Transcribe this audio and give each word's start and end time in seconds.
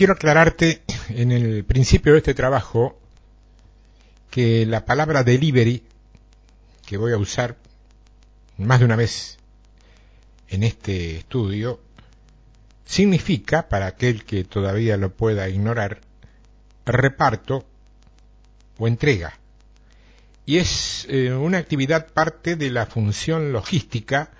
quiero 0.00 0.14
aclararte 0.14 0.80
en 1.10 1.30
el 1.30 1.62
principio 1.66 2.12
de 2.12 2.20
este 2.20 2.32
trabajo 2.32 2.98
que 4.30 4.64
la 4.64 4.86
palabra 4.86 5.24
delivery, 5.24 5.82
que 6.86 6.96
voy 6.96 7.12
a 7.12 7.18
usar 7.18 7.58
más 8.56 8.78
de 8.78 8.86
una 8.86 8.96
vez 8.96 9.36
en 10.48 10.62
este 10.62 11.18
estudio, 11.18 11.82
significa, 12.86 13.68
para 13.68 13.88
aquel 13.88 14.24
que 14.24 14.42
todavía 14.42 14.96
lo 14.96 15.12
pueda 15.12 15.50
ignorar, 15.50 16.00
reparto 16.86 17.66
o 18.78 18.88
entrega. 18.88 19.38
Y 20.46 20.56
es 20.56 21.06
eh, 21.10 21.30
una 21.34 21.58
actividad 21.58 22.08
parte 22.10 22.56
de 22.56 22.70
la 22.70 22.86
función 22.86 23.52
logística 23.52 24.30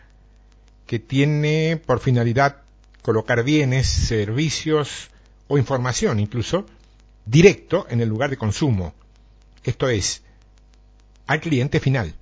que 0.87 1.01
tiene 1.01 1.79
por 1.85 2.01
finalidad 2.01 2.63
colocar 3.03 3.45
bienes, 3.45 3.89
servicios 3.89 5.11
o 5.51 5.59
información 5.59 6.21
incluso 6.21 6.65
directo 7.27 7.85
en 7.91 8.01
el 8.01 8.09
lugar 8.09 8.31
de 8.31 8.37
consumo, 8.37 8.95
esto 9.65 9.89
es, 9.89 10.23
al 11.27 11.41
cliente 11.41 11.81
final. 11.81 12.15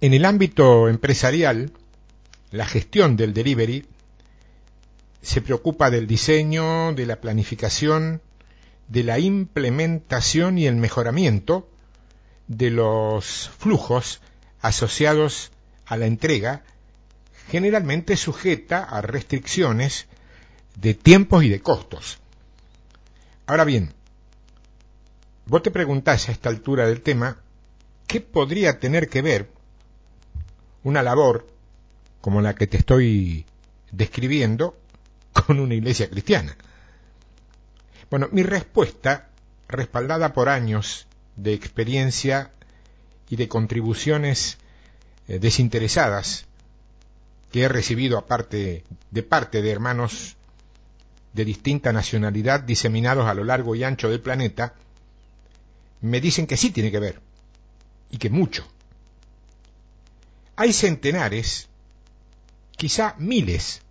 En 0.00 0.14
el 0.14 0.24
ámbito 0.24 0.88
empresarial, 0.88 1.70
la 2.50 2.66
gestión 2.66 3.16
del 3.16 3.32
delivery 3.34 3.86
se 5.22 5.40
preocupa 5.40 5.90
del 5.90 6.08
diseño, 6.08 6.92
de 6.92 7.06
la 7.06 7.20
planificación, 7.20 8.20
de 8.88 9.04
la 9.04 9.20
implementación 9.20 10.58
y 10.58 10.66
el 10.66 10.74
mejoramiento 10.74 11.68
de 12.48 12.70
los 12.70 13.48
flujos 13.58 14.20
asociados 14.60 15.52
a 15.86 15.96
la 15.96 16.06
entrega, 16.06 16.64
generalmente 17.48 18.16
sujeta 18.16 18.82
a 18.82 19.02
restricciones 19.02 20.08
de 20.76 20.94
tiempos 20.94 21.44
y 21.44 21.48
de 21.48 21.60
costos. 21.60 22.18
Ahora 23.46 23.64
bien, 23.64 23.92
vos 25.46 25.62
te 25.62 25.70
preguntás 25.70 26.28
a 26.28 26.32
esta 26.32 26.48
altura 26.48 26.86
del 26.86 27.02
tema, 27.02 27.38
¿qué 28.06 28.20
podría 28.20 28.78
tener 28.78 29.08
que 29.08 29.22
ver 29.22 29.50
una 30.84 31.02
labor 31.02 31.46
como 32.20 32.40
la 32.40 32.54
que 32.54 32.66
te 32.66 32.76
estoy 32.76 33.46
describiendo 33.90 34.76
con 35.32 35.60
una 35.60 35.74
iglesia 35.74 36.08
cristiana? 36.08 36.56
Bueno, 38.10 38.28
mi 38.32 38.42
respuesta, 38.42 39.30
respaldada 39.68 40.32
por 40.32 40.48
años 40.48 41.06
de 41.36 41.54
experiencia 41.54 42.50
y 43.28 43.36
de 43.36 43.48
contribuciones 43.48 44.58
eh, 45.28 45.38
desinteresadas 45.38 46.46
que 47.50 47.62
he 47.62 47.68
recibido 47.68 48.18
aparte 48.18 48.84
de 49.10 49.22
parte 49.22 49.62
de 49.62 49.70
hermanos 49.70 50.36
de 51.32 51.44
distinta 51.44 51.92
nacionalidad 51.92 52.60
diseminados 52.60 53.26
a 53.26 53.34
lo 53.34 53.44
largo 53.44 53.74
y 53.74 53.84
ancho 53.84 54.08
del 54.08 54.20
planeta, 54.20 54.74
me 56.00 56.20
dicen 56.20 56.46
que 56.46 56.56
sí 56.56 56.70
tiene 56.70 56.90
que 56.90 56.98
ver, 56.98 57.20
y 58.10 58.18
que 58.18 58.30
mucho. 58.30 58.66
Hay 60.56 60.72
centenares, 60.72 61.68
quizá 62.76 63.14
miles, 63.18 63.82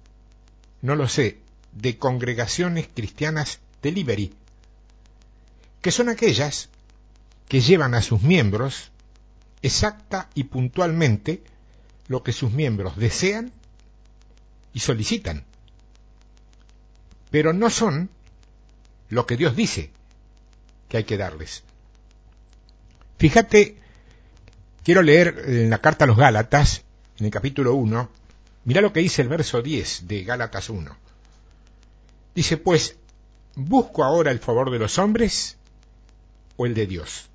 no 0.81 0.95
lo 0.95 1.08
sé, 1.08 1.39
de 1.72 1.97
congregaciones 1.97 2.89
cristianas 2.94 3.59
delivery, 3.81 4.34
que 5.81 5.92
son 5.92 6.09
aquellas 6.09 6.69
que 7.47 7.62
llevan 7.62 7.95
a 7.95 8.02
sus 8.02 8.22
miembros 8.22 8.92
exacta 9.62 10.30
y 10.36 10.45
puntualmente 10.45 11.44
lo 12.08 12.23
que 12.23 12.34
sus 12.34 12.52
miembros 12.52 12.97
desean 12.97 13.52
y 14.73 14.80
solicitan, 14.80 15.45
pero 17.32 17.54
no 17.54 17.70
son 17.70 18.10
lo 19.10 19.26
que 19.26 19.38
Dios 19.38 19.56
dice 19.56 19.90
que 20.88 20.98
hay 20.98 21.04
que 21.06 21.18
darles. 21.18 21.64
Fíjate, 23.18 23.78
quiero 24.84 25.02
leer 25.02 25.44
en 25.47 25.69
la 25.69 25.80
carta 25.80 26.03
a 26.03 26.08
los 26.08 26.18
Gálatas, 26.18 26.84
en 27.18 27.25
el 27.25 27.31
capítulo 27.31 27.74
1, 27.75 28.09
mira 28.66 28.81
lo 28.81 28.92
que 28.92 29.00
dice 29.00 29.22
el 29.22 29.30
verso 29.30 29.62
10 29.62 30.08
de 30.08 30.24
Gálatas 30.24 30.69
1. 30.69 30.96
Dice, 32.36 32.58
pues, 32.58 32.97
¿busco 33.56 34.03
ahora 34.03 34.31
el 34.31 34.40
favor 34.40 34.69
de 34.72 34.80
los 34.80 34.98
hombres 34.98 35.58
o 36.58 36.66
el 36.66 36.74
de 36.74 36.88
Dios? 36.88 37.30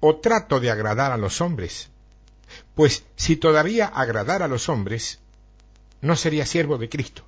¿O 0.00 0.16
trato 0.16 0.60
de 0.60 0.70
agradar 0.70 1.12
a 1.12 1.16
los 1.16 1.40
hombres? 1.40 1.88
Pues 2.74 3.04
si 3.16 3.36
todavía 3.36 3.86
agradara 3.86 4.44
a 4.44 4.48
los 4.48 4.68
hombres, 4.68 5.20
no 6.00 6.16
sería 6.16 6.46
siervo 6.46 6.78
de 6.78 6.88
Cristo. 6.88 7.24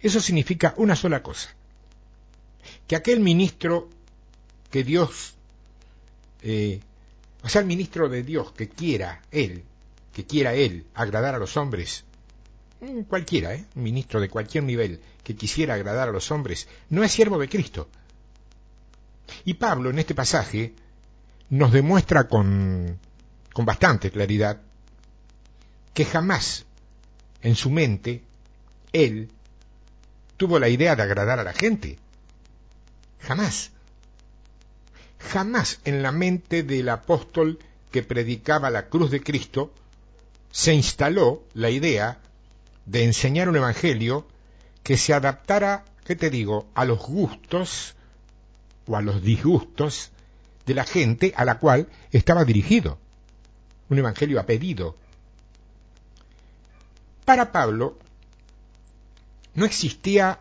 Eso 0.00 0.20
significa 0.20 0.74
una 0.76 0.94
sola 0.94 1.22
cosa, 1.22 1.50
que 2.86 2.96
aquel 2.96 3.20
ministro 3.20 3.88
que 4.70 4.84
Dios, 4.84 5.34
eh, 6.42 6.80
o 7.42 7.48
sea, 7.48 7.62
el 7.62 7.66
ministro 7.66 8.08
de 8.08 8.22
Dios 8.22 8.52
que 8.52 8.68
quiera 8.68 9.22
él, 9.30 9.64
que 10.12 10.24
quiera 10.24 10.54
él 10.54 10.86
agradar 10.94 11.34
a 11.34 11.38
los 11.38 11.56
hombres, 11.56 12.04
mm, 12.80 13.02
cualquiera, 13.02 13.54
¿eh? 13.54 13.64
un 13.74 13.82
ministro 13.82 14.20
de 14.20 14.28
cualquier 14.28 14.64
nivel 14.64 15.00
que 15.24 15.34
quisiera 15.34 15.74
agradar 15.74 16.08
a 16.08 16.12
los 16.12 16.30
hombres, 16.30 16.68
no 16.90 17.02
es 17.02 17.12
siervo 17.12 17.38
de 17.38 17.48
Cristo. 17.48 17.88
Y 19.44 19.54
Pablo 19.54 19.90
en 19.90 19.98
este 19.98 20.14
pasaje 20.14 20.74
nos 21.50 21.72
demuestra 21.72 22.28
con, 22.28 22.98
con 23.52 23.64
bastante 23.64 24.10
claridad 24.10 24.60
que 25.92 26.04
jamás 26.04 26.66
en 27.42 27.56
su 27.56 27.70
mente 27.70 28.22
él 28.92 29.30
tuvo 30.38 30.58
la 30.58 30.70
idea 30.70 30.96
de 30.96 31.02
agradar 31.02 31.38
a 31.38 31.44
la 31.44 31.52
gente. 31.52 31.98
Jamás. 33.20 33.72
Jamás 35.18 35.80
en 35.84 36.02
la 36.02 36.12
mente 36.12 36.62
del 36.62 36.88
apóstol 36.88 37.58
que 37.90 38.02
predicaba 38.02 38.70
la 38.70 38.88
cruz 38.88 39.10
de 39.10 39.20
Cristo 39.20 39.74
se 40.50 40.72
instaló 40.72 41.42
la 41.52 41.70
idea 41.70 42.20
de 42.86 43.04
enseñar 43.04 43.48
un 43.48 43.56
evangelio 43.56 44.26
que 44.82 44.96
se 44.96 45.12
adaptara, 45.12 45.84
¿qué 46.04 46.16
te 46.16 46.30
digo?, 46.30 46.68
a 46.74 46.84
los 46.84 47.00
gustos 47.00 47.94
o 48.86 48.96
a 48.96 49.02
los 49.02 49.20
disgustos 49.20 50.12
de 50.64 50.74
la 50.74 50.84
gente 50.84 51.34
a 51.36 51.44
la 51.44 51.58
cual 51.58 51.88
estaba 52.12 52.44
dirigido. 52.44 52.98
Un 53.90 53.98
evangelio 53.98 54.38
a 54.38 54.46
pedido. 54.46 54.96
Para 57.24 57.52
Pablo 57.52 57.98
no 59.58 59.66
existía, 59.66 60.38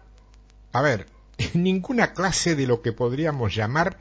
a 0.72 0.82
ver, 0.82 1.08
ninguna 1.56 2.14
clase 2.14 2.56
de 2.56 2.68
lo 2.68 2.84
que 2.84 2.94
podríamos 2.94 3.54
llamar, 3.56 3.98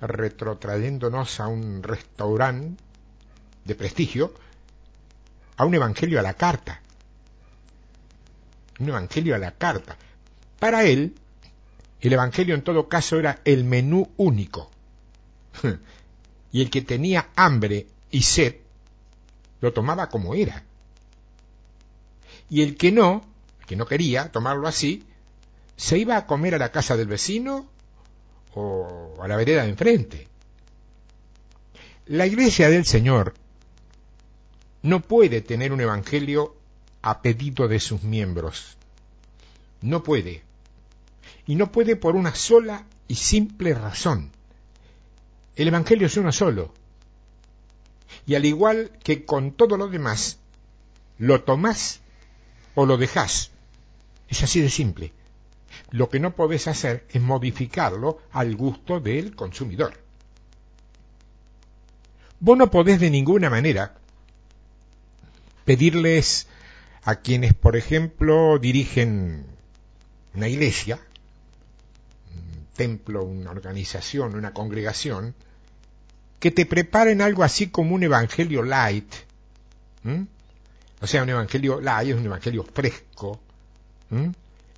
retrotrayéndonos 0.00 1.40
a 1.40 1.48
un 1.48 1.82
restaurante 1.82 2.82
de 3.66 3.74
prestigio, 3.74 4.34
a 5.58 5.64
un 5.66 5.74
evangelio 5.74 6.18
a 6.18 6.22
la 6.22 6.34
carta. 6.34 6.80
Un 8.78 8.88
evangelio 8.88 9.34
a 9.34 9.38
la 9.38 9.52
carta. 9.52 9.98
Para 10.58 10.84
él, 10.84 11.14
el 12.00 12.12
evangelio 12.12 12.54
en 12.54 12.62
todo 12.62 12.88
caso 12.88 13.18
era 13.18 13.40
el 13.44 13.64
menú 13.64 14.10
único. 14.16 14.70
y 16.52 16.62
el 16.62 16.70
que 16.70 16.80
tenía 16.80 17.28
hambre 17.36 17.88
y 18.10 18.22
sed, 18.22 18.56
lo 19.60 19.74
tomaba 19.74 20.08
como 20.08 20.34
era. 20.34 20.64
Y 22.48 22.62
el 22.62 22.76
que 22.76 22.90
no, 22.90 23.35
que 23.66 23.76
no 23.76 23.86
quería 23.86 24.30
tomarlo 24.30 24.68
así, 24.68 25.04
se 25.76 25.98
iba 25.98 26.16
a 26.16 26.26
comer 26.26 26.54
a 26.54 26.58
la 26.58 26.72
casa 26.72 26.96
del 26.96 27.08
vecino 27.08 27.66
o 28.54 29.18
a 29.20 29.28
la 29.28 29.36
vereda 29.36 29.64
de 29.64 29.70
enfrente. 29.70 30.28
La 32.06 32.26
iglesia 32.26 32.70
del 32.70 32.86
Señor 32.86 33.34
no 34.82 35.00
puede 35.00 35.40
tener 35.40 35.72
un 35.72 35.80
evangelio 35.80 36.54
a 37.02 37.20
pedido 37.20 37.68
de 37.68 37.80
sus 37.80 38.02
miembros. 38.02 38.76
No 39.82 40.02
puede. 40.02 40.42
Y 41.46 41.56
no 41.56 41.72
puede 41.72 41.96
por 41.96 42.16
una 42.16 42.34
sola 42.34 42.86
y 43.08 43.16
simple 43.16 43.74
razón. 43.74 44.30
El 45.56 45.68
evangelio 45.68 46.06
es 46.06 46.16
uno 46.16 46.32
solo. 46.32 46.72
Y 48.26 48.34
al 48.34 48.44
igual 48.44 48.90
que 49.02 49.24
con 49.24 49.52
todo 49.52 49.76
lo 49.76 49.88
demás, 49.88 50.38
lo 51.18 51.42
tomás 51.42 52.00
o 52.74 52.86
lo 52.86 52.96
dejás. 52.96 53.50
Es 54.28 54.42
así 54.42 54.60
de 54.60 54.70
simple. 54.70 55.12
Lo 55.90 56.08
que 56.08 56.20
no 56.20 56.34
podés 56.34 56.68
hacer 56.68 57.06
es 57.10 57.20
modificarlo 57.20 58.20
al 58.32 58.56
gusto 58.56 59.00
del 59.00 59.34
consumidor. 59.34 59.98
Vos 62.40 62.58
no 62.58 62.70
podés 62.70 63.00
de 63.00 63.10
ninguna 63.10 63.50
manera 63.50 63.94
pedirles 65.64 66.46
a 67.02 67.16
quienes, 67.16 67.54
por 67.54 67.76
ejemplo, 67.76 68.58
dirigen 68.58 69.46
una 70.34 70.48
iglesia, 70.48 71.00
un 72.34 72.66
templo, 72.74 73.24
una 73.24 73.50
organización, 73.50 74.34
una 74.34 74.52
congregación, 74.52 75.34
que 76.38 76.50
te 76.50 76.66
preparen 76.66 77.22
algo 77.22 77.42
así 77.42 77.68
como 77.68 77.94
un 77.94 78.02
evangelio 78.02 78.62
light. 78.62 79.12
O 81.00 81.06
sea, 81.06 81.22
un 81.22 81.30
evangelio 81.30 81.80
light 81.80 82.10
es 82.10 82.16
un 82.16 82.26
evangelio 82.26 82.64
fresco, 82.64 83.40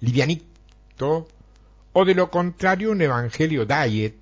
livianito, 0.00 1.28
o 1.92 2.04
de 2.04 2.14
lo 2.14 2.30
contrario 2.30 2.90
un 2.90 3.02
evangelio 3.02 3.66
diet, 3.66 4.14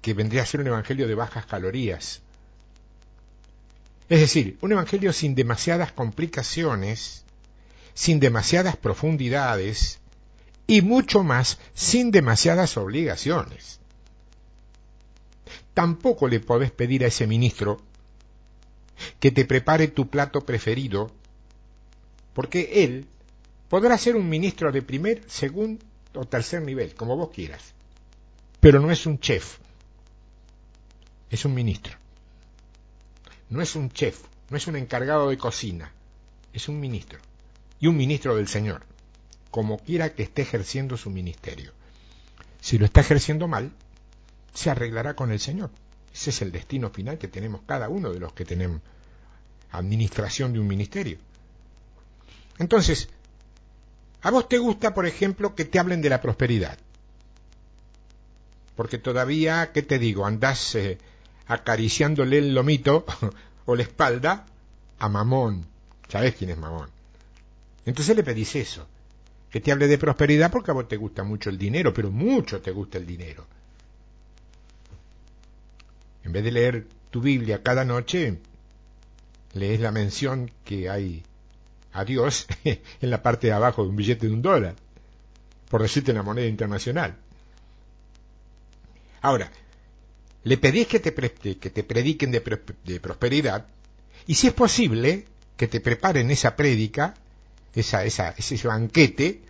que 0.00 0.14
vendría 0.14 0.42
a 0.42 0.46
ser 0.46 0.60
un 0.60 0.68
evangelio 0.68 1.06
de 1.06 1.14
bajas 1.14 1.46
calorías. 1.46 2.22
Es 4.08 4.20
decir, 4.20 4.58
un 4.60 4.72
evangelio 4.72 5.12
sin 5.12 5.34
demasiadas 5.34 5.92
complicaciones, 5.92 7.24
sin 7.94 8.18
demasiadas 8.18 8.76
profundidades 8.76 9.98
y 10.66 10.82
mucho 10.82 11.22
más 11.22 11.58
sin 11.74 12.10
demasiadas 12.10 12.76
obligaciones. 12.76 13.78
Tampoco 15.74 16.28
le 16.28 16.40
podés 16.40 16.70
pedir 16.70 17.04
a 17.04 17.08
ese 17.08 17.26
ministro 17.26 17.80
que 19.18 19.30
te 19.30 19.44
prepare 19.44 19.88
tu 19.88 20.08
plato 20.08 20.40
preferido, 20.42 21.10
porque 22.34 22.84
él 22.84 23.06
podrá 23.70 23.96
ser 23.96 24.16
un 24.16 24.28
ministro 24.28 24.70
de 24.72 24.82
primer, 24.82 25.22
segundo 25.30 25.82
o 26.14 26.26
tercer 26.26 26.60
nivel, 26.60 26.94
como 26.94 27.16
vos 27.16 27.30
quieras, 27.30 27.72
pero 28.58 28.80
no 28.80 28.90
es 28.90 29.06
un 29.06 29.18
chef, 29.20 29.58
es 31.30 31.44
un 31.44 31.54
ministro. 31.54 31.96
No 33.48 33.62
es 33.62 33.74
un 33.76 33.90
chef, 33.90 34.20
no 34.50 34.56
es 34.56 34.66
un 34.66 34.76
encargado 34.76 35.30
de 35.30 35.38
cocina, 35.38 35.92
es 36.52 36.68
un 36.68 36.78
ministro. 36.80 37.20
Y 37.78 37.86
un 37.86 37.96
ministro 37.96 38.36
del 38.36 38.48
Señor, 38.48 38.82
como 39.50 39.78
quiera 39.78 40.14
que 40.14 40.24
esté 40.24 40.42
ejerciendo 40.42 40.96
su 40.96 41.08
ministerio. 41.10 41.72
Si 42.60 42.76
lo 42.76 42.84
está 42.84 43.00
ejerciendo 43.00 43.48
mal, 43.48 43.72
se 44.52 44.70
arreglará 44.70 45.14
con 45.14 45.30
el 45.30 45.40
Señor. 45.40 45.70
Ese 46.12 46.30
es 46.30 46.42
el 46.42 46.52
destino 46.52 46.90
final 46.90 47.18
que 47.18 47.28
tenemos 47.28 47.62
cada 47.66 47.88
uno 47.88 48.10
de 48.12 48.20
los 48.20 48.32
que 48.32 48.44
tenemos 48.44 48.80
administración 49.70 50.52
de 50.52 50.58
un 50.58 50.66
ministerio. 50.66 51.18
Entonces, 52.58 53.08
a 54.22 54.30
vos 54.30 54.48
te 54.48 54.58
gusta, 54.58 54.92
por 54.92 55.06
ejemplo, 55.06 55.54
que 55.54 55.64
te 55.64 55.78
hablen 55.78 56.02
de 56.02 56.10
la 56.10 56.20
prosperidad. 56.20 56.78
Porque 58.76 58.98
todavía, 58.98 59.72
¿qué 59.72 59.82
te 59.82 59.98
digo? 59.98 60.26
Andás 60.26 60.74
eh, 60.74 60.98
acariciándole 61.46 62.38
el 62.38 62.54
lomito 62.54 63.04
o 63.66 63.74
la 63.74 63.82
espalda 63.82 64.46
a 64.98 65.08
Mamón. 65.08 65.66
¿Sabes 66.08 66.34
quién 66.34 66.50
es 66.50 66.58
Mamón? 66.58 66.88
Entonces 67.86 68.14
le 68.14 68.22
pedís 68.22 68.56
eso, 68.56 68.86
que 69.50 69.60
te 69.60 69.72
hable 69.72 69.88
de 69.88 69.98
prosperidad 69.98 70.50
porque 70.50 70.70
a 70.70 70.74
vos 70.74 70.88
te 70.88 70.96
gusta 70.96 71.24
mucho 71.24 71.50
el 71.50 71.58
dinero, 71.58 71.94
pero 71.94 72.10
mucho 72.10 72.60
te 72.60 72.70
gusta 72.70 72.98
el 72.98 73.06
dinero. 73.06 73.46
En 76.22 76.32
vez 76.32 76.44
de 76.44 76.52
leer 76.52 76.86
tu 77.10 77.20
Biblia 77.20 77.62
cada 77.62 77.84
noche, 77.84 78.38
lees 79.54 79.80
la 79.80 79.90
mención 79.90 80.50
que 80.64 80.90
hay 80.90 81.22
a 81.92 82.04
Dios 82.04 82.46
en 82.64 83.10
la 83.10 83.22
parte 83.22 83.48
de 83.48 83.52
abajo 83.52 83.82
de 83.82 83.90
un 83.90 83.96
billete 83.96 84.26
de 84.26 84.32
un 84.32 84.42
dólar, 84.42 84.74
por 85.68 85.82
decirte 85.82 86.12
la 86.12 86.22
moneda 86.22 86.46
internacional. 86.46 87.16
Ahora, 89.22 89.50
le 90.44 90.56
pedís 90.56 90.86
que 90.86 91.00
te, 91.00 91.12
que 91.12 91.70
te 91.70 91.84
prediquen 91.84 92.30
de, 92.30 92.60
de, 92.84 93.00
prosperidad 93.00 93.66
y 94.26 94.34
si 94.34 94.46
es 94.46 94.54
posible 94.54 95.26
que 95.56 95.68
te 95.68 95.80
preparen 95.80 96.30
esa 96.30 96.56
prédica, 96.56 97.14
esa, 97.74 98.04
esa, 98.04 98.30
ese 98.30 98.66
banquete, 98.66 99.42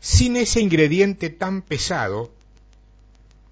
sin 0.00 0.36
ese 0.36 0.60
ingrediente 0.60 1.30
tan 1.30 1.62
pesado, 1.62 2.30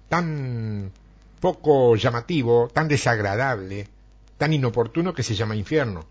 tan 0.09 0.91
poco 1.39 1.95
llamativo, 1.95 2.69
tan 2.71 2.87
desagradable, 2.87 3.87
tan 4.37 4.53
inoportuno 4.53 5.13
que 5.13 5.23
se 5.23 5.35
llama 5.35 5.55
infierno. 5.55 6.05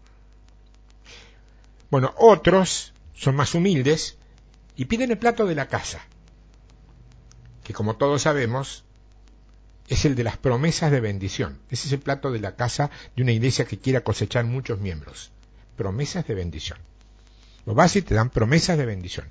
Bueno, 1.91 2.15
otros 2.19 2.93
son 3.15 3.37
más 3.37 3.55
humildes 3.55 4.19
y 4.77 4.87
piden 4.87 5.11
el 5.11 5.19
plato 5.19 5.47
de 5.47 5.55
la 5.55 5.69
casa, 5.69 6.01
que 7.65 7.73
como 7.73 7.97
todos 7.97 8.23
sabemos 8.23 8.85
es 9.89 10.05
el 10.05 10.15
de 10.15 10.25
las 10.25 10.37
promesas 10.37 10.91
de 10.91 11.01
bendición. 11.01 11.59
Ese 11.71 11.87
es 11.87 11.93
el 11.93 12.01
plato 12.01 12.33
de 12.33 12.41
la 12.41 12.57
casa 12.57 12.91
de 13.15 13.23
una 13.23 13.33
iglesia 13.33 13.65
que 13.65 13.79
quiera 13.79 14.01
cosechar 14.01 14.45
muchos 14.45 14.81
miembros. 14.81 15.31
Promesas 15.77 16.27
de 16.27 16.35
bendición. 16.35 16.79
Lo 17.67 17.75
vas 17.75 17.95
y 17.97 18.03
te 18.03 18.15
dan 18.15 18.31
promesas 18.31 18.79
de 18.79 18.87
bendición. 18.87 19.27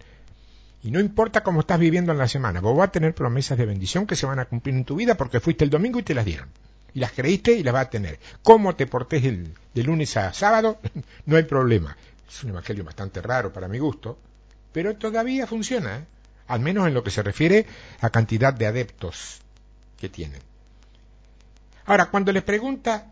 Y 0.84 0.92
no 0.92 1.00
importa 1.00 1.44
cómo 1.44 1.62
estás 1.62 1.80
viviendo 1.80 2.12
en 2.12 2.20
la 2.20 2.28
semana, 2.28 2.62
vos 2.62 2.78
vas 2.78 2.90
a 2.90 2.92
tener 2.92 3.16
promesas 3.16 3.58
de 3.58 3.66
bendición 3.66 4.06
que 4.06 4.16
se 4.16 4.28
van 4.28 4.40
a 4.40 4.46
cumplir 4.46 4.76
en 4.76 4.86
tu 4.86 4.96
vida 4.96 5.16
porque 5.16 5.40
fuiste 5.40 5.64
el 5.64 5.70
domingo 5.70 6.00
y 6.00 6.04
te 6.04 6.14
las 6.14 6.26
dieron. 6.26 6.48
Y 6.94 7.00
las 7.00 7.12
creíste 7.12 7.54
y 7.54 7.64
las 7.64 7.74
vas 7.74 7.88
a 7.88 7.90
tener. 7.90 8.20
Cómo 8.44 8.76
te 8.76 8.88
portés 8.88 9.26
el, 9.26 9.54
de 9.74 9.84
lunes 9.84 10.16
a 10.16 10.32
sábado, 10.32 10.80
no 11.26 11.38
hay 11.38 11.44
problema. 11.44 11.98
Es 12.28 12.44
un 12.44 12.50
evangelio 12.50 12.84
bastante 12.84 13.22
raro 13.22 13.54
para 13.54 13.68
mi 13.68 13.80
gusto, 13.80 14.18
pero 14.72 14.96
todavía 14.96 15.48
funciona, 15.48 16.00
¿eh? 16.00 16.06
al 16.48 16.60
menos 16.60 16.88
en 16.88 16.94
lo 16.94 17.04
que 17.04 17.12
se 17.12 17.24
refiere 17.24 17.66
a 18.02 18.10
cantidad 18.10 18.54
de 18.54 18.68
adeptos 18.68 19.40
que 19.98 20.10
tienen. 20.10 20.42
Ahora, 21.86 22.10
cuando 22.10 22.32
les 22.32 22.44
pregunta 22.44 23.12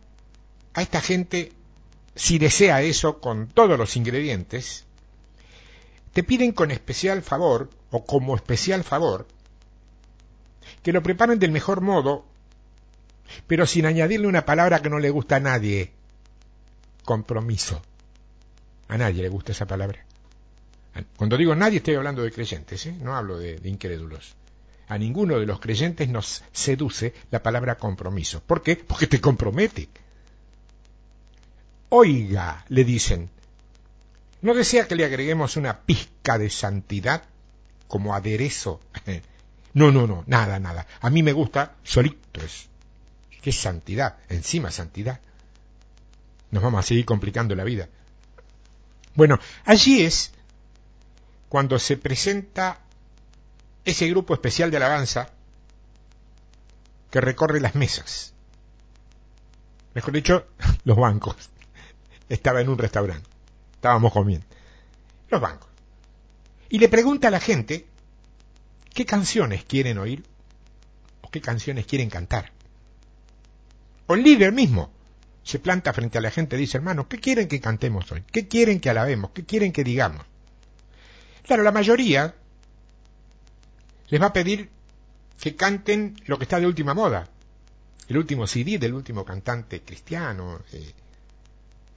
a 0.74 0.82
esta 0.82 1.02
gente 1.02 1.52
si 2.16 2.38
desea 2.38 2.82
eso 2.82 3.20
con 3.20 3.48
todos 3.48 3.78
los 3.78 3.96
ingredientes, 3.96 4.86
te 6.14 6.24
piden 6.24 6.52
con 6.52 6.72
especial 6.72 7.24
favor, 7.24 7.70
o 7.92 8.06
como 8.06 8.36
especial 8.36 8.84
favor, 8.84 9.28
que 10.84 10.94
lo 10.94 11.02
preparen 11.02 11.40
del 11.40 11.52
mejor 11.52 11.82
modo, 11.82 12.26
pero 13.48 13.66
sin 13.66 13.86
añadirle 13.86 14.28
una 14.28 14.46
palabra 14.46 14.82
que 14.82 14.90
no 14.90 15.00
le 15.00 15.10
gusta 15.10 15.38
a 15.38 15.40
nadie, 15.40 15.92
compromiso. 17.04 17.82
A 18.94 18.98
nadie 19.00 19.24
le 19.24 19.30
gusta 19.30 19.54
esa 19.54 19.66
palabra. 19.66 20.06
Cuando 21.18 21.36
digo 21.36 21.56
nadie 21.56 21.78
estoy 21.78 21.96
hablando 21.96 22.22
de 22.22 22.32
creyentes, 22.32 22.86
¿eh? 22.86 22.96
no 23.02 23.16
hablo 23.16 23.40
de 23.40 23.68
incrédulos. 23.68 24.36
A 24.88 25.00
ninguno 25.00 25.40
de 25.40 25.48
los 25.48 25.60
creyentes 25.60 26.10
nos 26.10 26.44
seduce 26.52 27.12
la 27.32 27.42
palabra 27.42 27.80
compromiso. 27.80 28.44
¿Por 28.46 28.62
qué? 28.62 28.76
Porque 28.76 29.08
te 29.08 29.20
compromete. 29.20 29.90
Oiga, 31.90 32.66
le 32.70 32.84
dicen, 32.84 33.32
¿no 34.44 34.54
desea 34.54 34.88
que 34.88 34.96
le 34.96 35.06
agreguemos 35.06 35.58
una 35.58 35.80
pizca 35.80 36.38
de 36.38 36.52
santidad 36.52 37.24
como 37.88 38.14
aderezo? 38.14 38.80
No, 39.76 39.92
no, 39.92 40.06
no, 40.06 40.24
nada, 40.28 40.60
nada. 40.60 40.86
A 41.02 41.10
mí 41.10 41.24
me 41.24 41.34
gusta 41.34 41.74
solito. 41.82 42.40
Es, 42.46 42.68
¿Qué 43.42 43.52
santidad? 43.52 44.18
Encima 44.30 44.70
santidad. 44.70 45.20
Nos 46.52 46.62
vamos 46.62 46.82
a 46.82 46.88
seguir 46.88 47.06
complicando 47.06 47.56
la 47.56 47.64
vida. 47.64 47.90
Bueno, 49.16 49.40
allí 49.66 50.02
es 50.02 50.32
cuando 51.50 51.78
se 51.78 51.98
presenta 51.98 52.80
ese 53.86 54.08
grupo 54.08 54.34
especial 54.34 54.72
de 54.72 54.78
alabanza 54.78 55.30
que 57.12 57.22
recorre 57.22 57.60
las 57.60 57.76
mesas. 57.76 58.34
Mejor 59.94 60.14
dicho, 60.14 60.48
los 60.84 60.98
bancos. 60.98 61.36
Estaba 62.30 62.62
en 62.62 62.70
un 62.70 62.78
restaurante. 62.78 63.30
Estábamos 63.76 64.12
comiendo. 64.12 64.48
Los 65.30 65.42
bancos. 65.42 65.70
Y 66.70 66.80
le 66.80 66.90
pregunta 66.90 67.28
a 67.28 67.32
la 67.32 67.40
gente 67.40 67.86
qué 68.94 69.06
canciones 69.06 69.64
quieren 69.64 70.00
oír 70.00 70.24
o 71.22 71.30
qué 71.30 71.42
canciones 71.42 71.86
quieren 71.86 72.10
cantar. 72.10 72.52
O 74.08 74.16
el 74.16 74.24
líder 74.24 74.54
mismo 74.54 74.90
se 75.44 75.60
planta 75.60 75.94
frente 75.94 76.18
a 76.18 76.22
la 76.22 76.32
gente 76.32 76.56
y 76.56 76.60
dice, 76.60 76.78
hermano, 76.78 77.08
¿qué 77.08 77.20
quieren 77.20 77.48
que 77.48 77.60
cantemos 77.60 78.12
hoy? 78.12 78.24
¿Qué 78.32 78.48
quieren 78.48 78.80
que 78.80 78.90
alabemos? 78.90 79.32
¿Qué 79.32 79.44
quieren 79.44 79.72
que 79.72 79.84
digamos? 79.84 80.26
Claro, 81.44 81.64
la 81.64 81.72
mayoría 81.72 82.34
les 84.08 84.22
va 84.22 84.28
a 84.28 84.34
pedir 84.34 84.70
que 85.40 85.56
canten 85.56 86.16
lo 86.26 86.38
que 86.38 86.44
está 86.44 86.60
de 86.60 86.68
última 86.68 86.94
moda, 86.94 87.28
el 88.08 88.18
último 88.18 88.48
CD 88.48 88.78
del 88.78 88.94
último 88.94 89.26
cantante 89.26 89.82
cristiano. 89.82 90.62
Eh. 90.72 90.94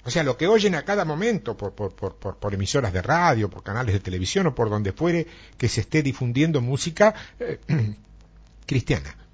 o 0.04 0.10
sea, 0.10 0.24
lo 0.24 0.36
que 0.36 0.48
oyen 0.48 0.74
a 0.74 0.84
cada 0.84 1.04
momento 1.04 1.56
por, 1.56 1.72
por, 1.74 1.94
por, 1.94 2.16
por, 2.16 2.54
emisoras 2.54 2.92
de 2.92 3.02
radio, 3.02 3.48
por 3.48 3.62
canales 3.62 3.92
de 3.92 4.00
televisión 4.00 4.48
o 4.48 4.54
por 4.54 4.68
donde 4.68 4.92
fuere 4.92 5.28
que 5.56 5.68
se 5.68 5.82
esté 5.82 6.02
difundiendo 6.02 6.60
música 6.60 7.14
eh, 7.38 7.60
cristiana. 8.66 9.25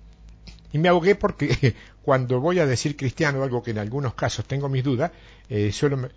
Y 0.73 0.79
me 0.79 0.88
ahogué 0.88 1.14
porque 1.14 1.75
cuando 2.02 2.41
voy 2.41 2.59
a 2.59 2.67
decir 2.67 2.97
cristiano, 2.97 3.43
algo 3.43 3.62
que 3.62 3.73
en 3.73 3.79
algunos 3.79 4.14
casos 4.14 4.47
tengo 4.47 4.69
mis 4.69 4.83
dudas, 4.83 5.12
eh, 5.49 5.73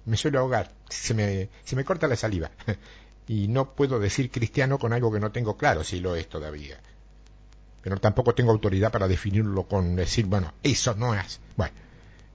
me 0.05 0.17
suelo 0.17 0.39
ahogar, 0.39 0.71
se 0.89 1.13
me, 1.13 1.49
se 1.63 1.75
me 1.75 1.83
corta 1.83 2.07
la 2.07 2.15
saliva 2.15 2.51
y 3.27 3.47
no 3.47 3.73
puedo 3.73 3.99
decir 3.99 4.31
cristiano 4.31 4.79
con 4.79 4.93
algo 4.93 5.11
que 5.11 5.19
no 5.19 5.31
tengo 5.31 5.57
claro 5.57 5.83
si 5.83 5.99
lo 5.99 6.15
es 6.15 6.29
todavía. 6.29 6.79
Pero 7.81 7.97
tampoco 7.97 8.33
tengo 8.33 8.51
autoridad 8.51 8.91
para 8.91 9.07
definirlo 9.07 9.63
con 9.63 9.95
decir, 9.95 10.25
bueno, 10.25 10.53
eso 10.63 10.95
no 10.95 11.13
es. 11.13 11.39
Bueno, 11.55 11.73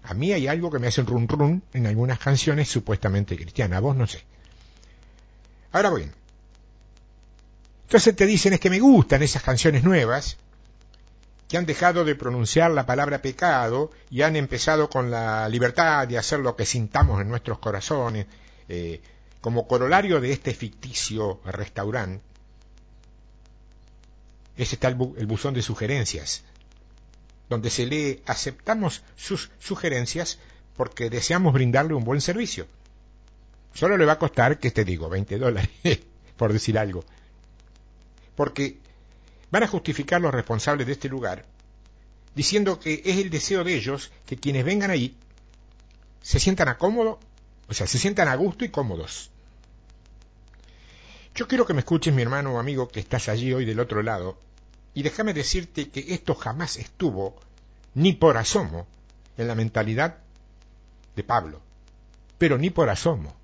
a 0.05 0.15
mí 0.15 0.33
hay 0.33 0.47
algo 0.47 0.71
que 0.71 0.79
me 0.79 0.87
hace 0.87 1.03
run 1.03 1.27
run 1.27 1.63
en 1.73 1.87
algunas 1.87 2.19
canciones 2.19 2.69
supuestamente 2.69 3.37
cristianas, 3.37 3.79
a 3.79 3.81
vos 3.81 3.97
no 3.97 4.07
sé. 4.07 4.23
Ahora 5.73 5.91
bien, 5.91 6.13
entonces 7.91 8.15
te 8.15 8.27
dicen 8.27 8.53
es 8.53 8.61
que 8.61 8.71
me 8.71 8.79
gustan 8.79 9.23
esas 9.23 9.43
canciones 9.43 9.83
nuevas, 9.83 10.37
que 11.51 11.59
han 11.59 11.67
dejado 11.67 12.05
de 12.05 12.15
pronunciar 12.15 12.71
la 12.71 12.87
palabra 12.87 13.21
pecado 13.21 13.91
y 14.09 14.23
han 14.23 14.37
empezado 14.37 14.89
con 14.89 15.11
la 15.11 15.49
libertad 15.49 16.07
de 16.07 16.17
hacer 16.17 16.39
lo 16.39 16.55
que 16.55 16.65
sintamos 16.65 17.21
en 17.21 17.29
nuestros 17.29 17.59
corazones, 17.59 18.27
eh, 18.69 19.01
como 19.41 19.67
corolario 19.67 20.21
de 20.21 20.31
este 20.31 20.55
ficticio 20.55 21.41
restaurante, 21.45 22.23
ese 24.57 24.77
está 24.77 24.87
el, 24.87 24.97
el 25.17 25.27
buzón 25.27 25.53
de 25.55 25.63
sugerencias, 25.63 26.45
donde 27.49 27.71
se 27.71 27.85
lee 27.85 28.23
aceptamos 28.27 29.03
sus 29.17 29.51
sugerencias 29.59 30.39
porque 30.77 31.11
deseamos 31.11 31.53
brindarle 31.53 31.95
un 31.95 32.05
buen 32.05 32.21
servicio. 32.21 32.69
Solo 33.75 33.97
le 33.97 34.05
va 34.05 34.13
a 34.13 34.19
costar, 34.21 34.61
que 34.61 34.71
te 34.71 34.85
digo, 34.85 35.09
20 35.09 35.37
dólares, 35.39 35.71
por 36.37 36.53
decir 36.53 36.79
algo. 36.79 37.05
Porque 38.37 38.79
van 39.51 39.63
a 39.63 39.69
justificar 39.69 40.21
los 40.21 40.33
responsables 40.33 40.87
de 40.87 40.93
este 40.93 41.09
lugar 41.09 41.45
diciendo 42.35 42.79
que 42.79 43.03
es 43.05 43.19
el 43.19 43.31
deseo 43.31 43.65
de 43.65 43.75
ellos 43.75 44.13
que 44.27 44.37
quienes 44.37 44.65
vengan 44.65 44.91
ahí 44.91 45.17
se 46.23 46.39
sientan 46.39 46.69
a 46.69 46.79
cómodo, 46.79 47.19
o 47.69 47.75
sea, 47.75 47.87
se 47.87 47.99
sientan 47.99 48.29
a 48.29 48.35
gusto 48.37 48.65
y 48.65 48.69
cómodos. 48.69 49.31
Yo 51.35 51.49
quiero 51.49 51.67
que 51.67 51.75
me 51.75 51.81
escuches, 51.81 52.13
mi 52.13 52.23
hermano 52.23 52.55
o 52.55 52.59
amigo, 52.59 52.89
que 52.89 53.01
estás 53.01 53.29
allí 53.29 53.53
hoy 53.53 53.65
del 53.65 53.81
otro 53.81 54.03
lado, 54.03 54.39
y 54.93 55.03
déjame 55.03 55.33
decirte 55.33 55.89
que 55.89 56.13
esto 56.13 56.35
jamás 56.35 56.77
estuvo, 56.77 57.41
ni 57.95 58.13
por 58.13 58.37
asomo, 58.37 58.87
en 59.39 59.49
la 59.49 59.55
mentalidad 59.55 60.19
de 61.17 61.25
Pablo, 61.25 61.63
pero 62.39 62.59
ni 62.59 62.71
por 62.71 62.91
asomo. 62.91 63.35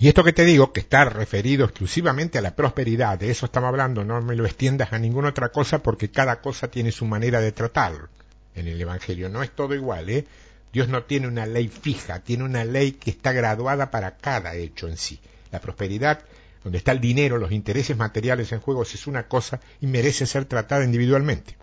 Y 0.00 0.06
esto 0.06 0.22
que 0.22 0.32
te 0.32 0.44
digo, 0.44 0.72
que 0.72 0.78
está 0.80 1.06
referido 1.06 1.64
exclusivamente 1.64 2.38
a 2.38 2.42
la 2.42 2.54
prosperidad, 2.54 3.18
de 3.18 3.30
eso 3.32 3.46
estamos 3.46 3.68
hablando, 3.68 4.04
no 4.04 4.22
me 4.22 4.36
lo 4.36 4.46
extiendas 4.46 4.92
a 4.92 4.98
ninguna 4.98 5.30
otra 5.30 5.48
cosa 5.48 5.82
porque 5.82 6.12
cada 6.12 6.40
cosa 6.40 6.68
tiene 6.68 6.92
su 6.92 7.04
manera 7.04 7.40
de 7.40 7.50
tratar 7.50 8.08
en 8.54 8.68
el 8.68 8.80
Evangelio. 8.80 9.28
No 9.28 9.42
es 9.42 9.50
todo 9.50 9.74
igual, 9.74 10.08
¿eh? 10.08 10.24
Dios 10.72 10.88
no 10.88 11.02
tiene 11.02 11.26
una 11.26 11.46
ley 11.46 11.66
fija, 11.66 12.20
tiene 12.20 12.44
una 12.44 12.64
ley 12.64 12.92
que 12.92 13.10
está 13.10 13.32
graduada 13.32 13.90
para 13.90 14.16
cada 14.16 14.54
hecho 14.54 14.86
en 14.86 14.96
sí. 14.96 15.18
La 15.50 15.60
prosperidad, 15.60 16.22
donde 16.62 16.78
está 16.78 16.92
el 16.92 17.00
dinero, 17.00 17.36
los 17.36 17.50
intereses 17.50 17.96
materiales 17.96 18.52
en 18.52 18.60
juego, 18.60 18.84
es 18.84 19.06
una 19.08 19.26
cosa 19.26 19.60
y 19.80 19.88
merece 19.88 20.26
ser 20.26 20.44
tratada 20.44 20.84
individualmente. 20.84 21.56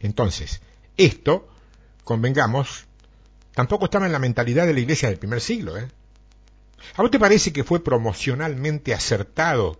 Entonces, 0.00 0.60
esto, 0.98 1.48
convengamos, 2.04 2.84
tampoco 3.54 3.86
estaba 3.86 4.04
en 4.04 4.12
la 4.12 4.18
mentalidad 4.18 4.66
de 4.66 4.74
la 4.74 4.80
iglesia 4.80 5.08
del 5.08 5.18
primer 5.18 5.40
siglo, 5.40 5.78
¿eh? 5.78 5.88
¿A 6.96 7.02
vos 7.02 7.10
te 7.10 7.18
parece 7.18 7.52
que 7.52 7.64
fue 7.64 7.82
promocionalmente 7.82 8.94
acertado 8.94 9.78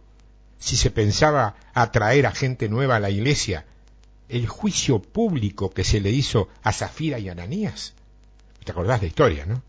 si 0.59 0.77
se 0.77 0.91
pensaba 0.91 1.57
atraer 1.75 2.27
a 2.27 2.33
gente 2.33 2.69
nueva 2.69 2.97
a 2.97 3.01
la 3.01 3.11
iglesia 3.11 3.67
el 4.29 4.47
juicio 4.47 5.03
público 5.03 5.71
que 5.71 5.83
se 5.83 6.01
le 6.01 6.11
hizo 6.11 6.49
a 6.63 6.73
Zafira 6.73 7.19
y 7.19 7.29
Ananías? 7.29 7.95
¿Te 8.65 8.73
acordás 8.73 9.01
de 9.01 9.09
historia, 9.09 9.47
no? 9.47 9.63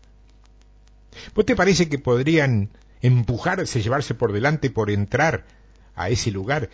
¿Vos 1.34 1.44
te 1.44 1.56
parece 1.56 1.88
que 1.88 1.98
podrían 1.98 2.70
empujarse, 3.00 3.82
llevarse 3.82 4.14
por 4.14 4.32
delante 4.32 4.70
por 4.70 4.90
entrar 4.90 5.44
a 5.94 6.08
ese 6.08 6.30
lugar 6.30 6.70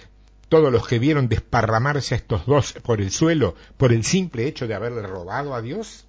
todos 0.48 0.72
los 0.72 0.86
que 0.86 0.98
vieron 0.98 1.28
desparramarse 1.28 2.14
a 2.14 2.18
estos 2.18 2.46
dos 2.46 2.72
por 2.82 3.00
el 3.00 3.10
suelo 3.10 3.54
por 3.76 3.92
el 3.92 4.04
simple 4.04 4.46
hecho 4.46 4.66
de 4.66 4.74
haberle 4.74 5.02
robado 5.02 5.54
a 5.54 5.62
Dios? 5.62 6.06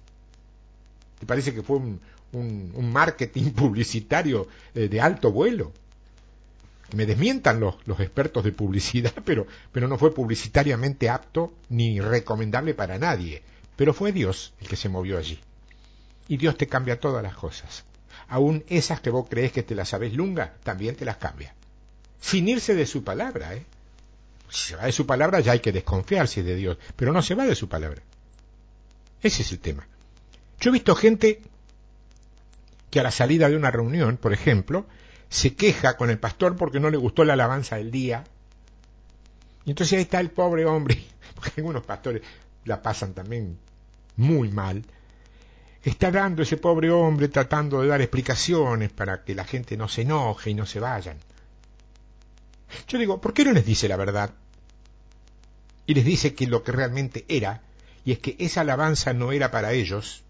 ¿Te 1.18 1.26
parece 1.26 1.54
que 1.54 1.62
fue 1.62 1.76
un, 1.78 2.00
un, 2.32 2.92
marketing 2.92 3.50
publicitario 3.56 4.48
eh, 4.74 4.88
de 4.88 5.00
alto 5.00 5.32
vuelo. 5.32 5.72
Me 6.94 7.06
desmientan 7.06 7.60
los, 7.60 7.76
los 7.86 8.00
expertos 8.00 8.44
de 8.44 8.52
publicidad, 8.52 9.12
pero, 9.24 9.46
pero 9.72 9.88
no 9.88 9.98
fue 9.98 10.14
publicitariamente 10.14 11.08
apto 11.08 11.52
ni 11.68 12.00
recomendable 12.00 12.74
para 12.74 12.98
nadie. 12.98 13.42
Pero 13.76 13.94
fue 13.94 14.12
Dios 14.12 14.52
el 14.60 14.68
que 14.68 14.76
se 14.76 14.88
movió 14.88 15.18
allí. 15.18 15.40
Y 16.28 16.36
Dios 16.36 16.56
te 16.56 16.68
cambia 16.68 17.00
todas 17.00 17.22
las 17.22 17.34
cosas. 17.34 17.84
Aún 18.28 18.64
esas 18.68 19.00
que 19.00 19.10
vos 19.10 19.26
crees 19.28 19.52
que 19.52 19.62
te 19.62 19.74
las 19.74 19.88
sabes 19.88 20.14
lunga, 20.14 20.54
también 20.62 20.94
te 20.94 21.04
las 21.04 21.16
cambia. 21.16 21.54
Sin 22.20 22.48
irse 22.48 22.74
de 22.74 22.86
su 22.86 23.02
palabra, 23.02 23.54
¿eh? 23.54 23.64
Si 24.50 24.68
se 24.68 24.76
va 24.76 24.86
de 24.86 24.92
su 24.92 25.06
palabra 25.06 25.40
ya 25.40 25.52
hay 25.52 25.60
que 25.60 25.72
desconfiarse 25.72 26.42
de 26.42 26.56
Dios, 26.56 26.76
pero 26.96 27.12
no 27.12 27.22
se 27.22 27.34
va 27.34 27.46
de 27.46 27.54
su 27.54 27.68
palabra. 27.68 28.02
Ese 29.22 29.42
es 29.42 29.52
el 29.52 29.60
tema. 29.60 29.86
Yo 30.60 30.70
he 30.70 30.72
visto 30.72 30.94
gente 30.94 31.40
que 32.90 33.00
a 33.00 33.02
la 33.02 33.10
salida 33.10 33.48
de 33.48 33.56
una 33.56 33.70
reunión, 33.70 34.16
por 34.16 34.32
ejemplo, 34.32 34.86
se 35.28 35.54
queja 35.54 35.96
con 35.96 36.10
el 36.10 36.18
pastor 36.18 36.56
porque 36.56 36.80
no 36.80 36.90
le 36.90 36.96
gustó 36.96 37.24
la 37.24 37.34
alabanza 37.34 37.76
del 37.76 37.90
día. 37.90 38.24
Y 39.64 39.70
entonces 39.70 39.96
ahí 39.96 40.02
está 40.02 40.20
el 40.20 40.30
pobre 40.30 40.66
hombre, 40.66 41.02
porque 41.34 41.52
algunos 41.58 41.84
pastores 41.84 42.22
la 42.64 42.82
pasan 42.82 43.14
también 43.14 43.58
muy 44.16 44.50
mal. 44.50 44.84
Está 45.82 46.10
dando 46.10 46.42
ese 46.42 46.58
pobre 46.58 46.90
hombre 46.90 47.28
tratando 47.28 47.80
de 47.80 47.88
dar 47.88 48.02
explicaciones 48.02 48.90
para 48.90 49.24
que 49.24 49.34
la 49.34 49.44
gente 49.44 49.76
no 49.76 49.88
se 49.88 50.02
enoje 50.02 50.50
y 50.50 50.54
no 50.54 50.66
se 50.66 50.80
vayan. 50.80 51.16
Yo 52.86 52.98
digo, 52.98 53.20
¿por 53.20 53.32
qué 53.32 53.44
no 53.44 53.52
les 53.52 53.64
dice 53.64 53.88
la 53.88 53.96
verdad? 53.96 54.30
Y 55.86 55.94
les 55.94 56.04
dice 56.04 56.34
que 56.34 56.46
lo 56.46 56.62
que 56.62 56.72
realmente 56.72 57.24
era, 57.28 57.62
y 58.04 58.12
es 58.12 58.18
que 58.18 58.36
esa 58.38 58.60
alabanza 58.60 59.12
no 59.12 59.32
era 59.32 59.50
para 59.50 59.72
ellos, 59.72 60.22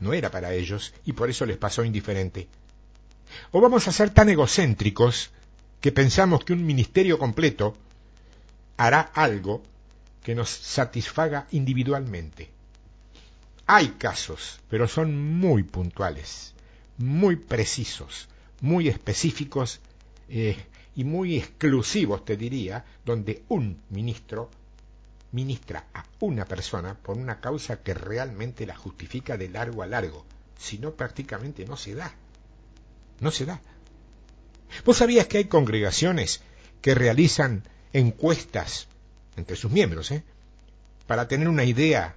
no 0.00 0.12
era 0.12 0.30
para 0.30 0.52
ellos 0.52 0.92
y 1.04 1.12
por 1.12 1.30
eso 1.30 1.46
les 1.46 1.56
pasó 1.56 1.84
indiferente. 1.84 2.48
O 3.52 3.60
vamos 3.60 3.86
a 3.86 3.92
ser 3.92 4.10
tan 4.10 4.28
egocéntricos 4.28 5.30
que 5.80 5.92
pensamos 5.92 6.44
que 6.44 6.52
un 6.52 6.64
ministerio 6.66 7.18
completo 7.18 7.76
hará 8.76 9.00
algo 9.14 9.62
que 10.22 10.34
nos 10.34 10.50
satisfaga 10.50 11.46
individualmente. 11.52 12.50
Hay 13.66 13.88
casos, 13.90 14.60
pero 14.68 14.88
son 14.88 15.38
muy 15.38 15.62
puntuales, 15.62 16.54
muy 16.98 17.36
precisos, 17.36 18.28
muy 18.60 18.88
específicos 18.88 19.80
eh, 20.28 20.56
y 20.96 21.04
muy 21.04 21.36
exclusivos, 21.36 22.24
te 22.24 22.36
diría, 22.36 22.84
donde 23.04 23.42
un 23.48 23.80
ministro 23.90 24.50
ministra 25.32 25.86
a 25.94 26.04
una 26.20 26.44
persona 26.44 26.94
por 26.94 27.16
una 27.16 27.40
causa 27.40 27.82
que 27.82 27.94
realmente 27.94 28.66
la 28.66 28.76
justifica 28.76 29.36
de 29.36 29.48
largo 29.48 29.82
a 29.82 29.86
largo, 29.86 30.24
si 30.58 30.78
no 30.78 30.94
prácticamente 30.94 31.64
no 31.64 31.76
se 31.76 31.94
da. 31.94 32.12
No 33.20 33.30
se 33.30 33.46
da. 33.46 33.60
¿Vos 34.84 34.98
sabías 34.98 35.26
que 35.26 35.38
hay 35.38 35.44
congregaciones 35.44 36.42
que 36.80 36.94
realizan 36.94 37.64
encuestas 37.92 38.88
entre 39.36 39.56
sus 39.56 39.70
miembros, 39.70 40.10
¿eh? 40.10 40.22
para 41.06 41.28
tener 41.28 41.48
una 41.48 41.64
idea 41.64 42.16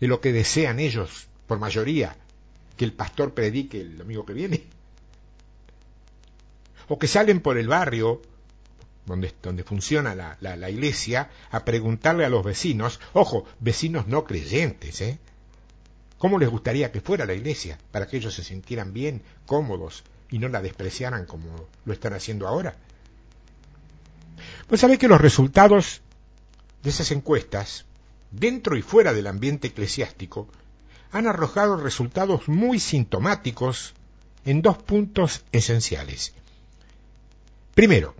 de 0.00 0.06
lo 0.06 0.20
que 0.20 0.32
desean 0.32 0.80
ellos, 0.80 1.28
por 1.46 1.58
mayoría, 1.58 2.16
que 2.76 2.84
el 2.84 2.92
pastor 2.92 3.32
predique 3.32 3.80
el 3.80 3.98
domingo 3.98 4.26
que 4.26 4.34
viene? 4.34 4.64
O 6.88 6.98
que 6.98 7.08
salen 7.08 7.40
por 7.40 7.58
el 7.58 7.68
barrio 7.68 8.22
donde, 9.06 9.32
donde 9.42 9.64
funciona 9.64 10.14
la, 10.14 10.36
la, 10.40 10.70
iglesia, 10.70 11.30
a 11.50 11.64
preguntarle 11.64 12.24
a 12.24 12.28
los 12.28 12.44
vecinos, 12.44 13.00
ojo, 13.12 13.44
vecinos 13.60 14.06
no 14.08 14.24
creyentes, 14.24 15.00
¿eh? 15.00 15.18
¿Cómo 16.18 16.38
les 16.38 16.48
gustaría 16.48 16.90
que 16.92 17.00
fuera 17.00 17.26
la 17.26 17.34
iglesia 17.34 17.78
para 17.92 18.06
que 18.06 18.16
ellos 18.16 18.34
se 18.34 18.42
sintieran 18.42 18.92
bien, 18.92 19.22
cómodos 19.44 20.02
y 20.30 20.38
no 20.38 20.48
la 20.48 20.62
despreciaran 20.62 21.26
como 21.26 21.68
lo 21.84 21.92
están 21.92 22.14
haciendo 22.14 22.48
ahora? 22.48 22.76
Pues 24.66 24.80
sabe 24.80 24.98
que 24.98 25.08
los 25.08 25.20
resultados 25.20 26.00
de 26.82 26.90
esas 26.90 27.10
encuestas, 27.10 27.84
dentro 28.30 28.76
y 28.76 28.82
fuera 28.82 29.12
del 29.12 29.26
ambiente 29.26 29.68
eclesiástico, 29.68 30.48
han 31.12 31.26
arrojado 31.26 31.76
resultados 31.76 32.48
muy 32.48 32.80
sintomáticos 32.80 33.94
en 34.44 34.62
dos 34.62 34.78
puntos 34.78 35.44
esenciales. 35.52 36.32
Primero, 37.74 38.14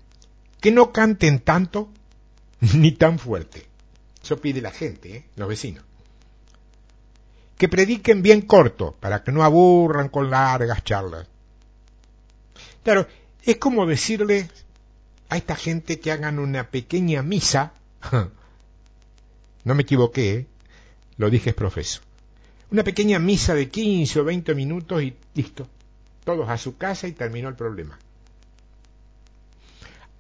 que 0.61 0.71
no 0.71 0.93
canten 0.93 1.41
tanto 1.41 1.89
ni 2.75 2.93
tan 2.93 3.19
fuerte. 3.19 3.67
Eso 4.23 4.41
pide 4.41 4.61
la 4.61 4.71
gente, 4.71 5.17
¿eh? 5.17 5.25
los 5.37 5.49
vecinos. 5.49 5.85
Que 7.57 7.69
prediquen 7.69 8.23
bien 8.23 8.43
corto, 8.43 8.97
para 9.01 9.23
que 9.23 9.33
no 9.33 9.43
aburran 9.43 10.09
con 10.09 10.31
largas 10.31 10.85
charlas. 10.85 11.27
Claro, 12.83 13.07
es 13.43 13.57
como 13.57 13.87
decirle 13.87 14.51
a 15.29 15.37
esta 15.37 15.57
gente 15.57 16.01
que 16.01 16.13
hagan 16.13 16.39
una 16.39 16.71
pequeña 16.71 17.23
misa. 17.23 17.73
No 19.65 19.75
me 19.75 19.83
equivoqué, 19.83 20.35
¿eh? 20.35 20.47
lo 21.17 21.29
dije 21.29 21.51
es 21.51 21.57
profeso. 21.57 22.01
Una 22.71 22.85
pequeña 22.85 23.19
misa 23.19 23.53
de 23.53 23.69
15 23.69 24.21
o 24.21 24.25
20 24.25 24.55
minutos 24.55 25.03
y 25.03 25.17
listo. 25.35 25.67
Todos 26.23 26.49
a 26.49 26.57
su 26.57 26.77
casa 26.77 27.09
y 27.09 27.13
terminó 27.13 27.49
el 27.49 27.57
problema. 27.57 27.99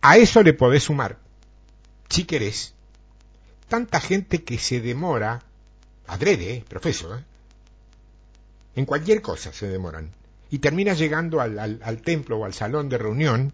A 0.00 0.16
eso 0.18 0.42
le 0.42 0.52
podés 0.52 0.84
sumar, 0.84 1.18
si 2.08 2.24
querés, 2.24 2.74
tanta 3.68 4.00
gente 4.00 4.44
que 4.44 4.58
se 4.58 4.80
demora, 4.80 5.42
adrede, 6.06 6.54
eh, 6.54 6.64
profesor, 6.68 7.18
eh, 7.18 7.24
en 8.76 8.84
cualquier 8.84 9.22
cosa 9.22 9.52
se 9.52 9.68
demoran, 9.68 10.12
y 10.50 10.58
termina 10.58 10.94
llegando 10.94 11.40
al, 11.40 11.58
al, 11.58 12.02
templo 12.02 12.38
o 12.38 12.44
al 12.44 12.54
salón 12.54 12.88
de 12.88 12.98
reunión 12.98 13.52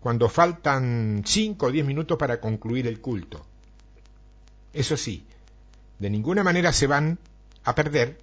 cuando 0.00 0.28
faltan 0.28 1.22
cinco 1.24 1.66
o 1.66 1.70
diez 1.70 1.86
minutos 1.86 2.18
para 2.18 2.40
concluir 2.40 2.86
el 2.86 3.00
culto. 3.00 3.44
Eso 4.72 4.96
sí, 4.96 5.24
de 5.98 6.10
ninguna 6.10 6.42
manera 6.42 6.72
se 6.72 6.86
van 6.86 7.18
a 7.64 7.74
perder 7.74 8.18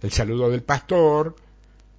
el 0.00 0.12
saludo 0.12 0.48
del 0.50 0.62
pastor, 0.62 1.36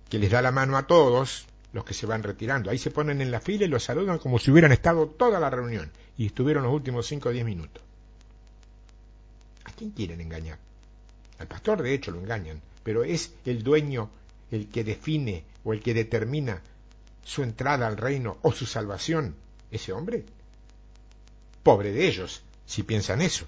que 0.10 0.20
les 0.20 0.32
da 0.32 0.42
la 0.42 0.52
mano 0.52 0.78
a 0.78 0.88
todos 0.88 1.49
los 1.74 1.84
que 1.84 1.94
se 1.94 2.06
van 2.06 2.24
retirando. 2.24 2.70
Ahí 2.70 2.78
se 2.78 2.92
ponen 2.92 3.22
en 3.22 3.32
la 3.32 3.40
fila 3.40 3.66
y 3.66 3.68
los 3.68 3.84
saludan 3.84 4.18
como 4.18 4.40
si 4.40 4.52
hubieran 4.52 4.72
estado 4.72 5.08
toda 5.08 5.40
la 5.40 5.50
reunión 5.50 5.92
y 6.18 6.28
estuvieron 6.28 6.64
los 6.64 6.74
últimos 6.74 7.08
5 7.08 7.30
o 7.30 7.32
10 7.32 7.46
minutos. 7.46 7.84
¿A 9.66 9.72
quién 9.72 9.92
quieren 9.92 10.22
engañar? 10.22 10.58
Al 11.38 11.48
pastor, 11.48 11.82
de 11.82 11.94
hecho, 11.94 12.12
lo 12.12 12.20
engañan, 12.20 12.62
pero 12.84 13.04
es 13.04 13.34
el 13.46 13.64
dueño 13.64 14.10
el 14.52 14.68
que 14.68 14.84
define 14.84 15.44
o 15.64 15.74
el 15.74 15.82
que 15.82 15.94
determina 15.94 16.62
su 17.24 17.44
entrada 17.44 17.88
al 17.88 17.98
reino 17.98 18.38
o 18.42 18.52
su 18.52 18.66
salvación, 18.66 19.36
ese 19.72 19.94
hombre. 19.94 20.26
Pobre 21.62 21.92
de 21.92 22.08
ellos, 22.08 22.42
si 22.66 22.84
piensan 22.84 23.22
eso. 23.22 23.46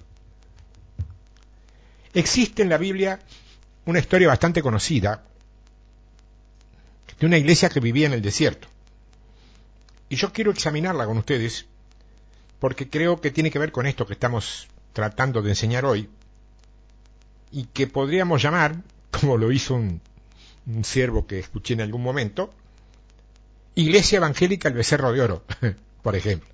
Existe 2.14 2.62
en 2.62 2.68
la 2.68 2.78
Biblia 2.78 3.18
una 3.86 3.98
historia 3.98 4.28
bastante 4.28 4.62
conocida 4.62 5.24
de 7.22 7.26
una 7.26 7.38
iglesia 7.38 7.68
que 7.68 7.78
vivía 7.78 8.06
en 8.06 8.14
el 8.14 8.20
desierto. 8.20 8.66
Y 10.08 10.16
yo 10.16 10.32
quiero 10.32 10.50
examinarla 10.50 11.06
con 11.06 11.18
ustedes 11.18 11.66
porque 12.58 12.90
creo 12.90 13.20
que 13.20 13.30
tiene 13.30 13.52
que 13.52 13.60
ver 13.60 13.70
con 13.70 13.86
esto 13.86 14.08
que 14.08 14.14
estamos 14.14 14.66
tratando 14.92 15.40
de 15.40 15.50
enseñar 15.50 15.84
hoy 15.84 16.10
y 17.52 17.66
que 17.66 17.86
podríamos 17.86 18.42
llamar, 18.42 18.74
como 19.12 19.36
lo 19.36 19.52
hizo 19.52 19.76
un, 19.76 20.00
siervo 20.82 21.28
que 21.28 21.38
escuché 21.38 21.74
en 21.74 21.82
algún 21.82 22.02
momento, 22.02 22.52
Iglesia 23.76 24.16
Evangélica 24.16 24.66
el 24.66 24.74
Becerro 24.74 25.12
de 25.12 25.20
Oro, 25.20 25.44
por 26.02 26.16
ejemplo. 26.16 26.48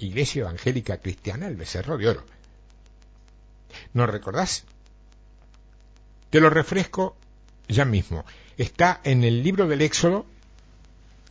Iglesia 0.00 0.40
Evangélica 0.40 0.98
Cristiana 0.98 1.46
el 1.46 1.54
Becerro 1.54 1.98
de 1.98 2.08
Oro. 2.08 2.24
¿No 3.92 4.08
recordás? 4.08 4.64
Te 6.30 6.40
lo 6.40 6.50
refresco 6.50 7.16
ya 7.68 7.84
mismo. 7.84 8.24
Está 8.56 9.00
en 9.04 9.24
el 9.24 9.42
libro 9.42 9.66
del 9.66 9.82
Éxodo, 9.82 10.26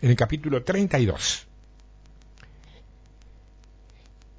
en 0.02 0.10
el 0.10 0.16
capítulo 0.16 0.64
32. 0.64 1.48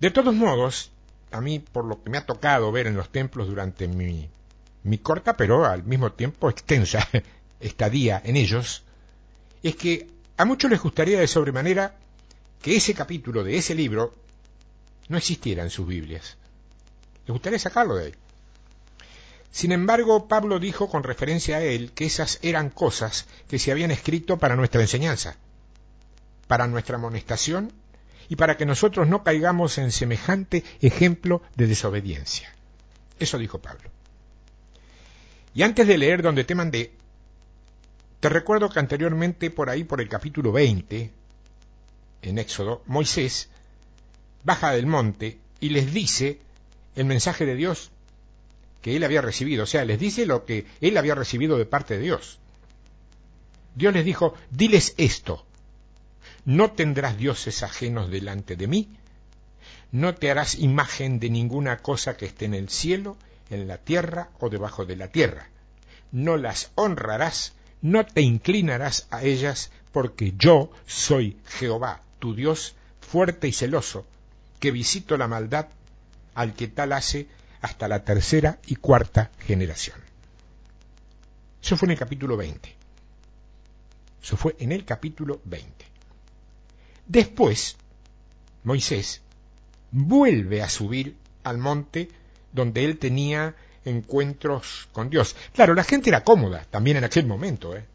De 0.00 0.11
todos 0.11 0.35
modos, 0.35 0.91
a 1.31 1.41
mí, 1.41 1.59
por 1.61 1.87
lo 1.87 2.03
que 2.03 2.11
me 2.11 2.19
ha 2.19 2.26
tocado 2.26 2.71
ver 2.71 2.87
en 2.87 2.97
los 2.97 3.11
templos 3.11 3.49
durante 3.49 3.88
mi, 3.88 4.29
mi 4.83 4.99
corta, 4.99 5.37
pero 5.37 5.64
al 5.64 5.83
mismo 5.85 6.12
tiempo 6.12 6.50
extensa 6.50 7.09
estadía 7.61 8.21
en 8.23 8.37
ellos, 8.37 8.85
es 9.62 9.76
que 9.76 10.09
a 10.37 10.45
muchos 10.45 10.71
les 10.71 10.83
gustaría 10.83 11.19
de 11.19 11.26
sobremanera 11.26 11.97
que 12.61 12.76
ese 12.76 12.93
capítulo 12.93 13.43
de 13.45 13.57
ese 13.57 13.75
libro 13.75 14.14
no 15.09 15.17
existiera 15.17 15.62
en 15.62 15.71
sus 15.71 15.87
Biblias. 15.87 16.37
Les 17.26 17.33
gustaría 17.33 17.59
sacarlo 17.59 17.97
de 17.97 18.07
ahí. 18.07 18.14
Sin 19.55 19.71
embargo, 19.71 20.27
Pablo 20.27 20.59
dijo 20.59 20.89
con 20.89 21.05
referencia 21.05 21.59
a 21.59 21.63
él 21.63 21.93
que 21.93 22.07
esas 22.07 22.41
eran 22.43 22.71
cosas 22.71 23.29
que 23.47 23.61
se 23.61 23.71
habían 23.71 23.93
escrito 23.93 24.37
para 24.37 24.57
nuestra 24.57 24.81
enseñanza, 24.81 25.37
para 26.49 26.67
nuestra 26.67 26.97
amonestación 26.97 27.71
y 28.29 28.35
para 28.35 28.57
que 28.57 28.67
nosotros 28.67 29.07
no 29.07 29.23
caigamos 29.23 29.79
en 29.79 29.93
semejante 29.93 30.65
ejemplo 30.81 31.41
de 31.55 31.69
desobediencia. 31.69 32.53
Eso 33.21 33.39
dijo 33.39 33.61
Pablo. 33.61 33.91
Y 35.55 35.63
antes 35.63 35.87
de 35.87 35.99
leer 35.99 36.23
donde 36.23 36.43
te 36.43 36.57
mandé, 36.57 36.93
te 38.19 38.29
recuerdo 38.29 38.71
que 38.71 38.81
anteriormente 38.81 39.53
por 39.53 39.71
ahí, 39.71 39.85
por 39.85 40.01
el 40.01 40.09
capítulo 40.09 40.51
20, 40.51 41.13
en 42.23 42.39
Éxodo, 42.39 42.83
Moisés 42.87 43.51
baja 44.43 44.73
del 44.73 44.87
monte 44.87 45.39
y 45.61 45.69
les 45.69 45.95
dice 45.95 46.41
el 46.97 47.05
mensaje 47.05 47.47
de 47.47 47.55
Dios 47.55 47.93
que 48.85 48.95
él 48.95 49.03
había 49.03 49.23
recibido, 49.23 49.64
o 49.64 49.67
sea, 49.67 49.85
les 49.87 49.99
dice 49.99 50.26
lo 50.26 50.45
que 50.45 50.67
él 50.83 50.97
había 50.99 51.14
recibido 51.14 51.57
de 51.57 51.64
parte 51.64 51.97
de 51.97 52.05
Dios. 52.05 52.38
Dios 53.75 53.95
les 53.95 54.05
dijo, 54.05 54.35
diles 54.50 54.93
esto, 54.99 55.45
no 56.45 56.73
tendrás 56.73 57.17
dioses 57.17 57.62
ajenos 57.62 58.11
delante 58.11 58.57
de 58.57 58.67
mí, 58.67 58.91
no 59.90 60.14
te 60.14 60.31
harás 60.31 60.57
imagen 60.57 61.18
de 61.18 61.31
ninguna 61.31 61.79
cosa 61.79 62.16
que 62.18 62.27
esté 62.27 62.44
en 62.44 62.53
el 62.53 62.68
cielo, 62.68 63.16
en 63.49 63.66
la 63.68 63.79
tierra 63.79 64.29
o 64.38 64.51
debajo 64.51 64.85
de 64.85 64.97
la 64.97 65.09
tierra, 65.09 65.49
no 66.12 66.37
las 66.37 66.70
honrarás 66.75 67.55
no 67.85 68.07
te 68.07 68.23
inclinarás 68.23 69.07
a 69.11 69.25
ellas, 69.25 69.70
porque 69.92 70.33
yo 70.38 70.70
soy 70.87 71.37
Jehová, 71.44 72.01
tu 72.18 72.35
Dios, 72.35 72.75
fuerte 73.03 73.47
y 73.47 73.53
celoso, 73.53 74.07
que 74.59 74.70
visito 74.70 75.18
la 75.18 75.29
maldad 75.29 75.66
al 76.35 76.55
que 76.55 76.66
tal 76.66 76.94
hace 76.94 77.29
hasta 77.64 77.88
la 77.88 78.05
tercera 78.05 78.59
y 78.66 78.77
cuarta 78.77 79.31
generación. 79.38 79.96
Eso 81.62 81.79
fue 81.79 81.87
en 81.87 81.92
el 81.92 81.98
capítulo 81.98 82.37
20. 82.37 82.77
Eso 84.22 84.37
fue 84.37 84.55
en 84.59 84.70
el 84.70 84.85
capítulo 84.85 85.40
20. 85.46 85.87
Después, 87.07 87.79
Moisés 88.64 89.22
vuelve 89.90 90.61
a 90.61 90.68
subir 90.68 91.16
al 91.42 91.57
monte 91.57 92.11
donde 92.53 92.85
él 92.85 92.98
tenía 92.98 93.57
encuentros 93.87 94.90
con 94.92 95.09
Dios. 95.09 95.35
Claro, 95.55 95.72
la 95.72 95.85
gente 95.85 96.11
era 96.11 96.22
cómoda 96.22 96.66
también 96.68 96.98
en 96.98 97.05
aquel 97.05 97.24
momento. 97.24 97.74
¿eh? 97.74 97.87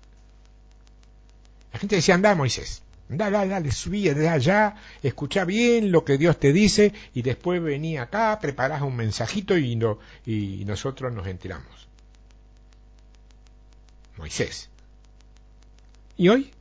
La 1.73 1.77
gente 1.77 1.95
decía, 1.95 2.15
anda 2.15 2.33
Moisés, 2.33 2.81
dale, 3.09 3.47
dale, 3.47 3.71
subí 3.71 4.09
de 4.09 4.29
allá, 4.29 4.75
escucha 5.03 5.45
bien 5.45 5.91
lo 5.91 6.05
que 6.05 6.17
Dios 6.17 6.39
te 6.39 6.53
dice 6.53 6.93
y 7.13 7.21
después 7.21 7.61
venía 7.61 8.03
acá, 8.03 8.39
preparás 8.39 8.81
un 8.81 8.95
mensajito 8.95 9.57
y, 9.57 9.75
no, 9.75 9.99
y 10.25 10.63
nosotros 10.65 11.13
nos 11.13 11.27
enteramos. 11.27 11.87
Moisés. 14.17 14.69
¿Y 16.17 16.29
hoy? 16.29 16.51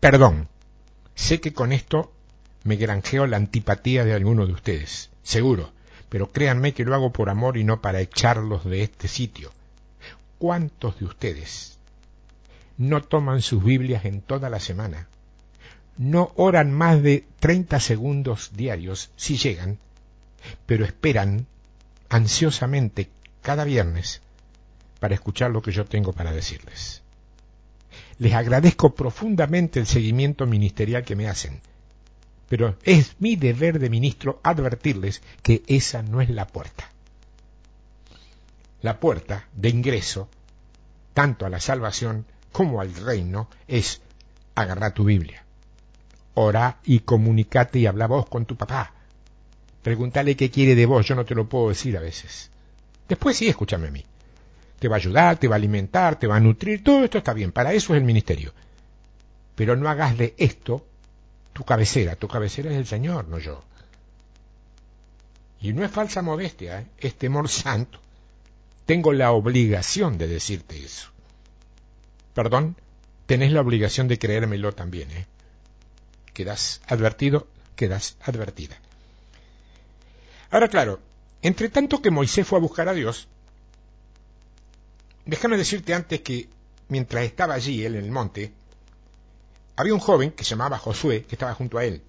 Perdón, 0.00 0.48
sé 1.14 1.40
que 1.40 1.52
con 1.52 1.72
esto 1.72 2.12
me 2.64 2.76
granjeo 2.76 3.26
la 3.26 3.36
antipatía 3.36 4.04
de 4.04 4.12
alguno 4.12 4.46
de 4.46 4.52
ustedes, 4.52 5.10
seguro 5.22 5.76
pero 6.08 6.30
créanme 6.30 6.72
que 6.72 6.84
lo 6.84 6.94
hago 6.94 7.12
por 7.12 7.28
amor 7.28 7.56
y 7.56 7.64
no 7.64 7.80
para 7.80 8.00
echarlos 8.00 8.64
de 8.64 8.82
este 8.82 9.08
sitio. 9.08 9.52
¿Cuántos 10.38 10.98
de 10.98 11.06
ustedes 11.06 11.75
no 12.78 13.02
toman 13.02 13.42
sus 13.42 13.62
Biblias 13.62 14.04
en 14.04 14.20
toda 14.20 14.50
la 14.50 14.60
semana? 14.60 15.08
No 15.96 16.32
oran 16.36 16.72
más 16.72 17.02
de 17.02 17.26
30 17.40 17.80
segundos 17.80 18.50
diarios, 18.54 19.10
si 19.16 19.36
llegan, 19.36 19.78
pero 20.66 20.84
esperan 20.84 21.46
ansiosamente 22.08 23.08
cada 23.42 23.64
viernes 23.64 24.20
para 25.00 25.14
escuchar 25.14 25.50
lo 25.50 25.62
que 25.62 25.72
yo 25.72 25.84
tengo 25.84 26.12
para 26.12 26.32
decirles. 26.32 27.02
Les 28.18 28.34
agradezco 28.34 28.94
profundamente 28.94 29.80
el 29.80 29.86
seguimiento 29.86 30.46
ministerial 30.46 31.04
que 31.04 31.16
me 31.16 31.28
hacen 31.28 31.60
pero 32.48 32.76
es 32.84 33.16
mi 33.18 33.36
deber 33.36 33.78
de 33.78 33.90
ministro 33.90 34.40
advertirles 34.42 35.22
que 35.42 35.62
esa 35.66 36.02
no 36.02 36.20
es 36.20 36.30
la 36.30 36.46
puerta. 36.46 36.90
La 38.82 39.00
puerta 39.00 39.48
de 39.54 39.68
ingreso, 39.68 40.28
tanto 41.12 41.46
a 41.46 41.50
la 41.50 41.60
salvación 41.60 42.26
como 42.56 42.80
al 42.80 42.94
reino, 42.94 43.50
es 43.68 44.00
agarrar 44.54 44.94
tu 44.94 45.04
Biblia. 45.04 45.44
Ora 46.32 46.78
y 46.84 47.00
comunicate 47.00 47.80
y 47.80 47.86
habla 47.86 48.06
vos 48.06 48.30
con 48.30 48.46
tu 48.46 48.56
papá. 48.56 48.94
Pregúntale 49.82 50.36
qué 50.36 50.50
quiere 50.50 50.74
de 50.74 50.86
vos, 50.86 51.06
yo 51.06 51.14
no 51.14 51.26
te 51.26 51.34
lo 51.34 51.46
puedo 51.46 51.68
decir 51.68 51.98
a 51.98 52.00
veces. 52.00 52.50
Después 53.06 53.36
sí, 53.36 53.46
escúchame 53.46 53.88
a 53.88 53.90
mí. 53.90 54.02
Te 54.78 54.88
va 54.88 54.96
a 54.96 55.00
ayudar, 55.00 55.36
te 55.36 55.48
va 55.48 55.56
a 55.56 55.58
alimentar, 55.58 56.18
te 56.18 56.26
va 56.26 56.36
a 56.36 56.40
nutrir, 56.40 56.82
todo 56.82 57.04
esto 57.04 57.18
está 57.18 57.34
bien, 57.34 57.52
para 57.52 57.74
eso 57.74 57.92
es 57.92 57.98
el 57.98 58.06
ministerio. 58.06 58.54
Pero 59.54 59.76
no 59.76 59.90
hagas 59.90 60.16
de 60.16 60.34
esto 60.38 60.82
tu 61.52 61.62
cabecera, 61.62 62.16
tu 62.16 62.26
cabecera 62.26 62.70
es 62.70 62.78
el 62.78 62.86
Señor, 62.86 63.28
no 63.28 63.38
yo. 63.38 63.62
Y 65.60 65.74
no 65.74 65.84
es 65.84 65.90
falsa 65.90 66.22
modestia, 66.22 66.80
¿eh? 66.80 66.86
es 66.96 67.16
temor 67.16 67.50
santo. 67.50 68.00
Tengo 68.86 69.12
la 69.12 69.32
obligación 69.32 70.16
de 70.16 70.26
decirte 70.26 70.82
eso. 70.82 71.10
Perdón, 72.36 72.76
tenés 73.24 73.50
la 73.50 73.62
obligación 73.62 74.08
de 74.08 74.18
creérmelo 74.18 74.72
también, 74.72 75.10
¿eh? 75.10 75.26
Quedas 76.34 76.82
advertido, 76.86 77.48
quedas 77.76 78.18
advertida. 78.20 78.76
Ahora, 80.50 80.68
claro, 80.68 81.00
entre 81.40 81.70
tanto 81.70 82.02
que 82.02 82.10
Moisés 82.10 82.46
fue 82.46 82.58
a 82.58 82.60
buscar 82.60 82.90
a 82.90 82.92
Dios, 82.92 83.26
déjame 85.24 85.56
decirte 85.56 85.94
antes 85.94 86.20
que 86.20 86.50
mientras 86.88 87.24
estaba 87.24 87.54
allí, 87.54 87.82
él 87.86 87.96
en 87.96 88.04
el 88.04 88.12
monte, 88.12 88.52
había 89.74 89.94
un 89.94 90.00
joven 90.00 90.32
que 90.32 90.44
se 90.44 90.50
llamaba 90.50 90.76
Josué, 90.76 91.24
que 91.24 91.36
estaba 91.36 91.54
junto 91.54 91.78
a 91.78 91.86
él. 91.86 92.02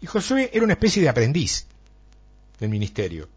Y 0.00 0.06
Josué 0.06 0.50
era 0.52 0.64
una 0.64 0.72
especie 0.72 1.00
de 1.00 1.08
aprendiz 1.08 1.66
del 2.58 2.68
ministerio. 2.68 3.28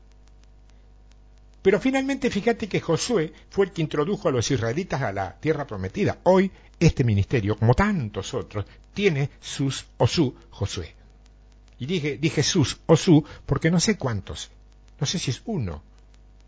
Pero 1.65 1.79
finalmente 1.79 2.29
fíjate 2.29 2.69
que 2.69 2.79
Josué 2.79 3.33
fue 3.49 3.65
el 3.65 3.71
que 3.71 3.81
introdujo 3.81 4.29
a 4.29 4.31
los 4.31 4.51
israelitas 4.51 5.01
a 5.01 5.11
la 5.11 5.35
tierra 5.39 5.65
prometida. 5.65 6.19
Hoy 6.21 6.51
este 6.79 7.03
ministerio, 7.03 7.57
como 7.57 7.73
tantos 7.73 8.35
otros, 8.35 8.67
tiene 8.93 9.31
sus 9.41 9.83
o 9.97 10.05
su 10.05 10.35
Josué. 10.51 10.93
Y 11.79 11.87
dije, 11.87 12.19
dije 12.19 12.43
sus 12.43 12.77
o 12.85 12.95
su 12.95 13.25
porque 13.47 13.71
no 13.71 13.79
sé 13.79 13.97
cuántos. 13.97 14.51
No 14.99 15.07
sé 15.07 15.17
si 15.17 15.31
es 15.31 15.41
uno, 15.45 15.81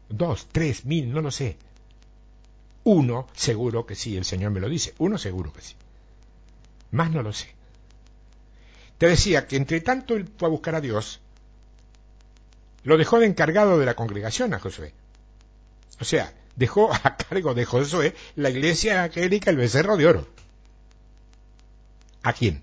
dos, 0.08 0.50
tres, 0.52 0.86
mil, 0.86 1.12
no 1.12 1.22
lo 1.22 1.32
sé. 1.32 1.58
Uno, 2.84 3.28
seguro 3.34 3.88
que 3.88 3.96
sí, 3.96 4.16
el 4.16 4.24
Señor 4.24 4.52
me 4.52 4.60
lo 4.60 4.70
dice. 4.70 4.94
Uno, 5.00 5.18
seguro 5.18 5.52
que 5.52 5.62
sí. 5.62 5.74
Más 6.92 7.10
no 7.10 7.24
lo 7.24 7.34
sé. 7.34 7.56
Te 9.00 9.08
decía 9.08 9.48
que 9.48 9.56
entre 9.56 9.82
tanto 9.82 10.14
él 10.14 10.30
fue 10.38 10.48
a 10.48 10.52
buscar 10.52 10.76
a 10.76 10.82
Dios, 10.82 11.22
lo 12.84 13.00
dejó 13.00 13.18
de 13.18 13.26
encargado 13.26 13.80
de 13.80 13.86
la 13.88 13.96
congregación 13.96 14.54
a 14.54 14.60
Josué. 14.60 14.94
O 16.00 16.06
sea, 16.06 16.34
dejó 16.56 16.94
a 17.04 17.18
cargo 17.18 17.54
de 17.54 17.66
Josué 17.66 18.16
la 18.36 18.50
iglesia 18.50 19.04
angélica 19.04 19.50
el 19.50 19.58
becerro 19.58 19.98
de 19.98 20.08
oro. 20.08 20.28
¿A 22.24 22.34
quién? 22.34 22.62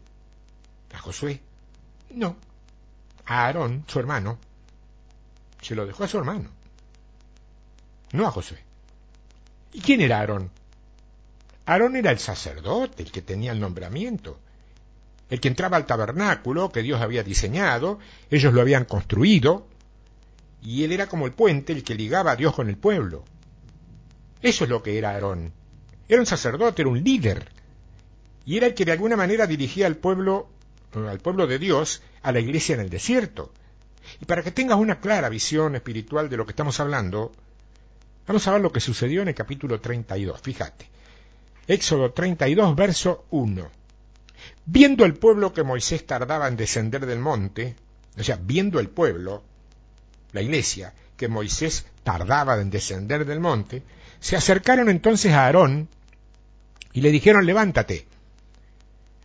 ¿A 0.92 0.98
Josué? 0.98 1.40
No. 2.10 2.36
A 3.26 3.46
Aarón, 3.46 3.84
su 3.86 3.98
hermano. 3.98 4.38
Se 5.62 5.74
lo 5.74 5.86
dejó 5.86 6.04
a 6.04 6.08
su 6.08 6.18
hermano. 6.18 6.50
No 8.12 8.26
a 8.26 8.30
Josué. 8.30 8.58
¿Y 9.72 9.80
quién 9.80 10.00
era 10.00 10.20
Aarón? 10.20 10.50
Aarón 11.66 11.96
era 11.96 12.10
el 12.10 12.18
sacerdote, 12.18 13.02
el 13.02 13.10
que 13.10 13.22
tenía 13.22 13.52
el 13.52 13.60
nombramiento, 13.60 14.38
el 15.30 15.40
que 15.40 15.48
entraba 15.48 15.76
al 15.78 15.86
tabernáculo 15.86 16.70
que 16.70 16.82
Dios 16.82 17.00
había 17.00 17.22
diseñado, 17.22 17.98
ellos 18.30 18.52
lo 18.52 18.60
habían 18.60 18.84
construido, 18.84 19.66
y 20.64 20.82
él 20.82 20.92
era 20.92 21.06
como 21.06 21.26
el 21.26 21.32
puente, 21.32 21.72
el 21.72 21.84
que 21.84 21.94
ligaba 21.94 22.32
a 22.32 22.36
Dios 22.36 22.54
con 22.54 22.68
el 22.68 22.78
pueblo. 22.78 23.24
Eso 24.40 24.64
es 24.64 24.70
lo 24.70 24.82
que 24.82 24.96
era 24.96 25.10
Aarón. 25.10 25.52
Era 26.08 26.20
un 26.20 26.26
sacerdote, 26.26 26.82
era 26.82 26.90
un 26.90 27.04
líder, 27.04 27.48
y 28.46 28.56
era 28.56 28.66
el 28.66 28.74
que 28.74 28.84
de 28.84 28.92
alguna 28.92 29.16
manera 29.16 29.46
dirigía 29.46 29.86
al 29.86 29.96
pueblo, 29.96 30.48
al 30.94 31.20
pueblo 31.20 31.46
de 31.46 31.58
Dios, 31.58 32.02
a 32.22 32.32
la 32.32 32.40
iglesia 32.40 32.74
en 32.74 32.80
el 32.80 32.90
desierto. 32.90 33.52
Y 34.20 34.24
para 34.24 34.42
que 34.42 34.50
tengas 34.50 34.78
una 34.78 35.00
clara 35.00 35.28
visión 35.28 35.76
espiritual 35.76 36.28
de 36.28 36.36
lo 36.36 36.44
que 36.44 36.52
estamos 36.52 36.80
hablando, 36.80 37.32
vamos 38.26 38.46
a 38.46 38.52
ver 38.52 38.60
lo 38.60 38.72
que 38.72 38.80
sucedió 38.80 39.22
en 39.22 39.28
el 39.28 39.34
capítulo 39.34 39.80
32. 39.80 40.40
Fíjate. 40.40 40.90
Éxodo 41.66 42.12
32, 42.12 42.76
verso 42.76 43.24
1. 43.30 43.70
Viendo 44.66 45.04
el 45.04 45.14
pueblo 45.14 45.54
que 45.54 45.62
Moisés 45.62 46.06
tardaba 46.06 46.48
en 46.48 46.56
descender 46.56 47.06
del 47.06 47.18
monte, 47.18 47.76
o 48.18 48.22
sea, 48.22 48.38
viendo 48.42 48.78
el 48.78 48.90
pueblo, 48.90 49.42
la 50.34 50.42
iglesia, 50.42 50.92
que 51.16 51.28
Moisés 51.28 51.86
tardaba 52.02 52.60
en 52.60 52.68
descender 52.68 53.24
del 53.24 53.40
monte, 53.40 53.82
se 54.20 54.36
acercaron 54.36 54.90
entonces 54.90 55.32
a 55.32 55.46
Aarón 55.46 55.88
y 56.92 57.00
le 57.00 57.10
dijeron, 57.10 57.46
levántate, 57.46 58.06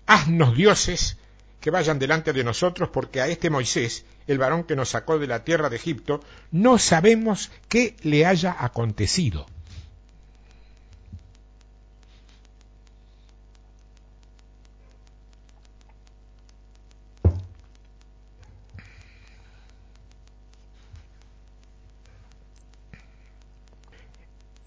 haznos 0.05 0.55
dioses 0.55 1.17
que 1.59 1.71
vayan 1.71 1.99
delante 1.99 2.31
de 2.31 2.43
nosotros, 2.43 2.89
porque 2.89 3.21
a 3.21 3.27
este 3.27 3.49
Moisés, 3.49 4.05
el 4.27 4.37
varón 4.37 4.63
que 4.63 4.75
nos 4.75 4.89
sacó 4.89 5.19
de 5.19 5.27
la 5.27 5.43
tierra 5.43 5.69
de 5.69 5.75
Egipto, 5.75 6.23
no 6.51 6.77
sabemos 6.77 7.51
qué 7.67 7.95
le 8.03 8.25
haya 8.25 8.55
acontecido. 8.57 9.45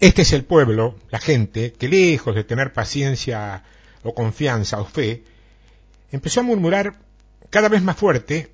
Este 0.03 0.23
es 0.23 0.33
el 0.33 0.43
pueblo, 0.43 0.99
la 1.11 1.19
gente, 1.19 1.71
que 1.71 1.87
lejos 1.87 2.35
de 2.35 2.43
tener 2.43 2.73
paciencia 2.73 3.63
o 4.03 4.13
confianza 4.13 4.81
o 4.81 4.85
fe, 4.85 5.23
empezó 6.11 6.41
a 6.41 6.43
murmurar 6.43 6.99
cada 7.49 7.69
vez 7.69 7.81
más 7.81 7.95
fuerte 7.95 8.51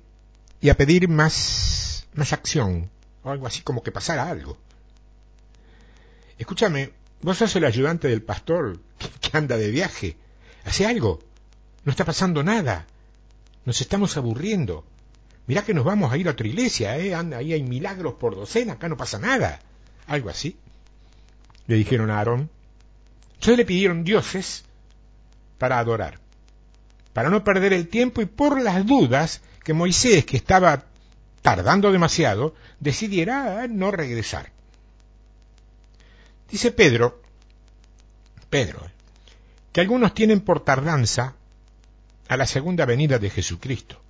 y 0.60 0.68
a 0.68 0.76
pedir 0.76 1.08
más, 1.08 2.06
más 2.14 2.32
acción, 2.32 2.88
o 3.24 3.30
algo 3.30 3.48
así 3.48 3.62
como 3.62 3.82
que 3.82 3.90
pasara 3.90 4.30
algo. 4.30 4.58
Escúchame, 6.38 6.92
vos 7.20 7.38
sos 7.38 7.56
el 7.56 7.64
ayudante 7.64 8.06
del 8.06 8.22
pastor 8.22 8.78
que 9.20 9.36
anda 9.36 9.56
de 9.56 9.72
viaje. 9.72 10.16
Hace 10.64 10.86
algo. 10.86 11.18
No 11.84 11.90
está 11.90 12.04
pasando 12.04 12.44
nada. 12.44 12.86
Nos 13.64 13.80
estamos 13.80 14.16
aburriendo. 14.16 14.84
Mirá 15.48 15.64
que 15.64 15.74
nos 15.74 15.84
vamos 15.84 16.12
a 16.12 16.16
ir 16.16 16.28
a 16.28 16.30
otra 16.30 16.46
iglesia, 16.46 16.96
¿eh? 16.96 17.12
Anda, 17.12 17.38
ahí 17.38 17.54
hay 17.54 17.64
milagros 17.64 18.14
por 18.14 18.36
docena, 18.36 18.74
acá 18.74 18.88
no 18.88 18.96
pasa 18.96 19.18
nada. 19.18 19.58
Algo 20.06 20.30
así 20.30 20.56
le 21.66 21.76
dijeron 21.76 22.10
a 22.10 22.18
Aarón. 22.18 22.50
Entonces 23.34 23.56
le 23.56 23.64
pidieron 23.64 24.04
dioses 24.04 24.64
para 25.58 25.78
adorar, 25.78 26.18
para 27.12 27.30
no 27.30 27.44
perder 27.44 27.72
el 27.72 27.88
tiempo 27.88 28.20
y 28.20 28.26
por 28.26 28.60
las 28.60 28.86
dudas 28.86 29.40
que 29.64 29.72
Moisés, 29.72 30.24
que 30.24 30.36
estaba 30.36 30.84
tardando 31.42 31.92
demasiado, 31.92 32.54
decidiera 32.80 33.66
no 33.68 33.90
regresar. 33.90 34.52
Dice 36.50 36.72
Pedro, 36.72 37.22
Pedro, 38.50 38.90
que 39.72 39.80
algunos 39.80 40.14
tienen 40.14 40.40
por 40.40 40.64
tardanza 40.64 41.34
a 42.28 42.36
la 42.36 42.46
segunda 42.46 42.84
venida 42.84 43.18
de 43.18 43.30
Jesucristo. 43.30 44.00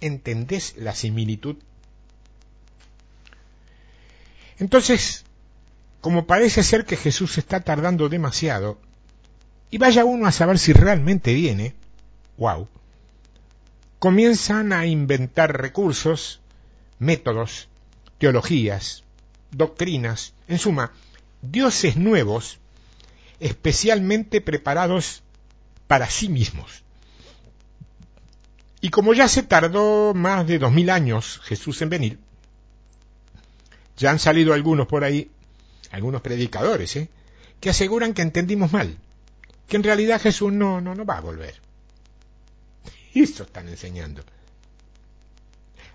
¿Entendés 0.00 0.74
la 0.76 0.94
similitud? 0.94 1.56
Entonces, 4.58 5.25
como 6.06 6.24
parece 6.24 6.62
ser 6.62 6.84
que 6.84 6.96
Jesús 6.96 7.36
está 7.36 7.58
tardando 7.58 8.08
demasiado, 8.08 8.78
y 9.72 9.78
vaya 9.78 10.04
uno 10.04 10.28
a 10.28 10.30
saber 10.30 10.56
si 10.56 10.72
realmente 10.72 11.34
viene, 11.34 11.74
wow, 12.36 12.68
comienzan 13.98 14.72
a 14.72 14.86
inventar 14.86 15.60
recursos, 15.60 16.40
métodos, 17.00 17.68
teologías, 18.18 19.02
doctrinas, 19.50 20.32
en 20.46 20.60
suma, 20.60 20.92
dioses 21.42 21.96
nuevos, 21.96 22.60
especialmente 23.40 24.40
preparados 24.40 25.24
para 25.88 26.08
sí 26.08 26.28
mismos. 26.28 26.84
Y 28.80 28.90
como 28.90 29.12
ya 29.12 29.26
se 29.26 29.42
tardó 29.42 30.14
más 30.14 30.46
de 30.46 30.60
dos 30.60 30.70
mil 30.70 30.88
años 30.88 31.40
Jesús 31.42 31.82
en 31.82 31.88
venir, 31.88 32.20
ya 33.96 34.12
han 34.12 34.20
salido 34.20 34.54
algunos 34.54 34.86
por 34.86 35.02
ahí 35.02 35.32
algunos 35.92 36.22
predicadores, 36.22 36.96
¿eh? 36.96 37.08
que 37.60 37.70
aseguran 37.70 38.14
que 38.14 38.22
entendimos 38.22 38.72
mal, 38.72 38.98
que 39.68 39.76
en 39.76 39.82
realidad 39.82 40.20
Jesús 40.20 40.52
no, 40.52 40.80
no, 40.80 40.94
no 40.94 41.04
va 41.04 41.18
a 41.18 41.22
volver. 41.22 41.54
Eso 43.14 43.44
están 43.44 43.68
enseñando. 43.68 44.22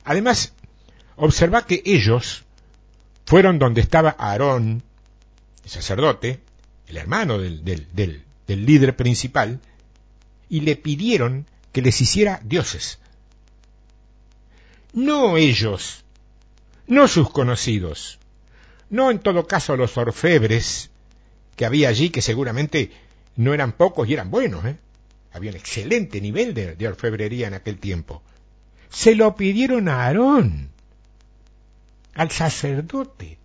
Además, 0.03 0.53
observa 1.15 1.65
que 1.65 1.81
ellos 1.85 2.43
fueron 3.25 3.59
donde 3.59 3.81
estaba 3.81 4.15
Aarón, 4.17 4.83
el 5.63 5.69
sacerdote, 5.69 6.41
el 6.87 6.97
hermano 6.97 7.37
del, 7.37 7.63
del, 7.63 7.87
del, 7.93 8.23
del 8.47 8.65
líder 8.65 8.95
principal, 8.95 9.59
y 10.49 10.61
le 10.61 10.75
pidieron 10.75 11.45
que 11.71 11.81
les 11.81 12.01
hiciera 12.01 12.41
dioses. 12.43 12.99
No 14.93 15.37
ellos, 15.37 16.03
no 16.87 17.07
sus 17.07 17.29
conocidos, 17.29 18.19
no 18.91 19.09
en 19.09 19.19
todo 19.19 19.47
caso 19.47 19.75
los 19.75 19.97
orfebres 19.97 20.91
que 21.55 21.65
había 21.65 21.89
allí, 21.89 22.09
que 22.09 22.21
seguramente 22.21 22.91
no 23.37 23.53
eran 23.53 23.71
pocos 23.71 24.07
y 24.07 24.13
eran 24.13 24.29
buenos, 24.29 24.63
¿eh? 24.65 24.77
había 25.33 25.51
un 25.51 25.57
excelente 25.57 26.21
nivel 26.21 26.53
de, 26.53 26.75
de 26.75 26.87
orfebrería 26.87 27.47
en 27.47 27.53
aquel 27.53 27.79
tiempo. 27.79 28.21
Se 28.89 29.15
lo 29.15 29.35
pidieron 29.35 29.87
a 29.87 30.03
Aarón, 30.03 30.69
al 32.13 32.31
sacerdote, 32.31 33.37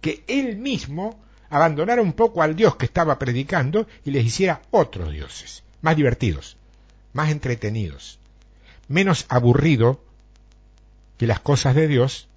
que 0.00 0.24
él 0.26 0.56
mismo 0.56 1.20
abandonara 1.50 2.00
un 2.00 2.14
poco 2.14 2.42
al 2.42 2.56
Dios 2.56 2.76
que 2.76 2.86
estaba 2.86 3.18
predicando 3.18 3.86
y 4.04 4.10
les 4.10 4.24
hiciera 4.24 4.62
otros 4.70 5.12
dioses, 5.12 5.64
más 5.82 5.96
divertidos, 5.96 6.56
más 7.12 7.30
entretenidos, 7.30 8.18
menos 8.88 9.26
aburrido 9.28 10.02
que 11.18 11.26
las 11.26 11.40
cosas 11.40 11.74
de 11.74 11.88
Dios, 11.88 12.28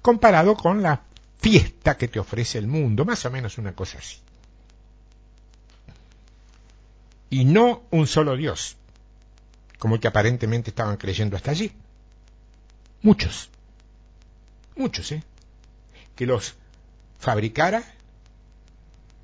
comparado 0.00 0.56
con 0.56 0.82
la 0.82 1.02
fiesta 1.42 1.98
que 1.98 2.06
te 2.06 2.20
ofrece 2.20 2.56
el 2.58 2.68
mundo, 2.68 3.04
más 3.04 3.24
o 3.26 3.30
menos 3.30 3.58
una 3.58 3.74
cosa 3.74 3.98
así. 3.98 4.18
Y 7.30 7.44
no 7.44 7.82
un 7.90 8.06
solo 8.06 8.36
Dios, 8.36 8.76
como 9.78 9.96
el 9.96 10.00
que 10.00 10.08
aparentemente 10.08 10.70
estaban 10.70 10.96
creyendo 10.96 11.36
hasta 11.36 11.50
allí. 11.50 11.72
Muchos, 13.02 13.50
muchos, 14.76 15.10
¿eh? 15.10 15.24
Que 16.14 16.26
los 16.26 16.54
fabricara, 17.18 17.82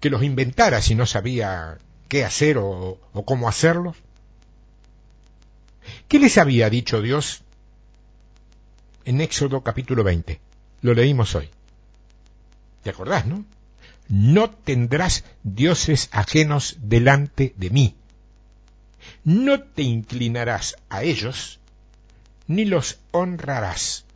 que 0.00 0.10
los 0.10 0.24
inventara 0.24 0.82
si 0.82 0.96
no 0.96 1.06
sabía 1.06 1.78
qué 2.08 2.24
hacer 2.24 2.58
o, 2.58 2.98
o 3.12 3.24
cómo 3.24 3.48
hacerlos. 3.48 3.96
¿Qué 6.08 6.18
les 6.18 6.36
había 6.36 6.68
dicho 6.68 7.00
Dios 7.00 7.42
en 9.04 9.20
Éxodo 9.20 9.62
capítulo 9.62 10.02
20? 10.02 10.40
Lo 10.82 10.94
leímos 10.94 11.34
hoy. 11.36 11.50
¿Te 12.88 12.92
acordás, 12.92 13.26
no? 13.26 13.44
No 14.08 14.48
tendrás 14.48 15.22
dioses 15.42 16.08
ajenos 16.10 16.78
delante 16.80 17.52
de 17.58 17.68
mí. 17.68 17.94
No 19.24 19.60
te 19.60 19.82
inclinarás 19.82 20.74
a 20.88 21.02
ellos, 21.02 21.60
ni 22.46 22.64
los 22.64 22.98
honrarás. 23.10 24.06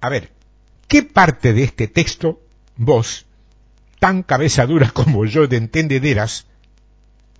A 0.00 0.08
ver, 0.08 0.32
¿qué 0.88 1.04
parte 1.04 1.52
de 1.52 1.62
este 1.62 1.86
texto 1.86 2.40
vos 2.74 3.26
tan 4.00 4.24
cabeza 4.24 4.66
dura 4.66 4.90
como 4.90 5.24
yo 5.24 5.46
de 5.46 5.58
entendederas, 5.58 6.46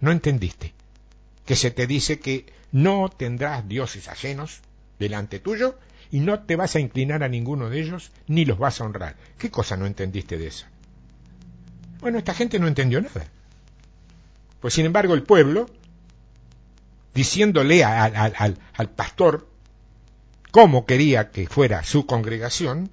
no 0.01 0.13
entendiste 0.13 0.73
que 1.45 1.57
se 1.57 1.73
te 1.73 1.89
dice 1.89 2.21
que 2.21 2.47
no 2.71 3.09
tendrás 3.09 3.67
dioses 3.67 4.07
ajenos 4.07 4.61
delante 5.01 5.41
tuyo 5.41 5.81
y 6.13 6.21
no 6.21 6.41
te 6.41 6.57
vas 6.57 6.77
a 6.77 6.81
inclinar 6.81 7.23
a 7.25 7.29
ninguno 7.29 7.71
de 7.71 7.81
ellos 7.81 8.13
ni 8.29 8.45
los 8.45 8.59
vas 8.59 8.81
a 8.81 8.85
honrar. 8.85 9.17
¿Qué 9.39 9.51
cosa 9.51 9.79
no 9.79 9.87
entendiste 9.87 10.37
de 10.37 10.47
eso? 10.47 10.67
Bueno, 12.01 12.19
esta 12.19 12.35
gente 12.35 12.59
no 12.59 12.69
entendió 12.69 13.01
nada. 13.01 13.27
Pues 14.61 14.75
sin 14.75 14.85
embargo 14.85 15.15
el 15.15 15.23
pueblo, 15.23 15.71
diciéndole 17.15 17.83
al, 17.83 18.59
al 18.75 18.91
pastor 18.91 19.49
cómo 20.51 20.85
quería 20.85 21.31
que 21.31 21.47
fuera 21.47 21.83
su 21.83 22.05
congregación, 22.05 22.91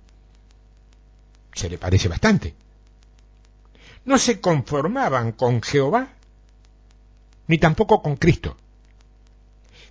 se 1.53 1.69
le 1.69 1.77
parece 1.77 2.08
bastante. 2.08 2.55
No 4.05 4.17
se 4.17 4.39
conformaban 4.39 5.34
con 5.34 5.62
Jehová, 5.62 6.13
ni 7.47 7.58
tampoco 7.58 8.01
con 8.01 8.15
Cristo. 8.15 8.55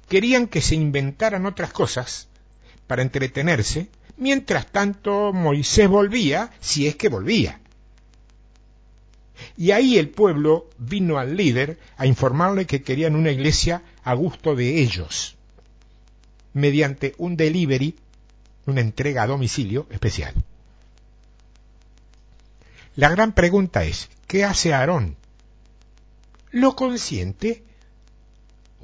Querían 0.08 0.46
que 0.46 0.62
se 0.62 0.76
inventaran 0.76 1.44
otras 1.44 1.74
cosas 1.74 2.28
para 2.88 3.02
entretenerse, 3.02 3.88
mientras 4.16 4.66
tanto 4.66 5.32
Moisés 5.32 5.88
volvía, 5.88 6.50
si 6.58 6.88
es 6.88 6.96
que 6.96 7.08
volvía. 7.08 7.60
Y 9.56 9.70
ahí 9.70 9.98
el 9.98 10.08
pueblo 10.08 10.68
vino 10.78 11.18
al 11.18 11.36
líder 11.36 11.78
a 11.96 12.06
informarle 12.06 12.66
que 12.66 12.82
querían 12.82 13.14
una 13.14 13.30
iglesia 13.30 13.82
a 14.02 14.14
gusto 14.14 14.56
de 14.56 14.80
ellos, 14.80 15.36
mediante 16.54 17.14
un 17.18 17.36
delivery, 17.36 17.94
una 18.66 18.80
entrega 18.80 19.22
a 19.22 19.28
domicilio 19.28 19.86
especial. 19.90 20.34
La 22.96 23.10
gran 23.10 23.32
pregunta 23.32 23.84
es, 23.84 24.08
¿qué 24.26 24.44
hace 24.44 24.74
Aarón? 24.74 25.16
¿Lo 26.50 26.74
consiente? 26.74 27.62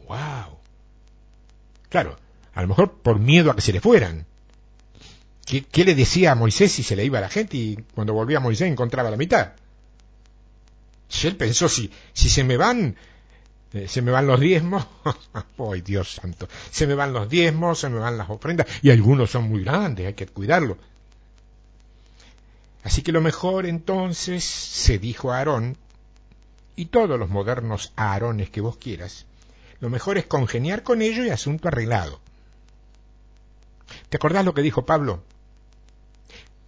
¡Wow! 0.07 0.59
Claro, 1.88 2.17
a 2.55 2.62
lo 2.62 2.69
mejor 2.69 2.93
por 2.93 3.19
miedo 3.19 3.51
a 3.51 3.55
que 3.55 3.61
se 3.61 3.73
le 3.73 3.81
fueran. 3.81 4.27
¿Qué, 5.45 5.85
le 5.85 5.95
decía 5.95 6.33
a 6.33 6.35
Moisés 6.35 6.73
si 6.73 6.83
se 6.83 6.97
le 6.97 7.05
iba 7.05 7.19
a 7.19 7.23
la 7.23 7.29
gente 7.29 7.57
y 7.57 7.77
cuando 7.95 8.14
volvía 8.14 8.38
a 8.38 8.40
Moisés 8.40 8.71
encontraba 8.71 9.11
la 9.11 9.17
mitad? 9.17 9.53
Si 11.09 11.27
él 11.27 11.37
pensó, 11.37 11.69
si, 11.69 11.90
si 12.14 12.31
se 12.31 12.45
me 12.45 12.57
van, 12.57 12.97
eh, 13.75 13.87
se 13.88 14.01
me 14.01 14.11
van 14.11 14.27
los 14.27 14.40
diezmos, 14.40 14.87
¡ay 15.59 15.83
Dios 15.83 16.14
santo! 16.14 16.49
Se 16.71 16.87
me 16.87 16.95
van 16.95 17.12
los 17.12 17.29
diezmos, 17.29 17.81
se 17.81 17.90
me 17.90 17.99
van 17.99 18.17
las 18.17 18.31
ofrendas, 18.31 18.67
y 18.83 18.90
algunos 18.90 19.31
son 19.31 19.45
muy 19.45 19.62
grandes, 19.62 20.07
hay 20.07 20.14
que 20.14 20.27
cuidarlos. 20.27 20.79
Así 22.83 23.03
que 23.03 23.12
lo 23.12 23.21
mejor 23.21 23.67
entonces, 23.67 24.45
se 24.45 24.99
dijo 24.99 25.33
a 25.33 25.38
Aarón, 25.38 25.77
y 26.77 26.87
todos 26.87 27.19
los 27.19 27.29
modernos 27.29 27.93
Aarones 27.97 28.51
que 28.51 28.61
vos 28.61 28.77
quieras, 28.79 29.27
lo 29.81 29.90
mejor 29.90 30.17
es 30.17 30.27
congeniar 30.27 30.83
con 30.83 31.03
ellos 31.03 31.27
y 31.27 31.31
asunto 31.31 31.69
arreglado. 31.69 32.24
¿Te 34.09 34.16
acordás 34.16 34.44
lo 34.44 34.54
que 34.54 34.62
dijo 34.62 34.87
Pablo? 34.87 35.22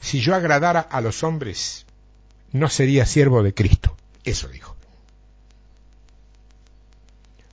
Si 0.00 0.20
yo 0.20 0.34
agradara 0.34 0.80
a 0.80 1.00
los 1.00 1.22
hombres, 1.22 1.86
no 2.52 2.68
sería 2.68 3.06
siervo 3.06 3.42
de 3.42 3.54
Cristo. 3.54 3.96
Eso 4.24 4.48
dijo. 4.48 4.76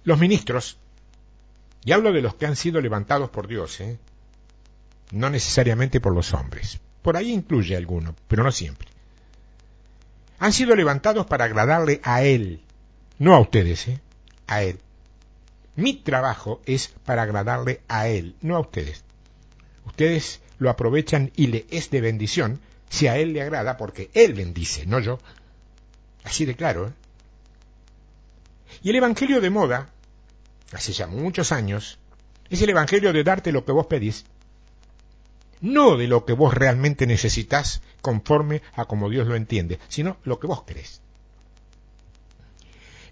Los 0.04 0.20
ministros, 0.20 0.78
y 1.86 1.92
hablo 1.94 2.12
de 2.12 2.22
los 2.22 2.36
que 2.36 2.46
han 2.46 2.56
sido 2.56 2.82
levantados 2.82 3.30
por 3.30 3.48
Dios, 3.48 3.80
¿eh? 3.80 3.98
no 5.12 5.30
necesariamente 5.30 6.02
por 6.02 6.14
los 6.14 6.34
hombres. 6.34 6.80
Por 7.02 7.18
ahí 7.18 7.32
incluye 7.32 7.76
alguno, 7.76 8.16
pero 8.28 8.44
no 8.44 8.52
siempre. 8.52 8.88
Han 10.40 10.54
sido 10.54 10.76
levantados 10.76 11.26
para 11.26 11.46
agradarle 11.46 12.02
a 12.04 12.24
Él, 12.24 12.62
no 13.20 13.34
a 13.34 13.40
ustedes, 13.40 13.88
¿eh? 13.88 14.00
a 14.48 14.64
Él. 14.64 14.80
Mi 15.76 15.96
trabajo 15.96 16.62
es 16.66 16.90
para 17.06 17.24
agradarle 17.24 17.82
a 17.88 18.08
Él, 18.08 18.36
no 18.42 18.58
a 18.58 18.60
ustedes. 18.60 19.04
Ustedes 19.86 20.42
lo 20.60 20.70
aprovechan 20.70 21.32
y 21.36 21.48
le 21.48 21.66
es 21.70 21.90
de 21.90 22.02
bendición 22.02 22.60
si 22.90 23.08
a 23.08 23.18
Él 23.18 23.34
le 23.34 23.42
agrada, 23.42 23.78
porque 23.78 24.12
Él 24.14 24.34
bendice, 24.34 24.86
no 24.86 25.00
yo. 25.00 25.20
Así 26.24 26.46
de 26.46 26.56
claro. 26.56 26.88
¿eh? 26.88 26.92
Y 28.84 28.90
el 28.90 28.98
Evangelio 28.98 29.42
de 29.42 29.50
moda, 29.50 29.90
hace 30.72 30.94
ya 30.94 31.08
muchos 31.08 31.52
años, 31.52 32.00
es 32.50 32.62
el 32.62 32.70
Evangelio 32.70 33.12
de 33.12 33.24
darte 33.24 33.52
lo 33.52 33.66
que 33.66 33.72
vos 33.72 33.88
pedís, 33.88 34.26
no 35.62 35.98
de 35.98 36.08
lo 36.08 36.26
que 36.26 36.34
vos 36.34 36.54
realmente 36.54 37.08
necesitas 37.08 37.82
conforme 38.02 38.62
a 38.76 38.86
como 38.86 39.10
Dios 39.10 39.28
lo 39.28 39.36
entiende, 39.36 39.80
sino 39.88 40.18
lo 40.24 40.40
que 40.40 40.48
vos 40.48 40.64
crees. 40.66 41.02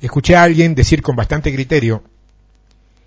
Escuché 0.01 0.35
a 0.35 0.43
alguien 0.43 0.75
decir 0.75 1.01
con 1.01 1.15
bastante 1.15 1.53
criterio 1.53 2.03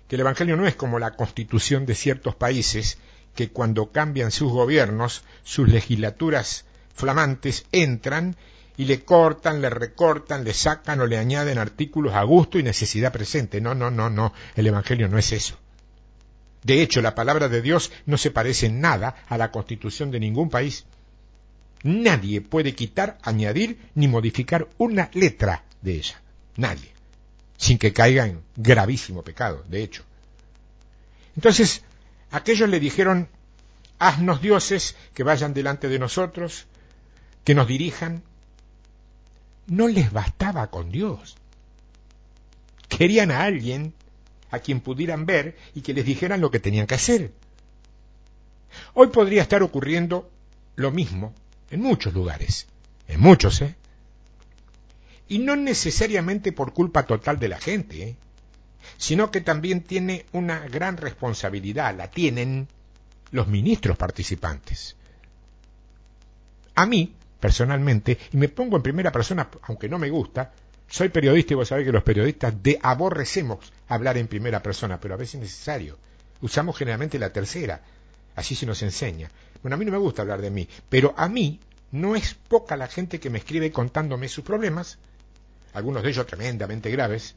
que 0.07 0.15
el 0.15 0.21
Evangelio 0.21 0.57
no 0.57 0.65
es 0.65 0.75
como 0.75 0.97
la 0.97 1.15
constitución 1.15 1.85
de 1.85 1.95
ciertos 1.95 2.35
países 2.35 2.97
que 3.35 3.49
cuando 3.49 3.91
cambian 3.91 4.31
sus 4.31 4.51
gobiernos, 4.51 5.23
sus 5.43 5.69
legislaturas 5.69 6.65
flamantes 6.95 7.65
entran 7.71 8.35
y 8.77 8.85
le 8.85 9.03
cortan, 9.03 9.61
le 9.61 9.69
recortan, 9.69 10.43
le 10.43 10.53
sacan 10.53 10.99
o 11.01 11.05
le 11.05 11.17
añaden 11.17 11.57
artículos 11.57 12.13
a 12.13 12.23
gusto 12.23 12.57
y 12.57 12.63
necesidad 12.63 13.11
presente. 13.11 13.61
No, 13.61 13.75
no, 13.75 13.91
no, 13.91 14.09
no. 14.09 14.33
El 14.55 14.67
Evangelio 14.67 15.07
no 15.07 15.17
es 15.17 15.31
eso. 15.31 15.57
De 16.63 16.81
hecho, 16.81 17.01
la 17.01 17.13
palabra 17.13 17.47
de 17.47 17.61
Dios 17.61 17.91
no 18.05 18.17
se 18.17 18.31
parece 18.31 18.65
en 18.65 18.81
nada 18.81 19.15
a 19.27 19.37
la 19.37 19.51
constitución 19.51 20.09
de 20.11 20.19
ningún 20.19 20.49
país. 20.49 20.85
Nadie 21.83 22.41
puede 22.41 22.73
quitar, 22.73 23.19
añadir 23.21 23.77
ni 23.93 24.07
modificar 24.07 24.67
una 24.77 25.11
letra 25.13 25.63
de 25.81 25.93
ella. 25.93 26.19
Nadie. 26.57 26.91
Sin 27.57 27.77
que 27.77 27.93
caiga 27.93 28.25
en 28.25 28.41
gravísimo 28.55 29.21
pecado, 29.21 29.63
de 29.69 29.83
hecho. 29.83 30.03
Entonces, 31.35 31.83
aquellos 32.35 32.69
le 32.69 32.81
dijeron, 32.81 33.29
haznos 33.97 34.41
dioses 34.41 34.95
que 35.13 35.23
vayan 35.23 35.53
delante 35.53 35.87
de 35.87 35.99
nosotros, 35.99 36.65
que 37.45 37.55
nos 37.55 37.65
dirijan, 37.65 38.23
no 39.67 39.87
les 39.87 40.11
bastaba 40.11 40.67
con 40.69 40.91
Dios. 40.91 41.37
Querían 42.89 43.31
a 43.31 43.43
alguien 43.43 43.93
a 44.51 44.59
quien 44.59 44.81
pudieran 44.81 45.25
ver 45.25 45.57
y 45.73 45.81
que 45.81 45.93
les 45.93 46.05
dijeran 46.05 46.41
lo 46.41 46.51
que 46.51 46.59
tenían 46.59 46.87
que 46.87 46.95
hacer. 46.95 47.31
Hoy 48.93 49.07
podría 49.07 49.41
estar 49.41 49.63
ocurriendo 49.63 50.29
lo 50.75 50.91
mismo 50.91 51.33
en 51.71 51.81
muchos 51.81 52.13
lugares, 52.13 52.67
en 53.07 53.21
muchos, 53.21 53.61
¿eh? 53.61 53.75
Y 55.29 55.39
no 55.39 55.55
necesariamente 55.55 56.51
por 56.51 56.73
culpa 56.73 57.05
total 57.05 57.39
de 57.39 57.47
la 57.47 57.59
gente, 57.59 58.03
¿eh? 58.03 58.15
Sino 58.97 59.31
que 59.31 59.41
también 59.41 59.81
tiene 59.81 60.25
una 60.31 60.59
gran 60.67 60.97
responsabilidad, 60.97 61.95
la 61.95 62.09
tienen 62.09 62.67
los 63.31 63.47
ministros 63.47 63.97
participantes. 63.97 64.95
A 66.75 66.85
mí, 66.85 67.13
personalmente, 67.39 68.17
y 68.31 68.37
me 68.37 68.49
pongo 68.49 68.77
en 68.77 68.83
primera 68.83 69.11
persona, 69.11 69.49
aunque 69.63 69.89
no 69.89 69.97
me 69.97 70.09
gusta, 70.09 70.51
soy 70.87 71.09
periodista 71.09 71.53
y 71.53 71.55
vos 71.55 71.67
sabés 71.67 71.85
que 71.85 71.91
los 71.91 72.03
periodistas 72.03 72.61
de 72.61 72.79
aborrecemos 72.81 73.71
hablar 73.87 74.17
en 74.17 74.27
primera 74.27 74.61
persona, 74.61 74.99
pero 74.99 75.13
a 75.13 75.17
veces 75.17 75.35
es 75.35 75.41
necesario. 75.41 75.97
Usamos 76.41 76.77
generalmente 76.77 77.17
la 77.17 77.31
tercera, 77.31 77.81
así 78.35 78.55
se 78.55 78.65
nos 78.65 78.81
enseña. 78.83 79.31
Bueno, 79.61 79.75
a 79.75 79.77
mí 79.77 79.85
no 79.85 79.91
me 79.91 79.97
gusta 79.97 80.21
hablar 80.21 80.41
de 80.41 80.51
mí, 80.51 80.67
pero 80.89 81.13
a 81.17 81.27
mí 81.27 81.59
no 81.91 82.15
es 82.15 82.33
poca 82.33 82.77
la 82.77 82.87
gente 82.87 83.19
que 83.19 83.29
me 83.29 83.39
escribe 83.39 83.71
contándome 83.71 84.27
sus 84.27 84.43
problemas, 84.43 84.99
algunos 85.73 86.03
de 86.03 86.09
ellos 86.09 86.27
tremendamente 86.27 86.91
graves, 86.91 87.35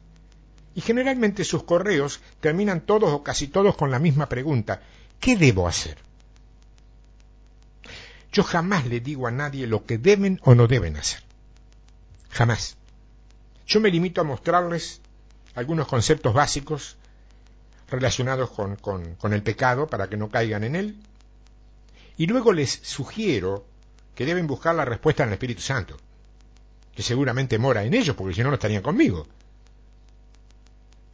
y 0.75 0.81
generalmente 0.81 1.43
sus 1.43 1.63
correos 1.63 2.21
terminan 2.39 2.81
todos 2.81 3.11
o 3.11 3.23
casi 3.23 3.47
todos 3.47 3.75
con 3.75 3.91
la 3.91 3.99
misma 3.99 4.27
pregunta, 4.29 4.81
¿qué 5.19 5.35
debo 5.35 5.67
hacer? 5.67 5.97
Yo 8.31 8.43
jamás 8.43 8.85
le 8.85 8.99
digo 8.99 9.27
a 9.27 9.31
nadie 9.31 9.65
lo 9.65 9.85
que 9.85 9.97
deben 9.97 10.39
o 10.43 10.53
no 10.53 10.67
deben 10.67 10.97
hacer. 10.97 11.21
Jamás. 12.29 12.77
Yo 13.65 13.79
me 13.79 13.89
limito 13.89 14.21
a 14.21 14.23
mostrarles 14.23 15.01
algunos 15.55 15.87
conceptos 15.87 16.33
básicos 16.33 16.97
relacionados 17.89 18.51
con, 18.51 19.33
el 19.33 19.43
pecado 19.43 19.87
para 19.87 20.07
que 20.07 20.17
no 20.17 20.29
caigan 20.29 20.63
en 20.63 20.75
él. 20.75 20.99
Y 22.17 22.27
luego 22.27 22.53
les 22.53 22.71
sugiero 22.83 23.65
que 24.15 24.25
deben 24.25 24.47
buscar 24.47 24.75
la 24.75 24.85
respuesta 24.85 25.23
en 25.23 25.29
el 25.29 25.33
Espíritu 25.33 25.61
Santo, 25.61 25.97
que 26.93 27.01
seguramente 27.01 27.57
mora 27.57 27.83
en 27.83 27.93
ellos, 27.93 28.15
porque 28.15 28.35
si 28.35 28.41
no, 28.43 28.49
no 28.49 28.55
estarían 28.55 28.83
conmigo. 28.83 29.25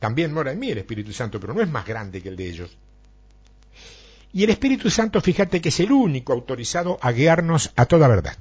También 0.05 0.31
mora 0.31 0.51
en 0.51 0.59
mí 0.59 0.69
el 0.69 0.77
Espíritu 0.77 1.11
Santo, 1.11 1.39
pero 1.39 1.55
no 1.55 1.63
es 1.63 1.67
más 1.67 1.83
grande 1.83 2.21
que 2.21 2.29
el 2.29 2.35
de 2.35 2.47
ellos. 2.47 2.77
Y 4.33 4.43
el 4.43 4.51
Espíritu 4.51 4.91
Santo, 4.91 5.19
fíjate 5.19 5.59
que 5.59 5.69
es 5.69 5.79
el 5.79 5.91
único 5.91 6.31
autorizado 6.31 6.99
a 7.01 7.11
guiarnos 7.11 7.71
a 7.75 7.87
toda 7.87 8.07
verdad. 8.07 8.37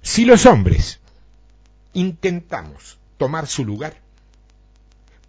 Si 0.00 0.24
los 0.24 0.46
hombres 0.46 1.00
intentamos 1.92 2.98
tomar 3.18 3.48
su 3.48 3.64
lugar, 3.64 4.00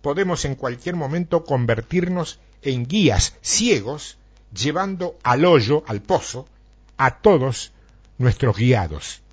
podemos 0.04 0.46
en 0.46 0.54
cualquier 0.54 0.96
momento 0.96 1.44
convertirnos 1.44 2.40
en 2.62 2.86
guías 2.86 3.34
ciegos, 3.42 4.20
llevando 4.54 5.18
al 5.24 5.44
hoyo, 5.44 5.84
al 5.88 6.04
pozo, 6.04 6.48
a 6.98 7.18
todos 7.18 7.72
nuestros 8.20 8.58
guiados. 8.58 9.24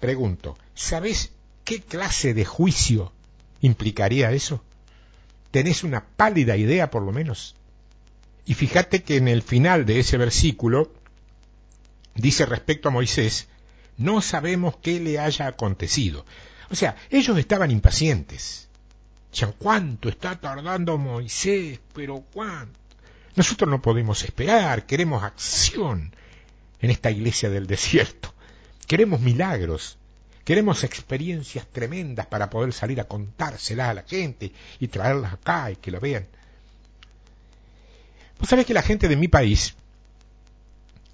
pregunto, 0.00 0.56
¿sabes 0.72 1.30
qué 1.64 1.80
clase 1.80 2.34
de 2.34 2.44
juicio 2.44 3.12
implicaría 3.60 4.32
eso? 4.32 4.62
¿Tenés 5.50 5.84
una 5.84 6.04
pálida 6.04 6.56
idea 6.56 6.90
por 6.90 7.02
lo 7.02 7.12
menos? 7.12 7.54
Y 8.46 8.54
fíjate 8.54 9.02
que 9.02 9.16
en 9.16 9.28
el 9.28 9.42
final 9.42 9.86
de 9.86 10.00
ese 10.00 10.16
versículo 10.18 10.92
dice 12.14 12.46
respecto 12.46 12.88
a 12.88 12.92
Moisés, 12.92 13.48
no 13.96 14.20
sabemos 14.20 14.76
qué 14.82 15.00
le 15.00 15.18
haya 15.18 15.46
acontecido. 15.46 16.26
O 16.70 16.74
sea, 16.74 16.96
ellos 17.10 17.38
estaban 17.38 17.70
impacientes. 17.70 18.68
Decían, 19.30 19.54
¿cuánto 19.58 20.08
está 20.08 20.40
tardando 20.40 20.98
Moisés? 20.98 21.80
Pero 21.92 22.24
¿cuánto? 22.32 22.78
Nosotros 23.36 23.68
no 23.68 23.82
podemos 23.82 24.22
esperar, 24.22 24.86
queremos 24.86 25.24
acción 25.24 26.14
en 26.80 26.90
esta 26.90 27.10
iglesia 27.10 27.50
del 27.50 27.66
desierto. 27.66 28.32
Queremos 28.86 29.20
milagros, 29.20 29.98
queremos 30.44 30.84
experiencias 30.84 31.66
tremendas 31.66 32.26
para 32.26 32.50
poder 32.50 32.72
salir 32.72 33.00
a 33.00 33.04
contárselas 33.04 33.88
a 33.88 33.94
la 33.94 34.02
gente 34.02 34.52
y 34.78 34.88
traerlas 34.88 35.32
acá 35.32 35.70
y 35.70 35.76
que 35.76 35.90
lo 35.90 36.00
vean. 36.00 36.26
Vos 38.38 38.48
sabés 38.48 38.66
que 38.66 38.74
la 38.74 38.82
gente 38.82 39.08
de 39.08 39.16
mi 39.16 39.28
país, 39.28 39.74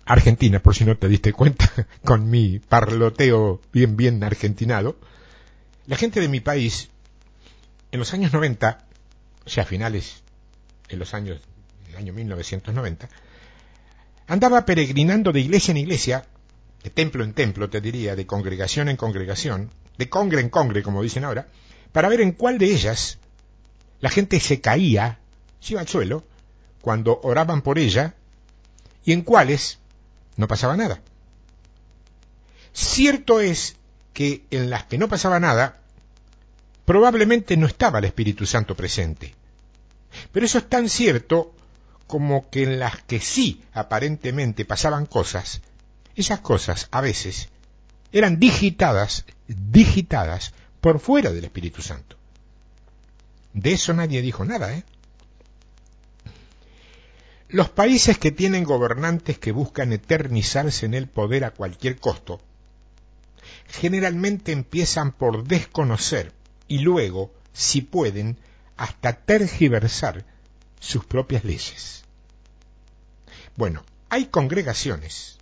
Argentina, 0.05 0.59
por 0.59 0.75
si 0.75 0.85
no 0.85 0.97
te 0.97 1.09
diste 1.09 1.33
cuenta, 1.33 1.71
con 2.05 2.29
mi 2.29 2.59
parloteo 2.59 3.61
bien, 3.73 3.97
bien 3.97 4.23
argentinado, 4.25 4.97
la 5.87 5.97
gente 5.97 6.21
de 6.21 6.29
mi 6.29 6.41
país, 6.41 6.91
en 7.93 7.99
los 8.01 8.13
años 8.15 8.33
90, 8.33 8.85
o 9.45 9.49
sea, 9.49 9.65
a 9.65 9.67
finales 9.67 10.23
de 10.89 10.97
los 10.97 11.15
años 11.15 11.41
el 11.89 11.97
año 11.97 12.13
1990, 12.13 13.09
andaba 14.27 14.65
peregrinando 14.65 15.33
de 15.33 15.41
iglesia 15.41 15.73
en 15.73 15.79
iglesia, 15.79 16.25
de 16.83 16.91
templo 16.91 17.25
en 17.25 17.35
templo, 17.35 17.69
te 17.69 17.81
diría, 17.81 18.17
de 18.17 18.27
congregación 18.27 18.89
en 18.89 18.97
congregación, 18.97 19.71
de 19.99 20.09
congre 20.09 20.41
en 20.41 20.49
congre, 20.49 20.83
como 20.83 21.03
dicen 21.03 21.25
ahora, 21.25 21.49
para 21.93 22.09
ver 22.09 22.21
en 22.21 22.33
cuál 22.33 22.59
de 22.59 22.67
ellas 22.67 23.19
la 24.01 24.11
gente 24.11 24.41
se 24.41 24.61
caía, 24.61 25.19
se 25.61 25.75
iba 25.75 25.81
al 25.81 25.89
suelo, 25.89 26.25
cuando 26.81 27.21
oraban 27.23 27.63
por 27.63 27.79
ella, 27.79 28.15
y 29.05 29.13
en 29.13 29.23
cuáles 29.23 29.79
no 30.37 30.49
pasaba 30.49 30.77
nada. 30.77 31.01
Cierto 32.73 33.41
es 33.41 33.77
que 34.13 34.45
en 34.51 34.71
las 34.71 34.85
que 34.85 34.99
no 34.99 35.09
pasaba 35.09 35.41
nada, 35.41 35.81
probablemente 36.85 37.57
no 37.57 37.67
estaba 37.67 37.99
el 37.99 38.07
Espíritu 38.07 38.47
Santo 38.47 38.75
presente. 38.75 39.35
Pero 40.33 40.47
eso 40.47 40.59
es 40.59 40.69
tan 40.69 40.89
cierto 40.89 41.55
como 42.07 42.49
que 42.51 42.65
en 42.65 42.79
las 42.79 43.03
que 43.03 43.21
sí 43.21 43.63
aparentemente 43.73 44.65
pasaban 44.65 45.07
cosas, 45.07 45.61
esas 46.17 46.41
cosas 46.41 46.89
a 46.91 47.01
veces 47.01 47.49
eran 48.13 48.39
digitadas, 48.39 49.25
digitadas 49.47 50.53
por 50.81 51.01
fuera 51.01 51.31
del 51.31 51.45
Espíritu 51.45 51.83
Santo. 51.83 52.17
De 53.53 53.73
eso 53.73 53.93
nadie 53.93 54.23
dijo 54.23 54.45
nada, 54.45 54.73
¿eh? 54.75 54.85
Los 57.49 57.69
países 57.69 58.17
que 58.17 58.31
tienen 58.31 58.63
gobernantes 58.63 59.39
que 59.39 59.51
buscan 59.51 59.93
eternizarse 59.93 60.87
en 60.87 60.95
el 60.95 61.09
poder 61.09 61.45
a 61.45 61.51
cualquier 61.51 61.99
costo, 61.99 62.41
generalmente 63.67 64.53
empiezan 64.53 65.11
por 65.11 65.43
desconocer 65.45 66.33
y 66.69 66.79
luego, 66.79 67.33
si 67.53 67.81
pueden, 67.81 68.39
hasta 68.77 69.15
tergiversar 69.15 70.25
sus 70.79 71.05
propias 71.05 71.45
leyes. 71.45 72.05
Bueno, 73.57 73.85
hay 74.11 74.27
congregaciones 74.27 75.40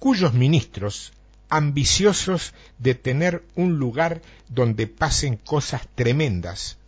cuyos 0.00 0.32
ministros, 0.32 1.12
ambiciosos 1.50 2.54
de 2.78 2.94
tener 2.96 3.44
un 3.54 3.78
lugar 3.78 4.22
donde 4.48 4.88
pasen 4.88 5.36
cosas 5.36 5.86
tremendas, 5.94 6.78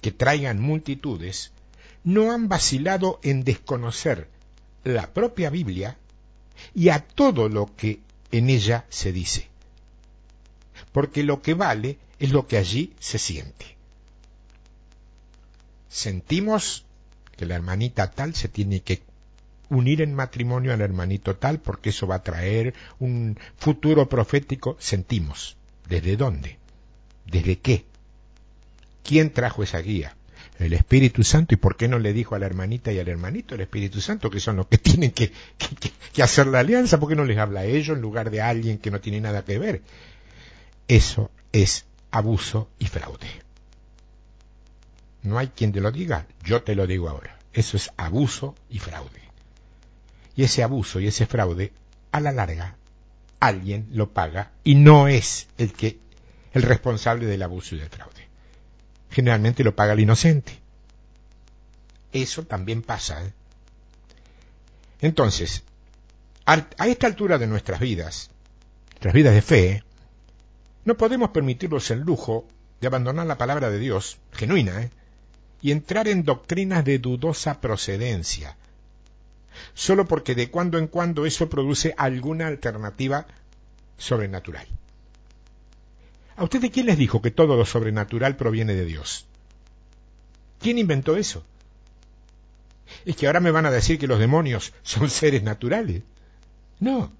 que 0.00 0.12
traigan 0.12 0.60
multitudes, 0.60 1.50
no 2.04 2.32
han 2.32 2.48
vacilado 2.48 3.18
en 3.22 3.44
desconocer 3.44 4.28
la 4.84 5.12
propia 5.12 5.50
Biblia 5.50 5.98
y 6.74 6.90
a 6.90 7.00
todo 7.00 7.48
lo 7.48 7.74
que 7.74 8.00
en 8.30 8.48
ella 8.50 8.86
se 8.88 9.12
dice. 9.12 9.48
Porque 10.92 11.24
lo 11.24 11.42
que 11.42 11.54
vale 11.54 11.98
es 12.20 12.30
lo 12.30 12.46
que 12.46 12.56
allí 12.56 12.94
se 13.00 13.18
siente. 13.18 13.76
Sentimos 15.88 16.84
que 17.36 17.46
la 17.46 17.56
hermanita 17.56 18.10
tal 18.10 18.34
se 18.34 18.48
tiene 18.48 18.80
que 18.80 19.02
unir 19.70 20.02
en 20.02 20.14
matrimonio 20.14 20.72
al 20.72 20.80
hermanito 20.80 21.36
tal 21.36 21.58
porque 21.58 21.90
eso 21.90 22.06
va 22.06 22.16
a 22.16 22.22
traer 22.22 22.74
un 22.98 23.38
futuro 23.56 24.08
profético, 24.08 24.76
sentimos. 24.78 25.56
¿Desde 25.88 26.16
dónde? 26.16 26.58
¿Desde 27.26 27.58
qué? 27.58 27.84
¿Quién 29.02 29.30
trajo 29.30 29.62
esa 29.62 29.78
guía? 29.78 30.16
El 30.58 30.72
Espíritu 30.72 31.24
Santo. 31.24 31.54
¿Y 31.54 31.58
por 31.58 31.76
qué 31.76 31.88
no 31.88 31.98
le 31.98 32.12
dijo 32.12 32.34
a 32.34 32.38
la 32.38 32.46
hermanita 32.46 32.92
y 32.92 32.98
al 32.98 33.08
hermanito 33.08 33.54
el 33.54 33.60
Espíritu 33.60 34.00
Santo 34.00 34.30
que 34.30 34.40
son 34.40 34.56
los 34.56 34.66
que 34.66 34.78
tienen 34.78 35.10
que, 35.10 35.32
hacer 36.22 36.46
la 36.46 36.60
alianza? 36.60 36.98
¿Por 36.98 37.08
qué 37.08 37.16
no 37.16 37.24
les 37.24 37.38
habla 37.38 37.60
a 37.60 37.64
ellos 37.64 37.96
en 37.96 38.02
lugar 38.02 38.30
de 38.30 38.40
a 38.40 38.48
alguien 38.48 38.78
que 38.78 38.90
no 38.90 39.00
tiene 39.00 39.20
nada 39.20 39.44
que 39.44 39.58
ver? 39.58 39.82
Eso 40.88 41.30
es 41.52 41.86
abuso 42.10 42.68
y 42.78 42.86
fraude. 42.86 43.28
No 45.22 45.38
hay 45.38 45.48
quien 45.48 45.72
te 45.72 45.80
lo 45.80 45.90
diga, 45.90 46.26
yo 46.44 46.62
te 46.62 46.74
lo 46.74 46.86
digo 46.86 47.08
ahora. 47.08 47.38
Eso 47.52 47.76
es 47.76 47.90
abuso 47.96 48.54
y 48.68 48.78
fraude. 48.78 49.23
Y 50.36 50.44
ese 50.44 50.62
abuso 50.62 51.00
y 51.00 51.06
ese 51.06 51.26
fraude, 51.26 51.72
a 52.12 52.20
la 52.20 52.32
larga, 52.32 52.76
alguien 53.40 53.88
lo 53.92 54.10
paga 54.10 54.52
y 54.64 54.74
no 54.74 55.08
es 55.08 55.48
el 55.58 55.72
que 55.72 55.98
el 56.52 56.62
responsable 56.62 57.26
del 57.26 57.42
abuso 57.42 57.74
y 57.74 57.78
del 57.78 57.88
fraude. 57.88 58.28
Generalmente 59.10 59.64
lo 59.64 59.74
paga 59.74 59.92
el 59.92 60.00
inocente. 60.00 60.58
Eso 62.12 62.44
también 62.44 62.82
pasa. 62.82 63.24
¿eh? 63.24 63.32
Entonces, 65.00 65.64
a 66.46 66.86
esta 66.86 67.06
altura 67.06 67.38
de 67.38 67.46
nuestras 67.46 67.80
vidas, 67.80 68.30
nuestras 68.92 69.14
vidas 69.14 69.34
de 69.34 69.42
fe, 69.42 69.84
no 70.84 70.96
podemos 70.96 71.30
permitirnos 71.30 71.90
el 71.90 72.00
lujo 72.00 72.46
de 72.80 72.86
abandonar 72.86 73.26
la 73.26 73.38
palabra 73.38 73.70
de 73.70 73.78
Dios, 73.78 74.18
genuina, 74.32 74.82
¿eh? 74.82 74.90
y 75.62 75.72
entrar 75.72 76.08
en 76.08 76.24
doctrinas 76.24 76.84
de 76.84 76.98
dudosa 76.98 77.60
procedencia, 77.60 78.56
solo 79.74 80.06
porque 80.06 80.34
de 80.34 80.50
cuando 80.50 80.78
en 80.78 80.86
cuando 80.86 81.26
eso 81.26 81.50
produce 81.50 81.94
alguna 81.98 82.46
alternativa 82.46 83.26
sobrenatural. 83.98 84.66
¿A 86.36 86.44
ustedes 86.44 86.70
quién 86.70 86.86
les 86.86 86.98
dijo 86.98 87.22
que 87.22 87.30
todo 87.30 87.56
lo 87.56 87.64
sobrenatural 87.64 88.36
proviene 88.36 88.74
de 88.74 88.84
Dios? 88.84 89.26
¿Quién 90.60 90.78
inventó 90.78 91.16
eso? 91.16 91.44
Es 93.04 93.16
que 93.16 93.26
ahora 93.26 93.40
me 93.40 93.50
van 93.50 93.66
a 93.66 93.70
decir 93.70 93.98
que 93.98 94.06
los 94.06 94.18
demonios 94.18 94.72
son 94.82 95.10
seres 95.10 95.42
naturales. 95.42 96.02
No. 96.80 97.12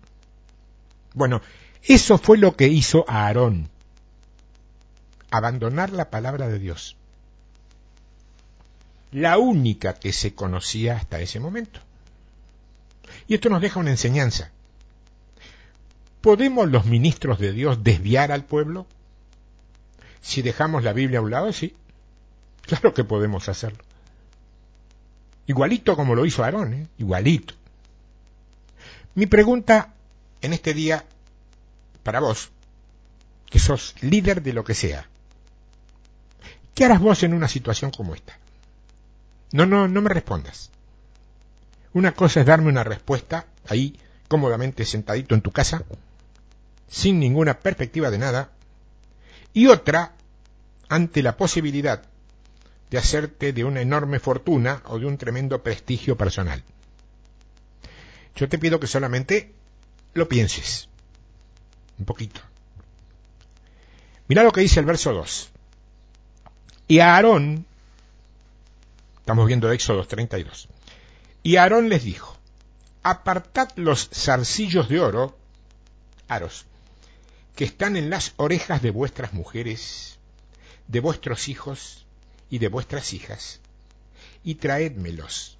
Bueno, 1.15 1.43
eso 1.83 2.19
fue 2.19 2.39
lo 2.39 2.57
que 2.57 2.69
hizo 2.69 3.05
a 3.09 3.27
Aarón. 3.27 3.69
Abandonar 5.31 5.91
la 5.91 6.11
palabra 6.11 6.49
de 6.49 6.59
Dios. 6.59 6.97
La 9.13 9.39
única 9.39 9.95
que 9.95 10.13
se 10.13 10.35
conocía 10.35 10.97
hasta 10.97 11.21
ese 11.21 11.39
momento. 11.39 11.81
Y 13.27 13.35
esto 13.35 13.49
nos 13.49 13.61
deja 13.61 13.81
una 13.81 13.91
enseñanza. 13.91 14.51
¿Podemos 16.21 16.71
los 16.71 16.87
ministros 16.87 17.39
de 17.39 17.53
Dios 17.53 17.83
desviar 17.85 18.33
al 18.33 18.45
pueblo? 18.45 18.87
Si 20.21 20.41
dejamos 20.43 20.83
la 20.83 20.93
Biblia 20.93 21.19
a 21.19 21.23
un 21.23 21.31
lado, 21.31 21.53
sí. 21.53 21.75
Claro 22.63 22.95
que 22.95 23.05
podemos 23.05 23.49
hacerlo. 23.49 23.85
Igualito 25.47 25.97
como 25.97 26.15
lo 26.15 26.25
hizo 26.25 26.43
Aarón, 26.43 26.73
¿eh? 26.73 26.87
igualito. 26.99 27.55
Mi 29.15 29.27
pregunta 29.27 29.93
en 30.41 30.55
este 30.55 30.73
día 30.73 31.05
para 32.03 32.21
vos, 32.21 32.51
que 33.51 33.59
sos 33.59 33.95
líder 34.01 34.43
de 34.43 34.53
lo 34.53 34.65
que 34.65 34.75
sea, 34.75 35.07
¿qué 36.75 36.85
harás 36.85 37.01
vos 37.01 37.23
en 37.23 37.35
una 37.35 37.49
situación 37.49 37.91
como 37.91 38.15
esta? 38.15 38.39
No, 39.53 39.67
no, 39.67 39.89
no 39.89 40.03
me 40.03 40.11
respondas. 40.11 40.71
Una 41.95 42.13
cosa 42.13 42.41
es 42.41 42.47
darme 42.47 42.69
una 42.69 42.85
respuesta 42.85 43.47
ahí 43.69 43.99
cómodamente 44.29 44.85
sentadito 44.85 45.35
en 45.35 45.43
tu 45.43 45.53
casa, 45.53 45.85
sin 46.89 47.21
ninguna 47.21 47.61
perspectiva 47.61 48.11
de 48.11 48.19
nada, 48.19 48.51
y 49.53 49.69
otra 49.69 50.13
ante 50.89 51.23
la 51.23 51.37
posibilidad 51.37 52.03
de 52.91 52.99
hacerte 52.99 53.53
de 53.53 53.65
una 53.65 53.81
enorme 53.81 54.19
fortuna 54.19 54.83
o 54.87 54.99
de 54.99 55.07
un 55.07 55.17
tremendo 55.19 55.63
prestigio 55.63 56.17
personal. 56.17 56.63
Yo 58.35 58.49
te 58.49 58.59
pido 58.59 58.81
que 58.81 58.89
solamente 58.89 59.53
lo 60.15 60.29
pienses. 60.29 60.89
Un 61.99 62.05
poquito. 62.05 62.41
Mira 64.27 64.43
lo 64.43 64.51
que 64.51 64.63
dice 64.63 64.81
el 64.81 64.87
verso 64.87 65.13
2. 65.13 65.51
Y 66.89 66.99
a 66.99 67.15
Aarón, 67.15 67.67
estamos 69.19 69.47
viendo 69.47 69.71
Éxodo 69.71 70.05
32, 70.05 70.69
y 71.45 71.57
Aarón 71.57 71.91
les 71.91 72.03
dijo, 72.03 72.37
apartad 73.03 73.69
los 73.77 74.09
zarcillos 74.09 74.89
de 74.89 74.99
oro, 74.99 75.37
aros, 76.27 76.65
que 77.55 77.65
están 77.65 77.97
en 77.97 78.09
las 78.09 78.33
orejas 78.39 78.81
de 78.81 78.91
vuestras 78.91 79.35
mujeres, 79.35 80.19
de 80.89 81.01
vuestros 81.01 81.49
hijos 81.49 82.07
y 82.49 82.59
de 82.59 82.69
vuestras 82.69 83.13
hijas, 83.13 83.61
y 84.43 84.55
traédmelos. 84.55 85.59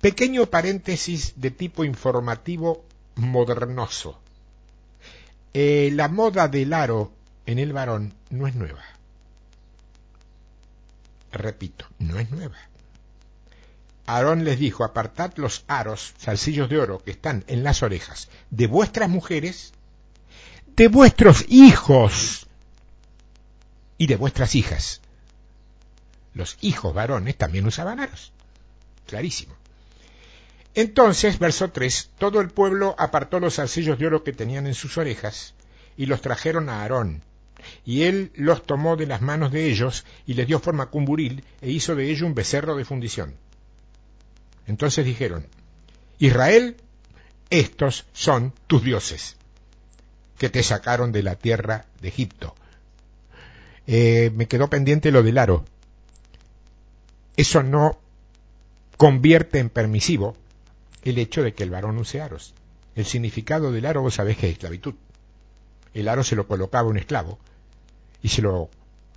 Pequeño 0.00 0.46
paréntesis 0.46 1.34
de 1.36 1.50
tipo 1.50 1.84
informativo 1.84 2.82
modernoso. 3.16 4.18
Eh, 5.52 5.90
la 5.92 6.08
moda 6.08 6.48
del 6.48 6.72
aro 6.72 7.12
en 7.44 7.58
el 7.58 7.74
varón 7.74 8.14
no 8.30 8.46
es 8.46 8.54
nueva. 8.54 8.82
Repito, 11.32 11.84
no 11.98 12.18
es 12.18 12.30
nueva. 12.30 12.69
Aarón 14.16 14.44
les 14.44 14.58
dijo, 14.58 14.84
apartad 14.84 15.32
los 15.36 15.64
aros, 15.68 16.14
salsillos 16.18 16.68
de 16.68 16.78
oro 16.78 17.02
que 17.02 17.10
están 17.10 17.44
en 17.46 17.62
las 17.62 17.82
orejas 17.82 18.28
de 18.50 18.66
vuestras 18.66 19.08
mujeres, 19.08 19.72
de 20.76 20.88
vuestros 20.88 21.44
hijos 21.48 22.46
y 23.98 24.06
de 24.06 24.16
vuestras 24.16 24.54
hijas. 24.54 25.00
Los 26.34 26.56
hijos 26.60 26.94
varones 26.94 27.36
también 27.36 27.66
usaban 27.66 28.00
aros. 28.00 28.32
Clarísimo. 29.06 29.54
Entonces, 30.74 31.38
verso 31.38 31.70
3, 31.70 32.10
todo 32.18 32.40
el 32.40 32.48
pueblo 32.48 32.94
apartó 32.98 33.40
los 33.40 33.54
salsillos 33.54 33.98
de 33.98 34.06
oro 34.06 34.22
que 34.22 34.32
tenían 34.32 34.66
en 34.66 34.74
sus 34.74 34.96
orejas 34.98 35.54
y 35.96 36.06
los 36.06 36.20
trajeron 36.20 36.68
a 36.68 36.82
Aarón. 36.82 37.22
Y 37.84 38.02
él 38.04 38.30
los 38.34 38.64
tomó 38.64 38.96
de 38.96 39.06
las 39.06 39.20
manos 39.20 39.52
de 39.52 39.66
ellos 39.66 40.04
y 40.26 40.34
les 40.34 40.46
dio 40.46 40.60
forma 40.60 40.86
cumburil 40.86 41.44
e 41.60 41.70
hizo 41.70 41.94
de 41.94 42.10
ello 42.10 42.26
un 42.26 42.34
becerro 42.34 42.76
de 42.76 42.84
fundición. 42.84 43.34
Entonces 44.66 45.04
dijeron, 45.04 45.46
Israel, 46.18 46.76
estos 47.50 48.06
son 48.12 48.52
tus 48.66 48.82
dioses, 48.84 49.36
que 50.38 50.50
te 50.50 50.62
sacaron 50.62 51.12
de 51.12 51.22
la 51.22 51.34
tierra 51.34 51.86
de 52.00 52.08
Egipto. 52.08 52.54
Eh, 53.86 54.30
me 54.34 54.46
quedó 54.46 54.70
pendiente 54.70 55.10
lo 55.10 55.22
del 55.22 55.38
aro. 55.38 55.64
Eso 57.36 57.62
no 57.62 57.98
convierte 58.96 59.58
en 59.58 59.70
permisivo 59.70 60.36
el 61.02 61.18
hecho 61.18 61.42
de 61.42 61.54
que 61.54 61.64
el 61.64 61.70
varón 61.70 61.98
use 61.98 62.20
aros. 62.20 62.54
El 62.94 63.06
significado 63.06 63.72
del 63.72 63.86
aro, 63.86 64.02
vos 64.02 64.14
sabés 64.14 64.36
que 64.36 64.46
es 64.46 64.52
esclavitud. 64.52 64.94
El 65.94 66.08
aro 66.08 66.22
se 66.22 66.36
lo 66.36 66.46
colocaba 66.46 66.88
un 66.88 66.98
esclavo 66.98 67.38
y 68.22 68.28
se 68.28 68.42
lo 68.42 68.70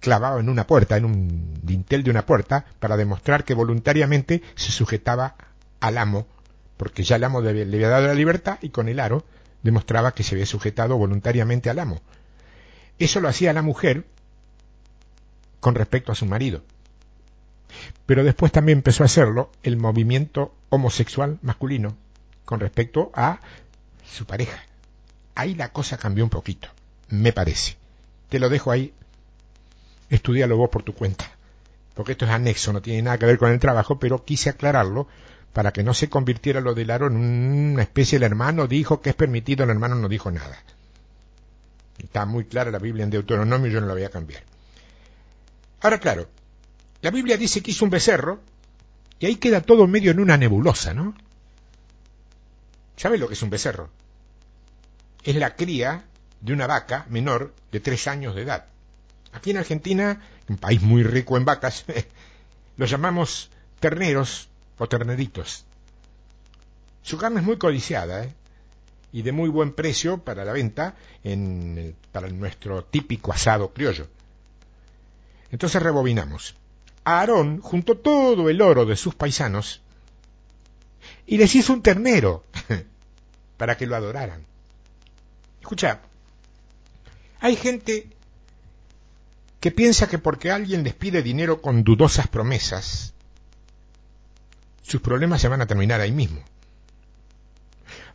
clavaba 0.04 0.41
en 0.41 0.49
una 0.49 0.68
puerta, 0.68 0.97
en 0.97 1.06
un 1.06 1.60
dintel 1.64 2.04
de 2.04 2.12
una 2.12 2.26
puerta, 2.26 2.66
para 2.82 2.97
demostrar 2.97 3.45
que 3.45 3.54
voluntariamente 3.54 4.43
se 4.54 4.74
sujetaba 4.74 5.36
al 5.80 5.97
amo, 5.97 6.28
porque 6.76 7.04
ya 7.04 7.16
el 7.16 7.24
amo 7.24 7.39
le 7.39 7.62
había 7.62 7.88
dado 7.88 8.08
la 8.08 8.14
libertad 8.14 8.60
y 8.62 8.70
con 8.70 8.89
el 8.89 8.99
aro 8.99 9.24
demostraba 9.64 10.14
que 10.14 10.24
se 10.24 10.36
había 10.36 10.45
sujetado 10.45 10.97
voluntariamente 10.97 11.70
al 11.70 11.80
amo. 11.80 12.01
Eso 12.99 13.22
lo 13.22 13.30
hacía 13.30 13.54
la 13.54 13.62
mujer 13.62 14.06
con 15.62 15.74
respecto 15.74 16.12
a 16.12 16.16
su 16.16 16.26
marido. 16.26 16.64
Pero 18.06 18.26
después 18.26 18.51
también 18.51 18.80
empezó 18.80 19.04
a 19.04 19.06
hacerlo 19.06 19.51
el 19.64 19.78
movimiento 19.78 20.54
homosexual 20.68 21.39
masculino 21.41 21.95
con 22.43 22.60
respecto 22.60 23.10
a 23.16 23.39
su 24.06 24.26
pareja. 24.26 24.64
Ahí 25.34 25.56
la 25.56 25.72
cosa 25.72 25.97
cambió 25.97 26.26
un 26.26 26.30
poquito, 26.30 26.68
me 27.08 27.32
parece. 27.32 27.78
Te 28.28 28.39
lo 28.39 28.49
dejo 28.49 28.70
ahí 28.70 28.93
estudialo 30.16 30.57
vos 30.57 30.70
por 30.70 30.84
tu 30.84 30.93
cuenta. 30.93 31.30
Porque 31.93 32.14
esto 32.14 32.26
es 32.26 32.32
anexo, 32.32 32.74
no 32.74 32.82
tiene 32.82 33.03
nada 33.03 33.18
que 33.18 33.26
ver 33.26 33.38
con 33.38 33.51
el 33.51 33.59
trabajo, 33.59 33.99
pero 33.99 34.24
quise 34.24 34.49
aclararlo 34.49 35.07
para 35.53 35.72
que 35.72 35.84
no 35.84 35.93
se 35.93 36.09
convirtiera 36.09 36.61
lo 36.61 36.74
del 36.74 36.89
aro 36.89 37.07
en 37.07 37.16
una 37.16 37.84
especie 37.84 38.18
de 38.18 38.26
hermano 38.26 38.68
dijo 38.68 39.01
que 39.01 39.11
es 39.11 39.16
permitido, 39.16 39.64
el 39.64 39.70
hermano 39.70 39.95
no 39.95 40.09
dijo 40.09 40.32
nada. 40.32 40.57
Está 41.99 42.26
muy 42.26 42.45
clara 42.45 42.72
la 42.72 42.80
Biblia 42.80 43.03
en 43.03 43.11
Deuteronomio, 43.11 43.72
yo 43.72 43.80
no 43.80 43.88
la 43.88 43.93
voy 43.93 44.03
a 44.03 44.09
cambiar. 44.09 44.43
Ahora, 45.82 45.99
claro, 45.99 46.28
la 47.01 47.11
Biblia 47.11 47.38
dice 47.38 47.61
que 47.61 47.72
hizo 47.72 47.86
un 47.86 47.91
becerro 47.91 48.39
y 49.20 49.28
ahí 49.28 49.36
queda 49.36 49.61
todo 49.61 49.88
medio 49.88 50.11
en 50.11 50.20
una 50.20 50.38
nebulosa, 50.38 50.93
¿no? 50.93 51.14
¿Sabe 52.97 53.18
lo 53.18 53.28
que 53.28 53.36
es 53.36 53.43
un 53.43 53.49
becerro? 53.49 53.89
Es 55.24 55.36
la 55.36 55.55
cría 55.55 56.05
de 56.41 56.53
una 56.53 56.68
vaca 56.68 57.05
menor 57.09 57.53
de 57.72 57.80
tres 57.80 58.07
años 58.07 58.36
de 58.36 58.41
edad. 58.41 58.66
Aquí 59.34 59.52
en 59.52 59.58
Argentina, 59.58 60.22
un 60.48 60.58
país 60.58 60.82
muy 60.82 61.04
rico 61.04 61.38
en 61.38 61.46
vacas, 61.46 61.86
los 62.78 62.90
llamamos 62.90 63.50
terneros 63.80 64.48
o 64.78 64.88
terneritos. 64.88 65.66
Su 67.02 67.18
carne 67.18 67.42
es 67.42 67.46
muy 67.46 67.58
codiciada 67.58 68.24
¿eh? 68.24 68.34
y 69.12 69.24
de 69.24 69.32
muy 69.32 69.50
buen 69.50 69.74
precio 69.74 70.20
para 70.20 70.46
la 70.46 70.54
venta 70.54 70.96
en, 71.24 71.96
para 72.12 72.30
nuestro 72.30 72.84
típico 72.86 73.34
asado 73.34 73.74
criollo. 73.74 74.08
Entonces 75.52 75.82
rebobinamos. 75.82 76.56
Aarón 77.04 77.60
juntó 77.60 77.98
todo 77.98 78.50
el 78.50 78.62
oro 78.62 78.86
de 78.86 78.96
sus 78.96 79.16
paisanos 79.16 79.82
y 81.26 81.38
les 81.38 81.54
hizo 81.56 81.74
un 81.74 81.82
ternero 81.82 82.46
para 83.58 83.76
que 83.78 83.86
lo 83.86 83.96
adoraran. 83.96 84.46
Escucha, 85.60 86.00
hay 87.40 87.56
gente 87.58 88.08
que 89.64 89.72
piensa 89.72 90.09
que 90.09 90.18
porque 90.20 90.51
alguien 90.51 90.84
les 90.84 90.93
pide 90.93 91.24
dinero 91.24 91.61
con 91.61 91.86
dudosas 91.86 92.28
promesas, 92.28 93.14
sus 94.82 94.99
problemas 94.99 95.39
se 95.39 95.47
van 95.47 95.61
a 95.61 95.66
terminar 95.66 96.01
ahí 96.01 96.11
mismo. 96.11 96.41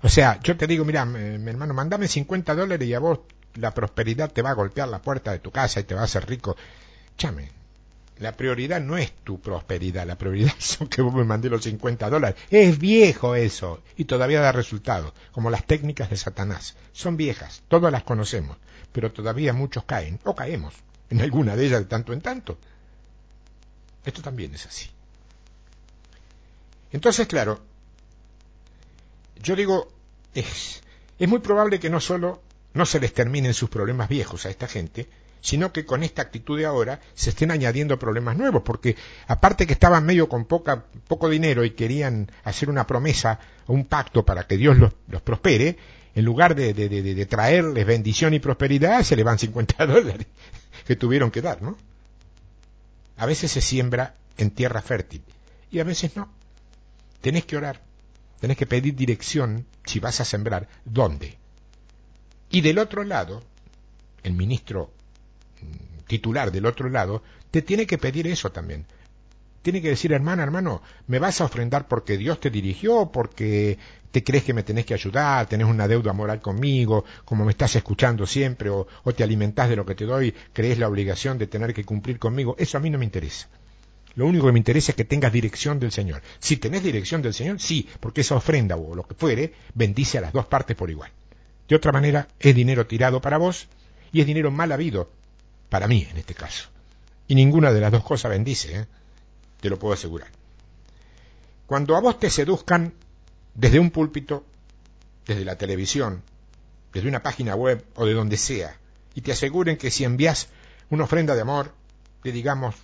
O 0.02 0.10
sea, 0.10 0.38
yo 0.42 0.58
te 0.58 0.66
digo, 0.66 0.84
mira, 0.84 1.06
mi, 1.06 1.48
hermano, 1.48 1.72
mandame 1.72 2.06
50 2.06 2.54
dólares 2.54 2.86
y 2.86 2.92
a 2.92 2.98
vos 2.98 3.20
la 3.54 3.72
prosperidad 3.72 4.30
te 4.30 4.42
va 4.42 4.50
a 4.50 4.60
golpear 4.60 4.88
la 4.88 5.00
puerta 5.00 5.32
de 5.32 5.38
tu 5.38 5.50
casa 5.50 5.80
y 5.80 5.84
te 5.84 5.94
va 5.94 6.02
a 6.02 6.04
hacer 6.04 6.28
rico. 6.28 6.54
Chame, 7.16 7.50
la 8.18 8.32
prioridad 8.32 8.82
no 8.82 8.98
es 8.98 9.10
tu 9.24 9.40
prosperidad, 9.40 10.06
la 10.06 10.18
prioridad 10.18 10.52
es 10.58 10.78
que 10.90 11.00
vos 11.00 11.14
me 11.14 11.24
mandé 11.24 11.48
los 11.48 11.62
50 11.62 12.10
dólares. 12.10 12.38
Es 12.50 12.78
viejo 12.78 13.36
eso 13.36 13.82
y 13.96 14.04
todavía 14.04 14.42
da 14.42 14.52
resultado, 14.52 15.14
como 15.32 15.48
las 15.48 15.64
técnicas 15.64 16.10
de 16.10 16.18
Satanás. 16.18 16.76
Son 16.92 17.16
viejas, 17.16 17.62
todas 17.68 17.90
las 17.90 18.02
conocemos, 18.02 18.58
pero 18.92 19.10
todavía 19.10 19.54
muchos 19.54 19.84
caen 19.84 20.20
o 20.24 20.34
caemos 20.34 20.74
en 21.10 21.20
alguna 21.20 21.56
de 21.56 21.66
ellas 21.66 21.80
de 21.80 21.86
tanto 21.86 22.12
en 22.12 22.20
tanto. 22.20 22.58
Esto 24.04 24.22
también 24.22 24.54
es 24.54 24.66
así. 24.66 24.88
Entonces, 26.92 27.26
claro, 27.26 27.60
yo 29.42 29.54
digo, 29.54 29.88
es, 30.34 30.82
es 31.18 31.28
muy 31.28 31.40
probable 31.40 31.78
que 31.78 31.90
no 31.90 32.00
solo 32.00 32.42
no 32.74 32.86
se 32.86 33.00
les 33.00 33.12
terminen 33.12 33.54
sus 33.54 33.68
problemas 33.68 34.08
viejos 34.08 34.46
a 34.46 34.50
esta 34.50 34.66
gente, 34.66 35.08
sino 35.40 35.72
que 35.72 35.84
con 35.84 36.02
esta 36.02 36.22
actitud 36.22 36.58
de 36.58 36.66
ahora 36.66 37.00
se 37.14 37.30
estén 37.30 37.50
añadiendo 37.50 37.98
problemas 37.98 38.36
nuevos, 38.36 38.62
porque 38.62 38.96
aparte 39.26 39.66
que 39.66 39.72
estaban 39.72 40.04
medio 40.04 40.28
con 40.28 40.46
poca, 40.46 40.84
poco 41.06 41.28
dinero 41.28 41.64
y 41.64 41.70
querían 41.70 42.30
hacer 42.44 42.68
una 42.70 42.86
promesa 42.86 43.38
o 43.66 43.72
un 43.72 43.84
pacto 43.84 44.24
para 44.24 44.46
que 44.46 44.56
Dios 44.56 44.76
los, 44.78 44.92
los 45.08 45.22
prospere, 45.22 45.76
en 46.14 46.24
lugar 46.24 46.54
de, 46.54 46.74
de, 46.74 46.88
de, 46.88 47.26
traerles 47.26 47.86
bendición 47.86 48.34
y 48.34 48.40
prosperidad, 48.40 49.02
se 49.02 49.14
le 49.14 49.22
van 49.22 49.38
50 49.38 49.86
dólares 49.86 50.26
que 50.88 50.96
tuvieron 50.96 51.30
que 51.30 51.42
dar, 51.42 51.60
¿no? 51.60 51.76
A 53.18 53.26
veces 53.26 53.52
se 53.52 53.60
siembra 53.60 54.14
en 54.38 54.50
tierra 54.50 54.80
fértil 54.80 55.22
y 55.70 55.80
a 55.80 55.84
veces 55.84 56.16
no. 56.16 56.32
Tenés 57.20 57.44
que 57.44 57.58
orar, 57.58 57.82
tenés 58.40 58.56
que 58.56 58.64
pedir 58.64 58.94
dirección 58.96 59.66
si 59.84 60.00
vas 60.00 60.22
a 60.22 60.24
sembrar, 60.24 60.66
¿dónde? 60.86 61.36
Y 62.48 62.62
del 62.62 62.78
otro 62.78 63.04
lado, 63.04 63.42
el 64.22 64.32
ministro 64.32 64.90
mm, 65.60 66.04
titular 66.06 66.52
del 66.52 66.64
otro 66.64 66.88
lado, 66.88 67.22
te 67.50 67.60
tiene 67.60 67.86
que 67.86 67.98
pedir 67.98 68.26
eso 68.26 68.50
también 68.50 68.86
tiene 69.62 69.82
que 69.82 69.88
decir, 69.88 70.12
hermana, 70.12 70.42
hermano, 70.42 70.82
me 71.06 71.18
vas 71.18 71.40
a 71.40 71.44
ofrendar 71.44 71.88
porque 71.88 72.16
Dios 72.16 72.40
te 72.40 72.50
dirigió, 72.50 73.10
porque 73.12 73.78
te 74.10 74.24
crees 74.24 74.44
que 74.44 74.54
me 74.54 74.62
tenés 74.62 74.86
que 74.86 74.94
ayudar, 74.94 75.46
tenés 75.46 75.66
una 75.66 75.88
deuda 75.88 76.12
moral 76.12 76.40
conmigo, 76.40 77.04
como 77.24 77.44
me 77.44 77.52
estás 77.52 77.76
escuchando 77.76 78.26
siempre, 78.26 78.70
o, 78.70 78.86
o 79.04 79.12
te 79.12 79.24
alimentás 79.24 79.68
de 79.68 79.76
lo 79.76 79.84
que 79.84 79.94
te 79.94 80.04
doy, 80.04 80.34
crees 80.52 80.78
la 80.78 80.88
obligación 80.88 81.38
de 81.38 81.46
tener 81.46 81.74
que 81.74 81.84
cumplir 81.84 82.18
conmigo. 82.18 82.54
Eso 82.58 82.78
a 82.78 82.80
mí 82.80 82.90
no 82.90 82.98
me 82.98 83.04
interesa. 83.04 83.48
Lo 84.14 84.26
único 84.26 84.46
que 84.46 84.52
me 84.52 84.58
interesa 84.58 84.92
es 84.92 84.96
que 84.96 85.04
tengas 85.04 85.32
dirección 85.32 85.78
del 85.78 85.92
Señor. 85.92 86.22
Si 86.40 86.56
tenés 86.56 86.82
dirección 86.82 87.22
del 87.22 87.34
Señor, 87.34 87.60
sí, 87.60 87.88
porque 88.00 88.22
esa 88.22 88.34
ofrenda 88.34 88.76
o 88.76 88.94
lo 88.94 89.04
que 89.04 89.14
fuere 89.14 89.52
bendice 89.74 90.18
a 90.18 90.22
las 90.22 90.32
dos 90.32 90.46
partes 90.46 90.76
por 90.76 90.90
igual. 90.90 91.12
De 91.68 91.76
otra 91.76 91.92
manera, 91.92 92.26
es 92.40 92.54
dinero 92.54 92.86
tirado 92.86 93.20
para 93.20 93.38
vos 93.38 93.68
y 94.10 94.20
es 94.20 94.26
dinero 94.26 94.50
mal 94.50 94.72
habido 94.72 95.10
para 95.68 95.86
mí 95.86 96.08
en 96.10 96.16
este 96.16 96.34
caso. 96.34 96.68
Y 97.28 97.34
ninguna 97.34 97.72
de 97.72 97.80
las 97.80 97.92
dos 97.92 98.02
cosas 98.02 98.30
bendice. 98.30 98.80
¿eh? 98.80 98.86
Te 99.60 99.70
lo 99.70 99.78
puedo 99.78 99.94
asegurar. 99.94 100.30
Cuando 101.66 101.96
a 101.96 102.00
vos 102.00 102.18
te 102.18 102.30
seduzcan 102.30 102.94
desde 103.54 103.78
un 103.78 103.90
púlpito, 103.90 104.44
desde 105.26 105.44
la 105.44 105.56
televisión, 105.56 106.22
desde 106.92 107.08
una 107.08 107.22
página 107.22 107.54
web 107.54 107.84
o 107.94 108.06
de 108.06 108.14
donde 108.14 108.36
sea, 108.36 108.78
y 109.14 109.20
te 109.20 109.32
aseguren 109.32 109.76
que 109.76 109.90
si 109.90 110.04
envías 110.04 110.48
una 110.90 111.04
ofrenda 111.04 111.34
de 111.34 111.42
amor, 111.42 111.74
de 112.22 112.32
digamos 112.32 112.74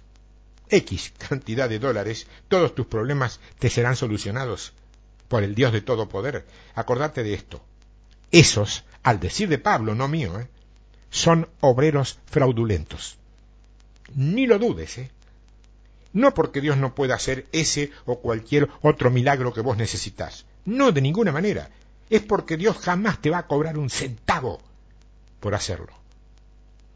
X 0.68 1.12
cantidad 1.16 1.68
de 1.68 1.78
dólares, 1.78 2.26
todos 2.48 2.74
tus 2.74 2.86
problemas 2.86 3.40
te 3.58 3.70
serán 3.70 3.96
solucionados 3.96 4.72
por 5.28 5.42
el 5.42 5.54
Dios 5.54 5.72
de 5.72 5.80
todo 5.80 6.08
poder. 6.08 6.46
Acordate 6.74 7.22
de 7.22 7.34
esto. 7.34 7.62
Esos, 8.30 8.84
al 9.02 9.20
decir 9.20 9.48
de 9.48 9.58
Pablo, 9.58 9.94
no 9.94 10.08
mío, 10.08 10.40
¿eh? 10.40 10.48
son 11.10 11.48
obreros 11.60 12.18
fraudulentos. 12.26 13.16
Ni 14.14 14.46
lo 14.46 14.58
dudes, 14.58 14.98
¿eh? 14.98 15.10
No 16.14 16.32
porque 16.32 16.60
Dios 16.60 16.78
no 16.78 16.94
pueda 16.94 17.16
hacer 17.16 17.46
ese 17.52 17.90
o 18.06 18.20
cualquier 18.20 18.70
otro 18.80 19.10
milagro 19.10 19.52
que 19.52 19.60
vos 19.60 19.76
necesitas. 19.76 20.46
No, 20.64 20.92
de 20.92 21.02
ninguna 21.02 21.32
manera. 21.32 21.70
Es 22.08 22.22
porque 22.22 22.56
Dios 22.56 22.78
jamás 22.78 23.20
te 23.20 23.30
va 23.30 23.38
a 23.38 23.46
cobrar 23.48 23.76
un 23.76 23.90
centavo 23.90 24.60
por 25.40 25.56
hacerlo. 25.56 25.92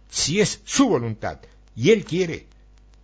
Si 0.08 0.40
es 0.40 0.60
su 0.64 0.88
voluntad 0.88 1.40
y 1.74 1.90
Él 1.90 2.04
quiere, 2.04 2.46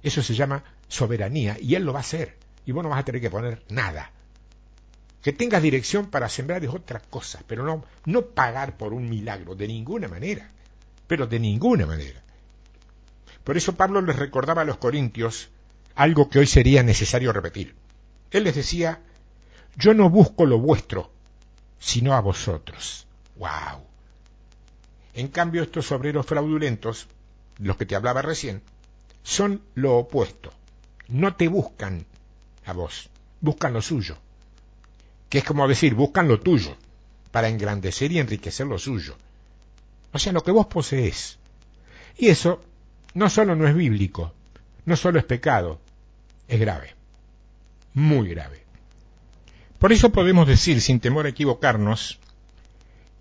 eso 0.04 0.22
se 0.22 0.34
llama 0.34 0.62
soberanía 0.88 1.58
y 1.60 1.74
Él 1.74 1.84
lo 1.84 1.92
va 1.92 1.98
a 1.98 2.02
hacer. 2.02 2.36
Y 2.64 2.70
vos 2.70 2.84
no 2.84 2.90
vas 2.90 3.00
a 3.00 3.04
tener 3.04 3.20
que 3.20 3.30
poner 3.30 3.64
nada. 3.68 4.12
Que 5.20 5.32
tengas 5.32 5.62
dirección 5.62 6.06
para 6.06 6.28
sembrar 6.28 6.62
es 6.64 6.70
otra 6.70 7.00
cosa, 7.00 7.42
pero 7.48 7.64
no, 7.64 7.84
no 8.04 8.26
pagar 8.26 8.76
por 8.76 8.92
un 8.92 9.10
milagro, 9.10 9.56
de 9.56 9.66
ninguna 9.66 10.06
manera. 10.06 10.48
Pero 11.08 11.26
de 11.26 11.40
ninguna 11.40 11.86
manera. 11.86 12.22
Por 13.42 13.56
eso 13.56 13.74
Pablo 13.74 14.00
les 14.00 14.16
recordaba 14.16 14.62
a 14.62 14.64
los 14.64 14.76
corintios 14.78 15.50
algo 15.94 16.28
que 16.28 16.38
hoy 16.40 16.46
sería 16.46 16.82
necesario 16.82 17.32
repetir. 17.32 17.74
Él 18.30 18.44
les 18.44 18.54
decía, 18.54 19.00
yo 19.76 19.94
no 19.94 20.10
busco 20.10 20.46
lo 20.46 20.58
vuestro, 20.58 21.10
sino 21.78 22.14
a 22.14 22.20
vosotros. 22.20 23.06
¡Wow! 23.36 23.84
En 25.14 25.28
cambio, 25.28 25.62
estos 25.62 25.92
obreros 25.92 26.26
fraudulentos, 26.26 27.06
los 27.58 27.76
que 27.76 27.86
te 27.86 27.94
hablaba 27.94 28.22
recién, 28.22 28.62
son 29.22 29.62
lo 29.74 29.96
opuesto. 29.96 30.52
No 31.08 31.36
te 31.36 31.48
buscan 31.48 32.06
a 32.64 32.72
vos, 32.72 33.08
buscan 33.40 33.72
lo 33.72 33.82
suyo. 33.82 34.16
Que 35.28 35.38
es 35.38 35.44
como 35.44 35.68
decir, 35.68 35.94
buscan 35.94 36.28
lo 36.28 36.40
tuyo, 36.40 36.76
para 37.30 37.48
engrandecer 37.48 38.10
y 38.12 38.18
enriquecer 38.18 38.66
lo 38.66 38.78
suyo. 38.78 39.16
O 40.12 40.18
sea, 40.18 40.32
lo 40.32 40.42
que 40.42 40.50
vos 40.50 40.66
poseés. 40.66 41.38
Y 42.16 42.28
eso 42.28 42.62
no 43.14 43.28
solo 43.30 43.56
no 43.56 43.66
es 43.68 43.74
bíblico, 43.74 44.32
no 44.84 44.96
solo 44.96 45.18
es 45.18 45.24
pecado, 45.24 45.80
es 46.48 46.60
grave, 46.60 46.94
muy 47.94 48.28
grave. 48.28 48.62
Por 49.78 49.92
eso 49.92 50.10
podemos 50.10 50.46
decir, 50.46 50.80
sin 50.80 51.00
temor 51.00 51.26
a 51.26 51.30
equivocarnos, 51.30 52.18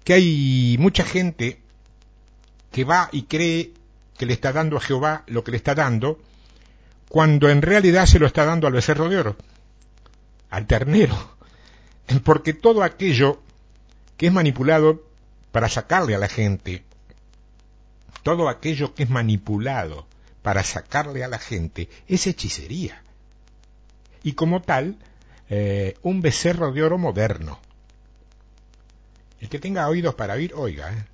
que 0.03 0.13
hay 0.13 0.78
mucha 0.80 1.03
gente 1.03 1.59
que 2.71 2.84
va 2.84 3.09
y 3.11 3.24
cree 3.24 3.74
que 4.17 4.26
le 4.26 4.34
está 4.34 4.51
dando 4.51 4.78
a 4.78 4.82
Jehová 4.82 5.24
lo 5.28 5.43
que 5.43 5.51
le 5.51 5.57
está 5.57 5.76
dando, 5.76 6.19
cuando 7.09 7.49
en 7.49 7.61
realidad 7.61 8.05
se 8.05 8.19
lo 8.19 8.26
está 8.26 8.45
dando 8.45 8.67
al 8.67 8.74
becerro 8.74 9.09
de 9.09 9.17
oro, 9.17 9.36
al 10.49 10.65
ternero, 10.67 11.36
porque 12.24 12.53
todo 12.53 12.84
aquello 12.84 13.41
que 14.17 14.28
es 14.28 14.34
manipulado 14.34 15.03
para 15.51 15.69
sacarle 15.69 16.15
a 16.15 16.19
la 16.19 16.30
gente, 16.30 16.84
todo 18.24 18.49
aquello 18.49 18.93
que 18.95 19.03
es 19.03 19.09
manipulado 19.09 20.07
para 20.41 20.63
sacarle 20.63 21.24
a 21.24 21.28
la 21.28 21.39
gente 21.39 21.89
es 22.07 22.26
hechicería 22.28 23.02
y 24.24 24.34
como 24.34 24.61
tal 24.61 24.97
eh, 25.49 25.95
un 26.01 26.21
becerro 26.21 26.71
de 26.71 26.84
oro 26.84 26.97
moderno. 26.97 27.59
El 29.39 29.49
que 29.49 29.59
tenga 29.59 29.88
oídos 29.89 30.15
para 30.15 30.36
oír, 30.36 30.53
oiga. 30.55 30.91
¿eh? 30.91 31.05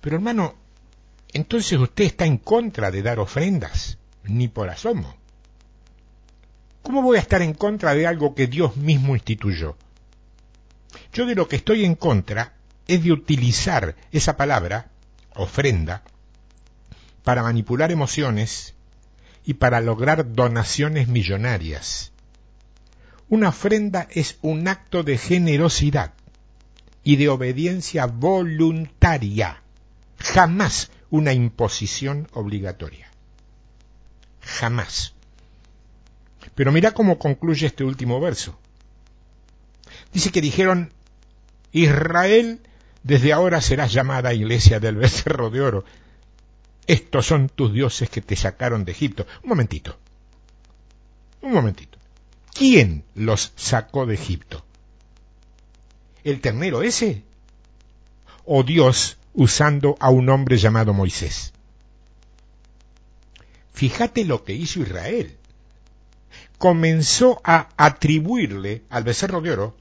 Pero 0.00 0.16
hermano, 0.16 0.54
entonces 1.32 1.78
usted 1.78 2.04
está 2.04 2.26
en 2.26 2.38
contra 2.38 2.90
de 2.90 3.02
dar 3.02 3.20
ofrendas, 3.20 3.98
ni 4.24 4.48
por 4.48 4.68
asomo. 4.68 5.14
¿Cómo 6.82 7.02
voy 7.02 7.18
a 7.18 7.20
estar 7.20 7.42
en 7.42 7.54
contra 7.54 7.94
de 7.94 8.06
algo 8.06 8.34
que 8.34 8.46
Dios 8.46 8.76
mismo 8.76 9.14
instituyó? 9.14 9.76
Yo 11.12 11.26
de 11.26 11.34
lo 11.34 11.46
que 11.48 11.56
estoy 11.56 11.84
en 11.84 11.94
contra 11.94 12.54
es 12.86 13.04
de 13.04 13.12
utilizar 13.12 13.94
esa 14.10 14.36
palabra, 14.36 14.90
ofrenda, 15.34 16.02
para 17.22 17.42
manipular 17.42 17.92
emociones 17.92 18.74
y 19.48 19.54
para 19.54 19.80
lograr 19.80 20.34
donaciones 20.34 21.08
millonarias. 21.08 22.12
Una 23.30 23.48
ofrenda 23.48 24.06
es 24.10 24.36
un 24.42 24.68
acto 24.68 25.04
de 25.04 25.16
generosidad 25.16 26.12
y 27.02 27.16
de 27.16 27.30
obediencia 27.30 28.04
voluntaria, 28.04 29.62
jamás 30.18 30.90
una 31.08 31.32
imposición 31.32 32.28
obligatoria. 32.34 33.10
Jamás. 34.42 35.14
Pero 36.54 36.70
mira 36.70 36.92
cómo 36.92 37.18
concluye 37.18 37.68
este 37.68 37.84
último 37.84 38.20
verso. 38.20 38.58
Dice 40.12 40.30
que 40.30 40.42
dijeron, 40.42 40.92
Israel 41.72 42.60
desde 43.02 43.32
ahora 43.32 43.62
será 43.62 43.86
llamada 43.86 44.34
iglesia 44.34 44.78
del 44.78 44.96
becerro 44.96 45.48
de 45.48 45.62
oro. 45.62 45.84
Estos 46.88 47.26
son 47.26 47.50
tus 47.50 47.74
dioses 47.74 48.08
que 48.08 48.22
te 48.22 48.34
sacaron 48.34 48.86
de 48.86 48.92
Egipto. 48.92 49.26
Un 49.42 49.50
momentito. 49.50 49.98
Un 51.42 51.52
momentito. 51.52 51.98
¿Quién 52.54 53.04
los 53.14 53.52
sacó 53.56 54.06
de 54.06 54.14
Egipto? 54.14 54.64
¿El 56.24 56.40
ternero 56.40 56.82
ese? 56.82 57.24
¿O 58.46 58.62
Dios 58.62 59.18
usando 59.34 59.96
a 60.00 60.08
un 60.08 60.30
hombre 60.30 60.56
llamado 60.56 60.94
Moisés? 60.94 61.52
Fíjate 63.74 64.24
lo 64.24 64.44
que 64.44 64.54
hizo 64.54 64.80
Israel. 64.80 65.36
Comenzó 66.56 67.42
a 67.44 67.68
atribuirle 67.76 68.82
al 68.88 69.04
becerro 69.04 69.42
de 69.42 69.50
oro 69.50 69.76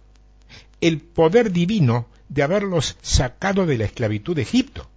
el 0.82 1.00
poder 1.00 1.54
divino 1.54 2.08
de 2.28 2.44
haberlos 2.44 2.98
sacado 3.02 3.66
de 3.66 3.78
la 3.78 3.86
esclavitud 3.86 4.36
de 4.36 4.42
Egipto. 4.42 4.90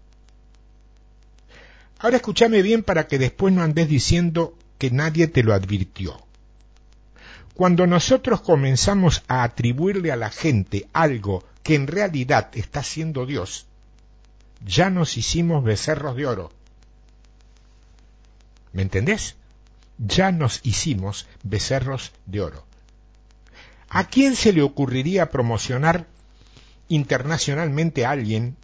Ahora 2.03 2.17
escúchame 2.17 2.63
bien 2.63 2.83
para 2.83 3.07
que 3.07 3.19
después 3.19 3.53
no 3.53 3.63
andes 3.63 3.87
diciendo 3.87 4.57
que 4.79 4.91
nadie 4.91 5.29
te 5.29 5.43
lo 5.43 5.53
advirtió. 5.53 6.17
Cuando 7.53 7.87
nosotros 7.87 8.41
comenzamos 8.41 9.23
a 9.29 9.43
atribuirle 9.43 10.11
a 10.11 10.17
la 10.17 10.31
gente 10.31 10.89
algo 10.95 11.45
que 11.63 11.75
en 11.75 11.87
realidad 11.87 12.49
está 12.55 12.83
siendo 12.83 13.27
Dios, 13.27 13.67
ya 14.65 14.89
nos 14.89 15.19
hicimos 15.19 15.63
becerros 15.63 16.17
de 16.17 16.27
oro. 16.27 16.51
¿Me 18.73 18.81
entendés? 18.81 19.37
Ya 19.99 20.33
nos 20.33 20.61
hicimos 20.63 21.27
becerros 21.43 22.13
de 22.25 22.41
oro. 22.41 22.65
¿A 23.91 24.09
quién 24.09 24.37
se 24.37 24.55
le 24.55 24.63
ocurriría 24.63 25.31
promocionar 25.31 26.07
internacionalmente 26.89 28.07
a 28.07 28.13
alguien 28.13 28.57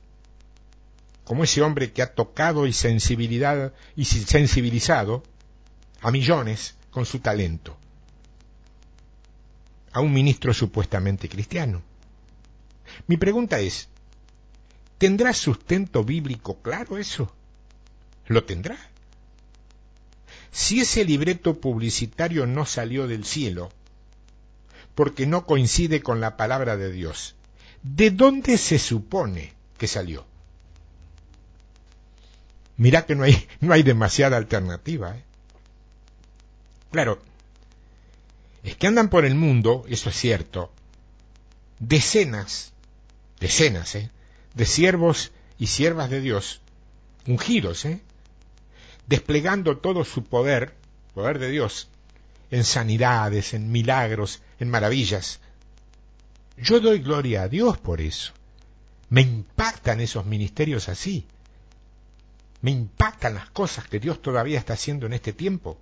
como 1.27 1.43
ese 1.43 1.61
hombre 1.61 1.91
que 1.91 2.03
ha 2.03 2.15
tocado 2.15 2.69
y 2.69 2.73
sensibilidad 2.73 3.73
y 3.97 4.05
sensibilizado 4.05 5.25
a 6.01 6.13
millones 6.13 6.77
con 6.93 7.05
su 7.05 7.19
talento, 7.19 7.77
a 9.93 10.01
un 10.01 10.13
ministro 10.13 10.55
supuestamente 10.55 11.29
cristiano. 11.29 11.83
Mi 13.09 13.17
pregunta 13.17 13.59
es, 13.59 13.89
¿tendrá 14.99 15.33
sustento 15.33 16.05
bíblico 16.05 16.63
claro 16.63 16.97
eso? 16.97 17.35
¿Lo 18.29 18.45
tendrá? 18.45 18.79
Si 20.53 20.81
ese 20.81 21.05
libreto 21.05 21.61
publicitario 21.61 22.47
no 22.47 22.67
salió 22.67 23.09
del 23.09 23.25
cielo, 23.25 23.73
porque 24.95 25.27
no 25.27 25.45
coincide 25.45 26.03
con 26.03 26.21
la 26.21 26.37
palabra 26.37 26.77
de 26.77 26.93
Dios, 26.93 27.35
¿de 27.83 28.13
dónde 28.13 28.59
se 28.59 28.79
supone 28.79 29.55
que 29.77 29.89
salió? 29.89 30.25
Mira 32.77 33.07
que 33.07 33.15
no 33.15 33.25
hay, 33.25 33.49
no 33.61 33.73
hay 33.73 33.83
demasiada 33.83 34.37
alternativa. 34.37 35.17
¿eh? 35.17 35.25
Claro, 36.91 37.21
es 38.63 38.77
que 38.77 38.87
andan 38.87 39.09
por 39.09 39.25
el 39.25 39.35
mundo, 39.35 39.85
eso 39.89 40.11
es 40.11 40.17
cierto, 40.17 40.73
decenas, 41.79 42.73
decenas, 43.39 43.95
¿eh? 43.95 44.11
de 44.55 44.67
siervos 44.67 45.33
y 45.59 45.69
siervas 45.69 46.11
de 46.11 46.21
Dios, 46.21 46.61
ungidos, 47.27 47.85
¿eh? 47.85 48.01
desplegando 49.07 49.79
todo 49.79 50.05
su 50.05 50.25
poder, 50.25 50.75
poder 51.15 51.39
de 51.39 51.51
Dios, 51.51 51.89
en 52.51 52.65
sanidades, 52.65 53.55
en 53.55 53.71
milagros, 53.71 54.43
en 54.59 54.71
maravillas. 54.71 55.41
Yo 56.57 56.81
doy 56.81 57.01
gloria 57.01 57.43
a 57.43 57.49
Dios 57.49 57.79
por 57.79 58.01
eso. 58.01 58.33
Me 59.09 59.21
impactan 59.21 60.01
esos 60.01 60.27
ministerios 60.27 60.89
así. 60.89 61.27
Me 62.63 62.71
impactan 62.71 63.35
las 63.35 63.51
cosas 63.51 63.87
que 63.89 64.01
Dios 64.01 64.23
todavía 64.23 64.59
está 64.59 64.75
haciendo 64.75 65.07
en 65.07 65.13
este 65.13 65.33
tiempo. 65.33 65.79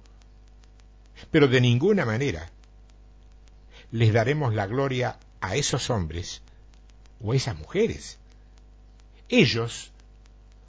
Pero 1.31 1.49
de 1.49 1.61
ninguna 1.61 2.05
manera 2.05 2.51
les 3.93 4.12
daremos 4.12 4.55
la 4.55 4.66
gloria 4.66 5.18
a 5.41 5.57
esos 5.57 5.89
hombres 5.91 6.43
o 7.20 7.33
a 7.33 7.37
esas 7.37 7.57
mujeres. 7.57 8.18
Ellos, 9.29 9.93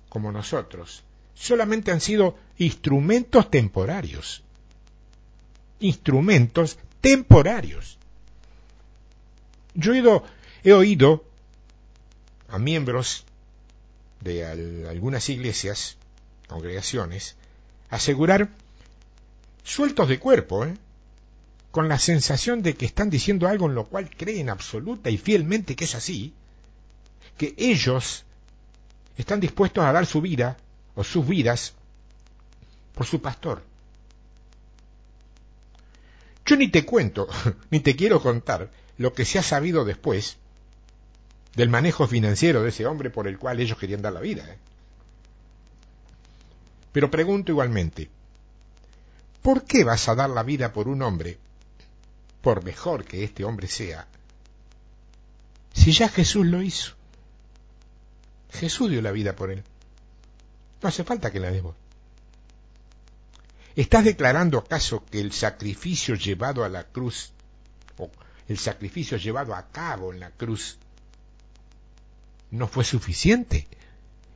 como 0.10 0.32
nosotros, 0.32 1.04
solamente 1.34 1.92
han 1.92 2.02
sido 2.02 2.38
instrumentos 2.58 3.50
temporarios. 3.50 4.44
Instrumentos 5.80 6.78
temporarios. 7.02 7.98
Yo 9.74 9.94
he 9.94 10.00
oído, 10.00 10.24
he 10.64 10.74
oído 10.74 11.26
a 12.48 12.58
miembros 12.60 13.26
de 14.22 14.88
algunas 14.90 15.30
iglesias, 15.30 15.98
congregaciones, 16.48 17.36
asegurar, 17.90 18.50
sueltos 19.64 20.10
de 20.10 20.20
cuerpo, 20.20 20.66
¿eh? 20.66 20.76
con 21.72 21.90
la 21.90 22.00
sensación 22.00 22.62
de 22.62 22.76
que 22.76 22.86
están 22.86 23.10
diciendo 23.10 23.48
algo 23.48 23.68
en 23.68 23.76
lo 23.76 23.86
cual 23.88 24.10
creen 24.10 24.50
absoluta 24.50 25.10
y 25.10 25.18
fielmente 25.18 25.76
que 25.76 25.86
es 25.86 25.96
así, 25.96 26.34
que 27.38 27.54
ellos 27.58 28.24
están 29.18 29.40
dispuestos 29.40 29.84
a 29.84 29.92
dar 29.92 30.06
su 30.06 30.22
vida 30.22 30.58
o 30.96 31.04
sus 31.04 31.28
vidas 31.28 31.74
por 32.94 33.06
su 33.06 33.22
pastor. 33.22 33.62
Yo 36.46 36.56
ni 36.56 36.70
te 36.70 36.86
cuento, 36.86 37.28
ni 37.72 37.80
te 37.80 37.96
quiero 37.96 38.22
contar 38.22 38.72
lo 38.98 39.14
que 39.14 39.26
se 39.26 39.40
ha 39.40 39.44
sabido 39.44 39.84
después 39.84 40.38
del 41.56 41.70
manejo 41.70 42.08
financiero 42.08 42.62
de 42.62 42.70
ese 42.70 42.86
hombre 42.86 43.10
por 43.10 43.28
el 43.28 43.40
cual 43.40 43.60
ellos 43.60 43.78
querían 43.78 44.02
dar 44.02 44.14
la 44.14 44.20
vida. 44.20 44.46
¿eh? 44.48 44.58
Pero 46.92 47.10
pregunto 47.10 47.52
igualmente, 47.52 48.10
¿por 49.42 49.64
qué 49.64 49.84
vas 49.84 50.08
a 50.10 50.16
dar 50.16 50.30
la 50.30 50.44
vida 50.44 50.74
por 50.74 50.88
un 50.88 51.02
hombre, 51.02 51.38
por 52.42 52.64
mejor 52.64 53.06
que 53.06 53.24
este 53.24 53.44
hombre 53.44 53.68
sea, 53.68 54.08
si 55.74 55.92
ya 55.92 56.10
Jesús 56.10 56.46
lo 56.46 56.62
hizo? 56.62 56.94
Jesús 58.52 58.90
dio 58.90 59.02
la 59.02 59.12
vida 59.12 59.36
por 59.36 59.52
él. 59.52 59.64
No 60.82 60.90
hace 60.90 61.04
falta 61.04 61.32
que 61.32 61.40
la 61.40 61.52
demos. 61.52 61.76
¿Estás 63.76 64.06
declarando 64.06 64.58
acaso 64.58 65.04
que 65.06 65.20
el 65.20 65.34
sacrificio 65.34 66.16
llevado 66.16 66.64
a 66.64 66.70
la 66.70 66.86
cruz, 66.86 67.34
o 67.98 68.10
el 68.48 68.58
sacrificio 68.58 69.18
llevado 69.18 69.54
a 69.54 69.68
cabo 69.68 70.14
en 70.14 70.22
la 70.22 70.32
cruz, 70.32 70.78
no 72.52 72.68
fue 72.68 72.84
suficiente? 72.84 73.68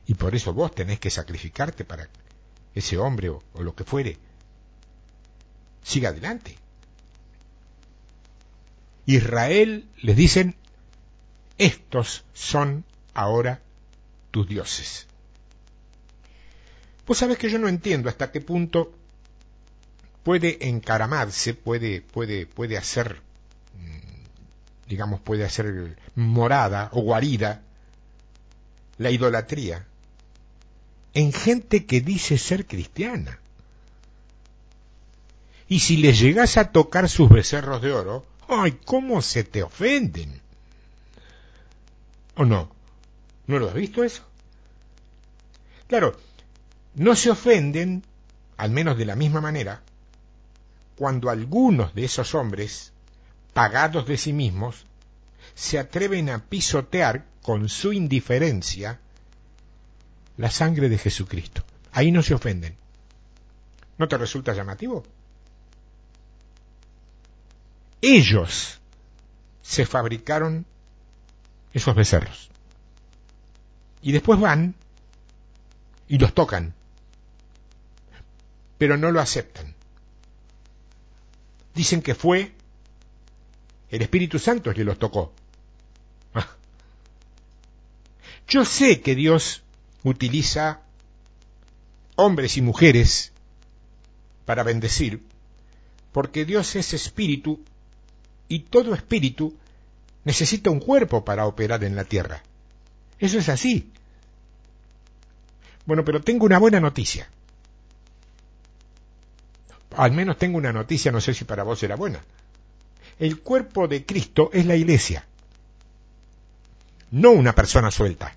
Y 0.06 0.14
por 0.14 0.34
eso 0.34 0.52
vos 0.52 0.74
tenés 0.74 0.98
que 0.98 1.10
sacrificarte 1.10 1.84
para 1.84 2.08
ese 2.74 2.98
hombre 2.98 3.28
o, 3.28 3.42
o 3.54 3.62
lo 3.62 3.74
que 3.74 3.84
fuere 3.84 4.18
siga 5.82 6.10
adelante. 6.10 6.56
Israel 9.06 9.88
les 10.02 10.16
dicen, 10.16 10.54
estos 11.58 12.24
son 12.32 12.84
ahora 13.14 13.60
tus 14.30 14.48
dioses. 14.48 15.06
Vos 17.06 17.18
sabés 17.18 17.38
que 17.38 17.50
yo 17.50 17.58
no 17.58 17.68
entiendo 17.68 18.08
hasta 18.08 18.30
qué 18.30 18.40
punto 18.40 18.92
puede 20.22 20.68
encaramarse, 20.68 21.54
puede, 21.54 22.02
puede, 22.02 22.46
puede 22.46 22.78
hacer, 22.78 23.20
mm, 23.74 24.88
digamos, 24.88 25.20
puede 25.20 25.44
hacer 25.44 25.96
morada 26.14 26.90
o 26.92 27.00
guarida 27.00 27.62
la 29.00 29.10
idolatría 29.10 29.86
en 31.14 31.32
gente 31.32 31.86
que 31.86 32.02
dice 32.02 32.36
ser 32.36 32.66
cristiana. 32.66 33.40
Y 35.68 35.80
si 35.80 35.96
le 35.96 36.12
llegas 36.12 36.58
a 36.58 36.70
tocar 36.70 37.08
sus 37.08 37.30
becerros 37.30 37.80
de 37.80 37.92
oro, 37.92 38.26
¡ay, 38.46 38.78
cómo 38.84 39.22
se 39.22 39.42
te 39.42 39.62
ofenden! 39.62 40.42
¿O 42.36 42.44
no? 42.44 42.70
¿No 43.46 43.58
lo 43.58 43.68
has 43.68 43.74
visto 43.74 44.04
eso? 44.04 44.22
Claro, 45.86 46.20
no 46.94 47.16
se 47.16 47.30
ofenden, 47.30 48.04
al 48.58 48.70
menos 48.70 48.98
de 48.98 49.06
la 49.06 49.16
misma 49.16 49.40
manera, 49.40 49.80
cuando 50.96 51.30
algunos 51.30 51.94
de 51.94 52.04
esos 52.04 52.34
hombres, 52.34 52.92
pagados 53.54 54.06
de 54.06 54.18
sí 54.18 54.34
mismos, 54.34 54.84
se 55.54 55.78
atreven 55.78 56.28
a 56.28 56.44
pisotear 56.44 57.29
con 57.42 57.68
su 57.68 57.92
indiferencia 57.92 59.00
la 60.36 60.50
sangre 60.50 60.88
de 60.88 60.98
Jesucristo. 60.98 61.64
Ahí 61.92 62.12
no 62.12 62.22
se 62.22 62.34
ofenden. 62.34 62.76
¿No 63.98 64.08
te 64.08 64.16
resulta 64.16 64.54
llamativo? 64.54 65.04
Ellos 68.00 68.78
se 69.62 69.84
fabricaron 69.84 70.64
esos 71.72 71.94
becerros. 71.94 72.50
Y 74.02 74.12
después 74.12 74.40
van 74.40 74.74
y 76.08 76.18
los 76.18 76.34
tocan, 76.34 76.74
pero 78.78 78.96
no 78.96 79.10
lo 79.10 79.20
aceptan 79.20 79.74
dicen 81.74 82.02
que 82.02 82.14
fue 82.14 82.52
el 83.90 84.02
Espíritu 84.02 84.38
Santo 84.38 84.70
el 84.70 84.76
que 84.76 84.84
los 84.84 84.98
tocó. 84.98 85.32
Yo 88.50 88.66
sé 88.66 89.00
que 89.00 89.14
Dios 89.14 89.62
utiliza 90.04 90.80
hombres 92.16 92.58
y 92.58 92.62
mujeres 92.62 93.32
para 94.44 94.62
bendecir, 94.62 95.22
porque 96.12 96.44
Dios 96.44 96.76
es 96.76 96.92
espíritu 96.92 97.60
y 98.48 98.60
todo 98.60 98.92
espíritu 98.94 99.56
necesita 100.24 100.68
un 100.68 100.80
cuerpo 100.80 101.24
para 101.24 101.46
operar 101.46 101.82
en 101.84 101.96
la 101.96 102.04
tierra. 102.04 102.42
Eso 103.18 103.38
es 103.38 103.48
así. 103.48 103.90
Bueno, 105.86 106.04
pero 106.04 106.20
tengo 106.20 106.44
una 106.44 106.58
buena 106.58 106.80
noticia 106.80 107.30
al 109.96 110.12
menos 110.12 110.38
tengo 110.38 110.58
una 110.58 110.72
noticia, 110.72 111.12
no 111.12 111.20
sé 111.20 111.34
si 111.34 111.44
para 111.44 111.62
vos 111.62 111.82
era 111.82 111.96
buena. 111.96 112.20
El 113.18 113.40
cuerpo 113.40 113.88
de 113.88 114.04
Cristo 114.04 114.50
es 114.52 114.66
la 114.66 114.76
iglesia, 114.76 115.26
no 117.10 117.32
una 117.32 117.54
persona 117.54 117.90
suelta. 117.90 118.34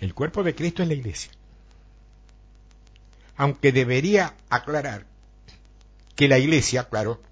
El 0.00 0.14
cuerpo 0.14 0.42
de 0.42 0.54
Cristo 0.54 0.82
es 0.82 0.88
la 0.88 0.94
iglesia. 0.94 1.30
Aunque 3.36 3.72
debería 3.72 4.34
aclarar 4.48 5.06
que 6.16 6.28
la 6.28 6.38
iglesia, 6.38 6.88
claro, 6.88 7.22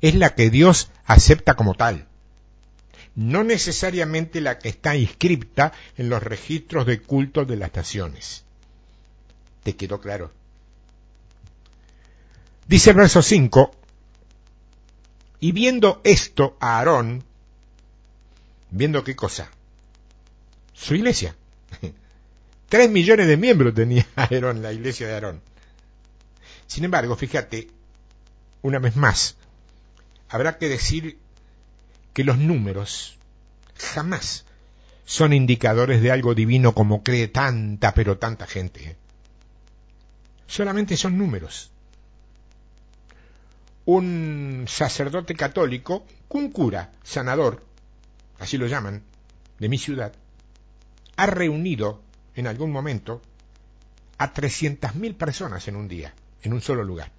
es 0.00 0.14
la 0.14 0.34
que 0.34 0.50
Dios 0.50 0.90
acepta 1.06 1.54
como 1.54 1.74
tal, 1.74 2.06
no 3.14 3.44
necesariamente 3.44 4.40
la 4.40 4.58
que 4.58 4.68
está 4.68 4.96
inscripta 4.96 5.72
en 5.96 6.08
los 6.08 6.22
registros 6.22 6.86
de 6.86 7.00
culto 7.00 7.44
de 7.44 7.56
las 7.56 7.74
naciones. 7.74 8.44
¿Te 9.62 9.76
quedó 9.76 10.00
claro? 10.00 10.32
Dice 12.66 12.90
el 12.90 12.96
verso 12.96 13.22
5, 13.22 13.70
y 15.40 15.52
viendo 15.52 16.00
esto 16.04 16.56
a 16.60 16.78
Aarón, 16.78 17.22
viendo 18.70 19.04
qué 19.04 19.14
cosa, 19.14 19.50
su 20.74 20.94
iglesia. 20.94 21.34
Tres 22.68 22.90
millones 22.90 23.26
de 23.26 23.38
miembros 23.38 23.74
tenía 23.74 24.06
Aarón, 24.16 24.60
la 24.60 24.72
iglesia 24.72 25.06
de 25.06 25.14
Aarón. 25.14 25.40
Sin 26.66 26.84
embargo, 26.84 27.16
fíjate, 27.16 27.68
una 28.60 28.78
vez 28.78 28.96
más, 28.96 29.36
habrá 30.28 30.58
que 30.58 30.68
decir 30.68 31.18
que 32.12 32.24
los 32.24 32.36
números 32.36 33.18
jamás 33.78 34.44
son 35.06 35.32
indicadores 35.32 36.02
de 36.02 36.10
algo 36.10 36.34
divino 36.34 36.74
como 36.74 37.02
cree 37.02 37.28
tanta, 37.28 37.94
pero 37.94 38.18
tanta 38.18 38.46
gente. 38.46 38.96
Solamente 40.46 40.96
son 40.96 41.16
números 41.16 41.70
un 43.86 44.64
sacerdote 44.66 45.34
católico, 45.34 46.06
un 46.30 46.50
cura 46.50 46.92
sanador, 47.02 47.62
así 48.38 48.56
lo 48.56 48.66
llaman, 48.66 49.02
de 49.58 49.68
mi 49.68 49.78
ciudad, 49.78 50.12
ha 51.16 51.26
reunido 51.26 52.02
en 52.34 52.46
algún 52.46 52.72
momento 52.72 53.22
a 54.18 54.32
300.000 54.32 55.16
personas 55.16 55.66
en 55.68 55.76
un 55.76 55.88
día, 55.88 56.14
en 56.42 56.52
un 56.52 56.60
solo 56.60 56.84
lugar. 56.84 57.10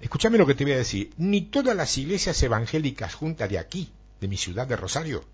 Escúchame 0.00 0.38
lo 0.38 0.46
que 0.46 0.54
te 0.54 0.64
voy 0.64 0.74
a 0.74 0.78
decir. 0.78 1.12
Ni 1.16 1.42
todas 1.42 1.76
las 1.76 1.96
iglesias 1.98 2.42
evangélicas 2.42 3.14
juntas 3.14 3.48
de 3.48 3.58
aquí, 3.58 3.90
de 4.20 4.28
mi 4.28 4.36
ciudad 4.36 4.66
de 4.66 4.76
Rosario, 4.76 5.24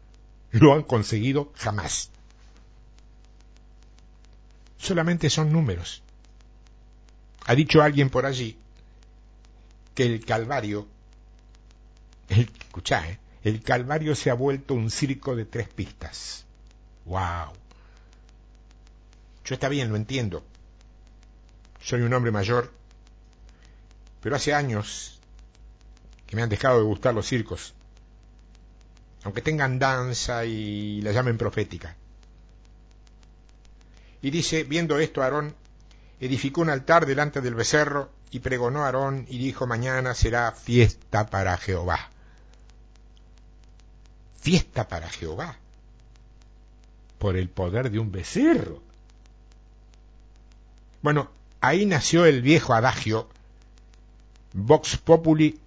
lo 0.53 0.73
han 0.75 0.83
conseguido 0.83 1.53
jamás. 1.57 2.11
Solamente 4.79 5.31
son 5.31 5.53
números. 5.53 6.03
Ha 7.47 7.55
dicho 7.55 7.83
alguien 7.83 8.11
por 8.11 8.27
allí 8.27 8.57
que 9.95 10.07
el 10.07 10.25
Calvario, 10.25 10.87
el, 12.29 12.51
escuchá, 12.61 13.09
¿eh? 13.09 13.19
El 13.45 13.63
Calvario 13.63 14.15
se 14.15 14.31
ha 14.31 14.35
vuelto 14.35 14.75
un 14.75 14.91
circo 14.91 15.35
de 15.35 15.45
tres 15.45 15.69
pistas. 15.69 16.45
¡Wow! 17.05 17.53
Yo 19.45 19.55
está 19.55 19.69
bien, 19.69 19.89
lo 19.89 19.97
entiendo. 19.97 20.45
Soy 21.81 22.03
un 22.03 22.15
hombre 22.15 22.31
mayor, 22.31 22.73
pero 24.21 24.37
hace 24.37 24.55
años 24.55 25.19
que 26.27 26.37
me 26.37 26.43
han 26.43 26.49
dejado 26.49 26.79
de 26.79 26.85
gustar 26.85 27.13
los 27.13 27.27
circos, 27.27 27.75
aunque 29.25 29.43
tengan 29.43 29.81
danza 29.81 30.45
y 30.45 31.03
la 31.03 31.11
llamen 31.11 31.37
profética. 31.37 31.97
Y 34.23 34.31
dice, 34.31 34.63
viendo 34.63 35.01
esto, 35.01 35.23
Aarón 35.23 35.57
edificó 36.21 36.61
un 36.61 36.71
altar 36.71 37.07
delante 37.07 37.41
del 37.41 37.57
becerro 37.57 38.13
y 38.31 38.39
pregonó 38.39 38.83
a 38.83 38.87
Aarón 38.87 39.27
y 39.29 39.39
dijo, 39.39 39.67
mañana 39.67 40.15
será 40.15 40.53
fiesta 40.53 41.27
para 41.27 41.59
Jehová. 41.59 42.12
Fiesta 44.43 44.89
para 44.89 45.09
Jehová. 45.09 45.57
por 47.19 47.37
el 47.37 47.49
poder 47.49 47.93
de 47.93 48.01
un 48.01 48.11
becerro. 48.11 48.83
Bueno, 51.03 51.31
ahí 51.61 51.87
nació 51.87 52.27
el 52.27 52.43
viejo 52.43 52.75
adagio 52.75 53.29
Vox 54.53 54.97
Populi, 54.97 55.61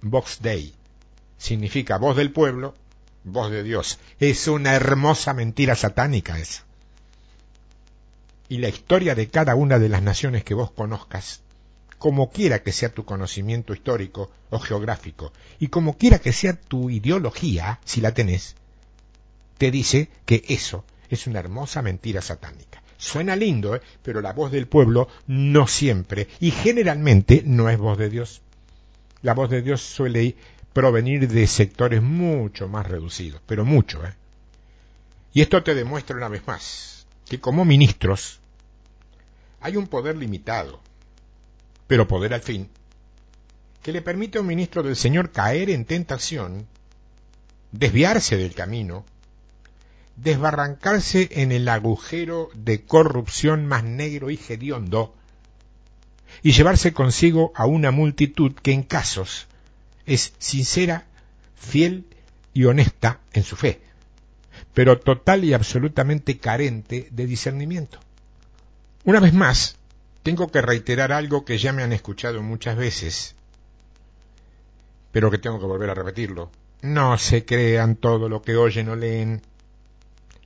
Vox 0.00 0.38
Dei. 0.40 0.72
Significa 1.36 1.98
voz 1.98 2.16
del 2.16 2.32
pueblo, 2.32 2.74
voz 3.24 3.50
de 3.50 3.62
Dios. 3.62 3.98
Es 4.18 4.48
una 4.48 4.74
hermosa 4.74 5.34
mentira 5.34 5.76
satánica 5.76 6.38
esa. 6.38 6.64
Y 8.48 8.56
la 8.58 8.70
historia 8.70 9.14
de 9.14 9.28
cada 9.28 9.54
una 9.54 9.78
de 9.78 9.90
las 9.90 10.00
naciones 10.00 10.42
que 10.42 10.54
vos 10.54 10.70
conozcas, 10.70 11.42
como 11.98 12.30
quiera 12.30 12.62
que 12.62 12.72
sea 12.72 12.88
tu 12.88 13.04
conocimiento 13.04 13.72
histórico 13.72 14.30
o 14.50 14.58
geográfico, 14.58 15.32
y 15.58 15.68
como 15.68 15.96
quiera 15.96 16.18
que 16.18 16.32
sea 16.32 16.54
tu 16.54 16.90
ideología, 16.90 17.80
si 17.84 18.00
la 18.00 18.14
tenés, 18.14 18.54
te 19.58 19.70
dice 19.70 20.08
que 20.24 20.44
eso 20.48 20.84
es 21.10 21.26
una 21.26 21.40
hermosa 21.40 21.82
mentira 21.82 22.22
satánica. 22.22 22.82
Suena 22.96 23.36
lindo, 23.36 23.76
¿eh? 23.76 23.82
pero 24.02 24.20
la 24.20 24.32
voz 24.32 24.50
del 24.50 24.66
pueblo 24.66 25.08
no 25.26 25.66
siempre 25.66 26.28
y 26.40 26.50
generalmente 26.50 27.42
no 27.44 27.68
es 27.70 27.78
voz 27.78 27.98
de 27.98 28.10
Dios. 28.10 28.42
La 29.22 29.34
voz 29.34 29.50
de 29.50 29.62
Dios 29.62 29.82
suele 29.82 30.36
provenir 30.72 31.28
de 31.28 31.46
sectores 31.46 32.02
mucho 32.02 32.68
más 32.68 32.86
reducidos, 32.86 33.40
pero 33.46 33.64
mucho. 33.64 34.04
¿eh? 34.04 34.14
Y 35.32 35.42
esto 35.42 35.62
te 35.62 35.74
demuestra 35.74 36.16
una 36.16 36.28
vez 36.28 36.46
más 36.46 37.06
que 37.28 37.40
como 37.40 37.64
ministros 37.64 38.40
hay 39.60 39.76
un 39.76 39.86
poder 39.86 40.16
limitado, 40.16 40.80
pero 41.88 42.06
poder 42.06 42.34
al 42.34 42.42
fin, 42.42 42.68
que 43.82 43.92
le 43.92 44.02
permite 44.02 44.38
a 44.38 44.42
un 44.42 44.46
ministro 44.46 44.84
del 44.84 44.94
Señor 44.94 45.32
caer 45.32 45.70
en 45.70 45.84
tentación, 45.84 46.68
desviarse 47.72 48.36
del 48.36 48.54
camino, 48.54 49.04
desbarrancarse 50.16 51.28
en 51.32 51.50
el 51.50 51.68
agujero 51.68 52.50
de 52.54 52.82
corrupción 52.82 53.66
más 53.66 53.84
negro 53.84 54.30
y 54.30 54.38
hediondo, 54.48 55.14
y 56.42 56.52
llevarse 56.52 56.92
consigo 56.92 57.52
a 57.54 57.66
una 57.66 57.90
multitud 57.90 58.52
que 58.52 58.72
en 58.72 58.82
casos 58.82 59.46
es 60.04 60.34
sincera, 60.38 61.06
fiel 61.56 62.04
y 62.52 62.64
honesta 62.64 63.20
en 63.32 63.44
su 63.44 63.56
fe, 63.56 63.80
pero 64.74 64.98
total 64.98 65.44
y 65.44 65.54
absolutamente 65.54 66.38
carente 66.38 67.08
de 67.10 67.26
discernimiento. 67.26 67.98
Una 69.04 69.20
vez 69.20 69.32
más, 69.32 69.77
tengo 70.28 70.48
que 70.48 70.60
reiterar 70.60 71.10
algo 71.10 71.46
que 71.46 71.56
ya 71.56 71.72
me 71.72 71.82
han 71.82 71.94
escuchado 71.94 72.42
muchas 72.42 72.76
veces, 72.76 73.34
pero 75.10 75.30
que 75.30 75.38
tengo 75.38 75.58
que 75.58 75.64
volver 75.64 75.88
a 75.88 75.94
repetirlo. 75.94 76.50
No 76.82 77.16
se 77.16 77.46
crean 77.46 77.96
todo 77.96 78.28
lo 78.28 78.42
que 78.42 78.54
oyen 78.54 78.90
o 78.90 78.94
leen 78.94 79.40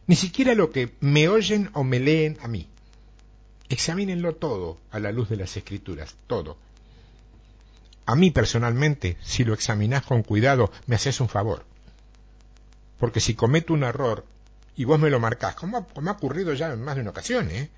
ni 0.06 0.14
siquiera 0.14 0.54
lo 0.54 0.70
que 0.70 0.94
me 1.00 1.28
oyen 1.28 1.68
o 1.72 1.82
me 1.82 1.98
leen 1.98 2.38
a 2.42 2.46
mí. 2.46 2.68
Examínenlo 3.70 4.36
todo 4.36 4.78
a 4.92 5.00
la 5.00 5.10
luz 5.10 5.28
de 5.28 5.38
las 5.38 5.56
escrituras, 5.56 6.14
todo. 6.28 6.56
A 8.06 8.14
mí 8.14 8.30
personalmente, 8.30 9.16
si 9.20 9.42
lo 9.42 9.52
examinás 9.52 10.04
con 10.04 10.22
cuidado, 10.22 10.70
me 10.86 10.94
haces 10.94 11.20
un 11.20 11.28
favor. 11.28 11.64
Porque 13.00 13.18
si 13.18 13.34
cometo 13.34 13.74
un 13.74 13.82
error 13.82 14.24
y 14.76 14.84
vos 14.84 15.00
me 15.00 15.10
lo 15.10 15.18
marcás, 15.18 15.56
como 15.56 15.76
ha, 15.76 16.10
ocurrido 16.12 16.54
ya 16.54 16.72
en 16.72 16.84
más 16.84 16.94
de 16.94 17.00
una 17.00 17.10
ocasión, 17.10 17.50
¿eh? 17.50 17.68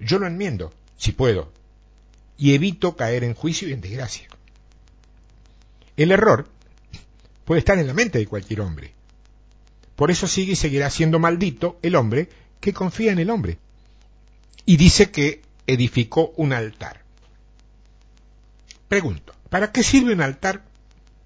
Yo 0.00 0.18
lo 0.18 0.26
enmiendo, 0.26 0.72
si 0.96 1.12
puedo, 1.12 1.52
y 2.36 2.54
evito 2.54 2.96
caer 2.96 3.24
en 3.24 3.34
juicio 3.34 3.68
y 3.68 3.72
en 3.72 3.80
desgracia. 3.80 4.28
El 5.96 6.12
error 6.12 6.48
puede 7.44 7.60
estar 7.60 7.78
en 7.78 7.86
la 7.86 7.94
mente 7.94 8.18
de 8.18 8.26
cualquier 8.26 8.60
hombre, 8.60 8.92
por 9.98 10.12
eso 10.12 10.28
sigue 10.28 10.52
y 10.52 10.56
seguirá 10.56 10.90
siendo 10.90 11.18
maldito 11.18 11.80
el 11.82 11.96
hombre 11.96 12.28
que 12.60 12.72
confía 12.72 13.10
en 13.10 13.18
el 13.18 13.30
hombre. 13.30 13.58
Y 14.64 14.76
dice 14.76 15.10
que 15.10 15.42
edificó 15.66 16.32
un 16.36 16.52
altar. 16.52 17.02
Pregunto, 18.86 19.34
¿para 19.50 19.72
qué 19.72 19.82
sirve 19.82 20.12
un 20.12 20.20
altar 20.20 20.62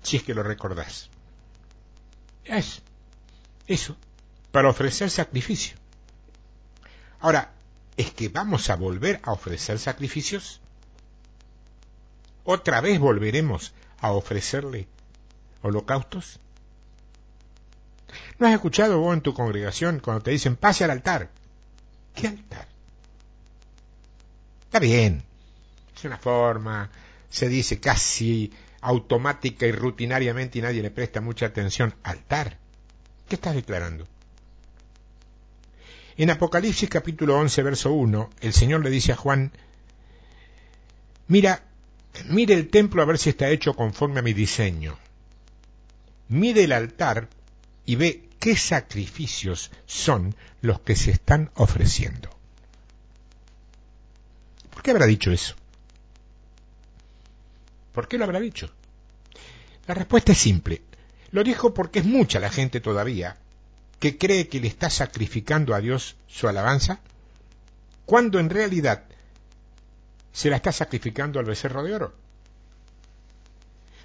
si 0.03 0.17
es 0.17 0.23
que 0.23 0.33
lo 0.33 0.43
recordás? 0.43 1.11
Es 2.47 2.81
eso, 3.67 3.95
para 4.53 4.71
ofrecer 4.71 5.11
sacrificio. 5.11 5.77
Ahora, 7.21 7.53
¿es 7.97 8.13
que 8.13 8.29
vamos 8.29 8.71
a 8.71 8.77
volver 8.77 9.21
a 9.23 9.33
ofrecer 9.33 9.79
sacrificios? 9.79 10.61
¿Otra 12.45 12.81
vez 12.81 12.99
volveremos 12.99 13.73
a 14.01 14.13
ofrecerle 14.13 14.89
holocaustos? 15.63 16.41
¿No 18.39 18.47
has 18.47 18.55
escuchado 18.55 18.99
vos 18.99 19.15
en 19.15 19.21
tu 19.21 19.35
congregación 19.35 20.01
cuando 20.01 20.25
te 20.25 20.33
dicen 20.33 20.57
pase 20.57 20.85
al 20.85 20.91
altar? 20.91 21.31
¿Qué 22.15 22.27
altar? 22.27 22.69
Está 24.65 24.79
bien, 24.79 25.23
es 25.97 26.05
una 26.05 26.19
forma, 26.19 26.91
se 27.31 27.49
dice 27.49 27.79
casi 27.79 28.53
automática 28.81 29.67
y 29.67 29.73
rutinariamente 29.73 30.59
y 30.59 30.63
nadie 30.63 30.83
le 30.83 30.91
presta 30.91 31.21
mucha 31.21 31.47
atención. 31.47 31.95
Altar. 32.03 32.59
¿Qué 33.29 33.37
estás 33.37 33.55
declarando? 33.55 34.07
En 36.17 36.31
Apocalipsis 36.31 36.91
capítulo 36.91 37.39
11, 37.39 37.63
verso 37.63 37.93
1, 37.93 38.31
el 38.41 38.53
Señor 38.53 38.83
le 38.85 38.91
dice 38.91 39.13
a 39.13 39.17
Juan, 39.17 39.51
mira, 41.27 41.65
mire 42.27 42.55
el 42.55 42.69
templo 42.69 43.01
a 43.01 43.07
ver 43.07 43.17
si 43.17 43.31
está 43.31 43.49
hecho 43.49 43.75
conforme 43.75 44.21
a 44.21 44.23
mi 44.23 44.35
diseño. 44.35 44.99
Mide 46.29 46.65
el 46.65 46.73
altar 46.73 47.29
y 47.87 47.97
ve 47.97 48.29
qué 48.39 48.57
sacrificios 48.57 49.71
son 49.87 50.37
los 50.61 50.81
que 50.81 50.97
se 50.97 51.13
están 51.13 51.51
ofreciendo. 51.55 52.29
¿Por 54.71 54.83
qué 54.83 54.91
habrá 54.91 55.07
dicho 55.07 55.31
eso? 55.31 55.55
¿Por 57.93 58.07
qué 58.07 58.19
lo 58.19 58.25
habrá 58.25 58.41
dicho? 58.41 58.71
La 59.87 59.95
respuesta 59.95 60.33
es 60.33 60.39
simple. 60.39 60.83
Lo 61.31 61.43
dijo 61.43 61.73
porque 61.73 62.01
es 62.01 62.05
mucha 62.05 62.39
la 62.39 62.51
gente 62.51 62.81
todavía 62.81 63.39
que 64.03 64.19
cree 64.19 64.49
que 64.49 64.59
le 64.59 64.67
está 64.67 64.91
sacrificando 64.91 65.77
a 65.77 65.81
Dios 65.81 66.17
su 66.27 66.49
alabanza, 66.49 66.99
cuando 68.05 68.41
en 68.41 68.51
realidad 68.51 69.05
se 70.33 70.51
la 70.51 70.57
está 70.57 70.73
sacrificando 70.73 71.39
al 71.39 71.45
becerro 71.45 71.85
de 71.85 71.95
oro. 71.95 72.13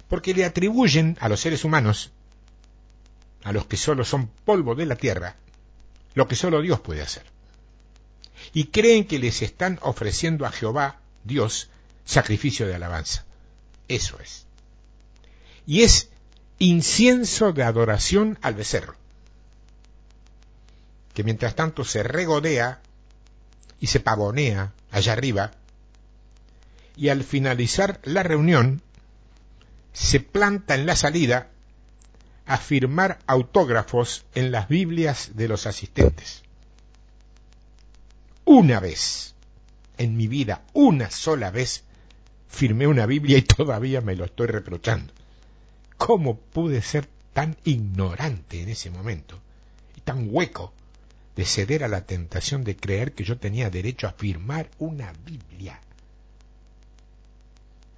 Porque 0.06 0.34
le 0.34 0.44
atribuyen 0.44 1.16
a 1.18 1.28
los 1.28 1.40
seres 1.40 1.64
humanos 1.64 2.12
a 3.42 3.50
los 3.50 3.66
que 3.66 3.76
solo 3.76 4.04
son 4.04 4.28
polvo 4.44 4.76
de 4.76 4.86
la 4.86 4.94
tierra, 4.94 5.34
lo 6.14 6.28
que 6.28 6.36
solo 6.36 6.62
Dios 6.62 6.78
puede 6.78 7.02
hacer. 7.02 7.24
Y 8.52 8.66
creen 8.66 9.04
que 9.04 9.18
les 9.18 9.42
están 9.42 9.80
ofreciendo 9.82 10.46
a 10.46 10.52
Jehová, 10.52 11.00
Dios, 11.24 11.70
sacrificio 12.04 12.68
de 12.68 12.76
alabanza. 12.76 13.24
Eso 13.88 14.16
es. 14.20 14.46
Y 15.66 15.82
es 15.82 16.08
incienso 16.60 17.52
de 17.52 17.64
adoración 17.64 18.38
al 18.42 18.54
becerro, 18.54 18.94
que 21.18 21.24
mientras 21.24 21.56
tanto 21.56 21.84
se 21.84 22.04
regodea 22.04 22.80
y 23.80 23.88
se 23.88 23.98
pavonea 23.98 24.72
allá 24.92 25.14
arriba, 25.14 25.50
y 26.94 27.08
al 27.08 27.24
finalizar 27.24 27.98
la 28.04 28.22
reunión 28.22 28.82
se 29.92 30.20
planta 30.20 30.76
en 30.76 30.86
la 30.86 30.94
salida 30.94 31.48
a 32.46 32.56
firmar 32.56 33.18
autógrafos 33.26 34.26
en 34.36 34.52
las 34.52 34.68
Biblias 34.68 35.32
de 35.34 35.48
los 35.48 35.66
asistentes. 35.66 36.44
Una 38.44 38.78
vez, 38.78 39.34
en 39.96 40.16
mi 40.16 40.28
vida, 40.28 40.62
una 40.72 41.10
sola 41.10 41.50
vez, 41.50 41.82
firmé 42.46 42.86
una 42.86 43.06
Biblia 43.06 43.38
y 43.38 43.42
todavía 43.42 44.00
me 44.02 44.14
lo 44.14 44.24
estoy 44.24 44.46
reprochando. 44.46 45.12
¿Cómo 45.96 46.36
pude 46.36 46.80
ser 46.80 47.08
tan 47.32 47.56
ignorante 47.64 48.62
en 48.62 48.68
ese 48.68 48.88
momento 48.90 49.40
y 49.96 50.00
tan 50.02 50.28
hueco 50.30 50.74
de 51.38 51.44
ceder 51.44 51.84
a 51.84 51.88
la 51.88 52.04
tentación 52.04 52.64
de 52.64 52.76
creer 52.76 53.12
que 53.12 53.22
yo 53.22 53.38
tenía 53.38 53.70
derecho 53.70 54.08
a 54.08 54.12
firmar 54.12 54.68
una 54.80 55.12
Biblia? 55.24 55.80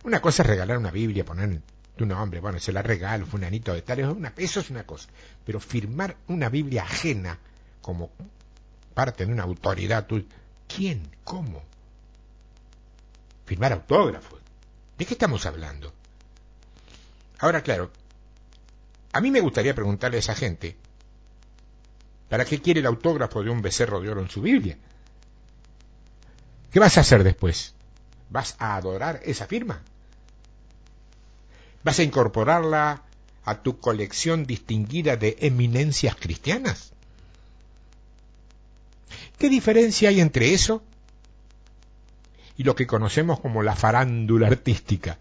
Una 0.04 0.20
cosa 0.20 0.42
es 0.42 0.48
regalar 0.50 0.76
una 0.76 0.90
Biblia, 0.90 1.24
poner 1.24 1.62
tu 1.96 2.04
nombre, 2.04 2.40
bueno, 2.40 2.58
se 2.58 2.70
la 2.70 2.82
regalo, 2.82 3.26
anito 3.42 3.72
de 3.72 3.80
tal, 3.80 4.04
una, 4.10 4.34
eso 4.36 4.60
es 4.60 4.68
una 4.68 4.84
cosa. 4.84 5.08
Pero 5.46 5.58
firmar 5.58 6.18
una 6.28 6.50
Biblia 6.50 6.82
ajena 6.82 7.38
como 7.80 8.10
parte 8.92 9.24
de 9.24 9.32
una 9.32 9.44
autoridad, 9.44 10.06
¿quién? 10.68 11.08
¿Cómo? 11.24 11.62
Firmar 13.46 13.72
autógrafos. 13.72 14.38
¿De 14.98 15.06
qué 15.06 15.14
estamos 15.14 15.46
hablando? 15.46 15.94
Ahora, 17.38 17.62
claro, 17.62 17.90
a 19.14 19.20
mí 19.22 19.30
me 19.30 19.40
gustaría 19.40 19.74
preguntarle 19.74 20.18
a 20.18 20.20
esa 20.20 20.34
gente, 20.34 20.76
¿para 22.30 22.44
qué 22.44 22.62
quiere 22.62 22.80
el 22.80 22.86
autógrafo 22.86 23.42
de 23.42 23.50
un 23.50 23.60
becerro 23.60 24.00
de 24.00 24.08
oro 24.08 24.22
en 24.22 24.30
su 24.30 24.40
Biblia? 24.40 24.78
¿Qué 26.72 26.78
vas 26.78 26.96
a 26.96 27.00
hacer 27.00 27.24
después? 27.24 27.74
¿Vas 28.30 28.54
a 28.60 28.76
adorar 28.76 29.20
esa 29.24 29.46
firma? 29.46 29.82
¿Vas 31.82 31.98
a 31.98 32.04
incorporarla 32.04 33.02
a 33.44 33.62
tu 33.62 33.80
colección 33.80 34.44
distinguida 34.44 35.16
de 35.16 35.36
eminencias 35.40 36.14
cristianas? 36.14 36.92
¿Qué 39.36 39.48
diferencia 39.48 40.10
hay 40.10 40.20
entre 40.20 40.54
eso 40.54 40.84
y 42.56 42.62
lo 42.62 42.76
que 42.76 42.86
conocemos 42.86 43.40
como 43.40 43.64
la 43.64 43.74
farándula 43.74 44.46
artística? 44.46 45.18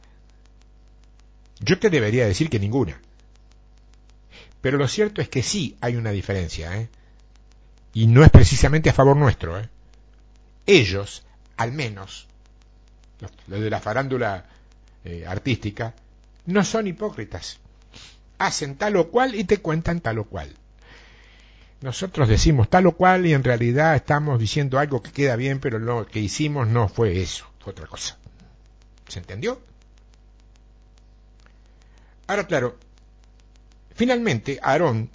Yo 1.59 1.79
te 1.79 1.89
debería 1.89 2.27
decir 2.27 2.51
que 2.51 2.59
ninguna. 2.59 3.01
Pero 4.61 4.77
lo 4.77 4.87
cierto 4.87 5.21
es 5.21 5.29
que 5.29 5.41
sí 5.41 5.75
hay 5.81 5.95
una 5.95 6.11
diferencia, 6.11 6.77
¿eh? 6.77 6.89
Y 7.93 8.07
no 8.07 8.23
es 8.23 8.29
precisamente 8.29 8.89
a 8.89 8.93
favor 8.93 9.17
nuestro, 9.17 9.59
¿eh? 9.59 9.69
Ellos, 10.65 11.23
al 11.57 11.71
menos, 11.71 12.27
los, 13.19 13.59
de 13.59 13.69
la 13.69 13.79
farándula 13.79 14.45
eh, 15.03 15.25
artística, 15.27 15.93
no 16.45 16.63
son 16.63 16.87
hipócritas. 16.87 17.59
Hacen 18.37 18.75
tal 18.75 18.95
o 18.97 19.09
cual 19.09 19.35
y 19.35 19.43
te 19.43 19.57
cuentan 19.57 20.01
tal 20.01 20.19
o 20.19 20.25
cual. 20.25 20.53
Nosotros 21.81 22.27
decimos 22.27 22.69
tal 22.69 22.87
o 22.87 22.91
cual 22.91 23.25
y 23.25 23.33
en 23.33 23.43
realidad 23.43 23.95
estamos 23.95 24.39
diciendo 24.39 24.79
algo 24.79 25.01
que 25.01 25.11
queda 25.11 25.35
bien, 25.35 25.59
pero 25.59 25.79
lo 25.79 26.05
que 26.05 26.19
hicimos 26.19 26.67
no 26.67 26.89
fue 26.89 27.21
eso, 27.21 27.45
fue 27.59 27.71
otra 27.71 27.87
cosa. 27.87 28.17
¿Se 29.07 29.19
entendió? 29.19 29.61
Ahora, 32.27 32.45
claro, 32.45 32.77
finalmente 33.95 34.59
Aarón 34.61 35.09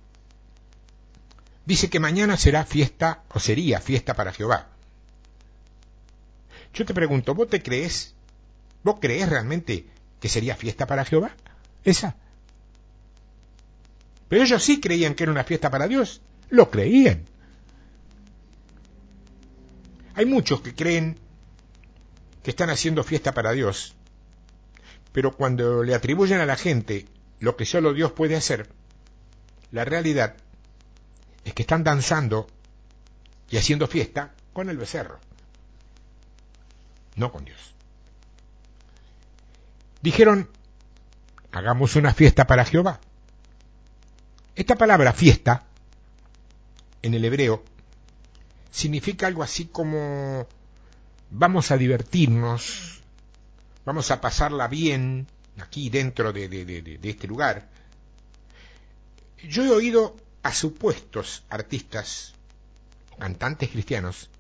dice 1.66 1.88
que 1.88 2.00
mañana 2.00 2.36
será 2.36 2.64
fiesta 2.64 3.22
o 3.30 3.40
sería 3.40 3.80
fiesta 3.80 4.14
para 4.14 4.32
Jehová. 4.32 4.68
Yo 6.72 6.84
te 6.84 6.94
pregunto, 6.94 7.34
¿vos 7.34 7.48
te 7.48 7.62
crees? 7.62 8.14
¿Vos 8.82 8.96
crees 9.00 9.28
realmente 9.28 9.86
que 10.20 10.28
sería 10.28 10.56
fiesta 10.56 10.86
para 10.86 11.04
Jehová? 11.04 11.30
Esa. 11.84 12.16
Pero 14.28 14.42
ellos 14.42 14.62
sí 14.62 14.80
creían 14.80 15.14
que 15.14 15.24
era 15.24 15.32
una 15.32 15.44
fiesta 15.44 15.70
para 15.70 15.86
Dios. 15.86 16.20
Lo 16.50 16.70
creían. 16.70 17.24
Hay 20.16 20.26
muchos 20.26 20.60
que 20.60 20.74
creen 20.74 21.18
que 22.42 22.50
están 22.50 22.70
haciendo 22.70 23.02
fiesta 23.02 23.32
para 23.32 23.52
Dios, 23.52 23.94
pero 25.12 25.34
cuando 25.34 25.82
le 25.82 25.94
atribuyen 25.94 26.40
a 26.40 26.46
la 26.46 26.56
gente 26.56 27.06
lo 27.40 27.56
que 27.56 27.64
solo 27.64 27.94
Dios 27.94 28.12
puede 28.12 28.36
hacer, 28.36 28.68
la 29.72 29.84
realidad 29.84 30.36
es 31.45 31.53
que 31.55 31.62
están 31.62 31.84
danzando 31.84 32.47
y 33.51 33.57
haciendo 33.57 33.86
fiesta 33.86 34.34
con 34.53 34.70
el 34.70 34.76
becerro 34.76 35.18
no 37.16 37.32
con 37.32 37.45
Dios. 37.45 37.74
Dijeron, 40.03 40.49
hagamos 41.53 41.97
una 41.97 42.12
fiesta 42.12 42.47
para 42.47 42.64
Jehová. 42.64 43.01
Esta 44.55 44.76
palabra 44.76 45.12
fiesta, 45.12 45.64
en 47.03 47.14
el 47.14 47.24
hebreo, 47.24 47.64
significa 48.70 49.26
algo 49.26 49.42
así 49.42 49.66
como 49.66 50.47
vamos 51.30 51.70
a 51.70 51.76
divertirnos, 51.76 53.03
vamos 53.84 54.11
a 54.11 54.20
pasarla 54.20 54.68
bien 54.68 55.26
aquí 55.59 55.90
dentro 55.90 56.32
de, 56.32 56.49
de 56.49 57.11
este 57.11 57.26
lugar. 57.26 57.68
Yo 59.49 59.64
he 59.64 59.70
oído 59.70 60.16
a 60.45 60.53
supuestos 60.53 61.42
artistas, 61.49 62.34
cantantes 63.18 63.70
cristianos, 63.70 64.30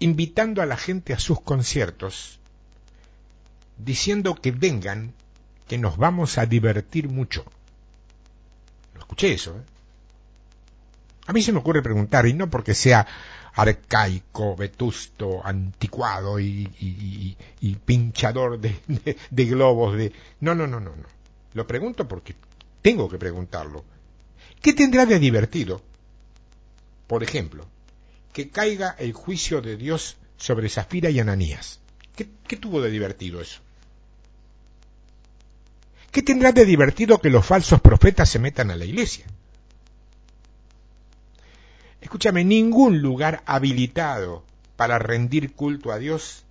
invitando 0.00 0.60
a 0.60 0.66
la 0.66 0.76
gente 0.76 1.14
a 1.14 1.20
sus 1.20 1.40
conciertos, 1.40 2.40
diciendo 3.78 4.34
que 4.34 4.50
vengan, 4.50 5.14
que 5.68 5.78
nos 5.78 5.96
vamos 5.96 6.36
a 6.36 6.46
divertir 6.46 7.08
mucho. 7.08 7.44
Lo 8.94 9.00
escuché 9.00 9.32
eso. 9.32 9.56
¿eh? 9.56 9.62
A 11.26 11.32
mí 11.32 11.42
se 11.42 11.52
me 11.52 11.60
ocurre 11.60 11.80
preguntar, 11.80 12.26
y 12.26 12.34
no 12.34 12.50
porque 12.50 12.74
sea 12.74 13.06
arcaico, 13.54 14.56
vetusto, 14.56 15.46
anticuado 15.46 16.40
y, 16.40 17.36
pinchador 17.84 18.58
de, 18.58 18.80
de, 19.30 19.44
globos, 19.44 19.96
de... 19.96 20.12
No, 20.40 20.56
no, 20.56 20.66
no, 20.66 20.80
no, 20.80 20.90
no. 20.90 21.04
Lo 21.54 21.66
pregunto 21.68 22.08
porque 22.08 22.34
tengo 22.82 23.08
que 23.08 23.18
preguntarlo. 23.18 23.84
¿Qué 24.62 24.72
tendrá 24.72 25.06
de 25.06 25.18
divertido? 25.18 25.82
Por 27.06 27.22
ejemplo, 27.22 27.66
que 28.32 28.50
caiga 28.50 28.94
el 28.98 29.12
juicio 29.12 29.60
de 29.60 29.76
Dios 29.76 30.16
sobre 30.36 30.68
Zafira 30.68 31.10
y 31.10 31.20
Ananías. 31.20 31.80
¿Qué, 32.14 32.56
tuvo 32.56 32.80
de 32.80 32.90
divertido 32.90 33.40
eso? 33.40 33.60
¿Qué 36.10 36.22
tendrá 36.22 36.52
de 36.52 36.64
divertido 36.64 37.20
que 37.20 37.30
los 37.30 37.46
falsos 37.46 37.80
profetas 37.80 38.28
se 38.28 38.38
metan 38.38 38.70
a 38.70 38.76
la 38.76 38.84
iglesia? 38.84 39.26
Escúchame, 42.00 42.44
ningún 42.44 43.02
lugar 43.02 43.42
habilitado 43.46 44.44
para 44.76 44.98
rendir 44.98 45.52
culto 45.52 45.92
a 45.92 45.98
Dios 45.98 46.44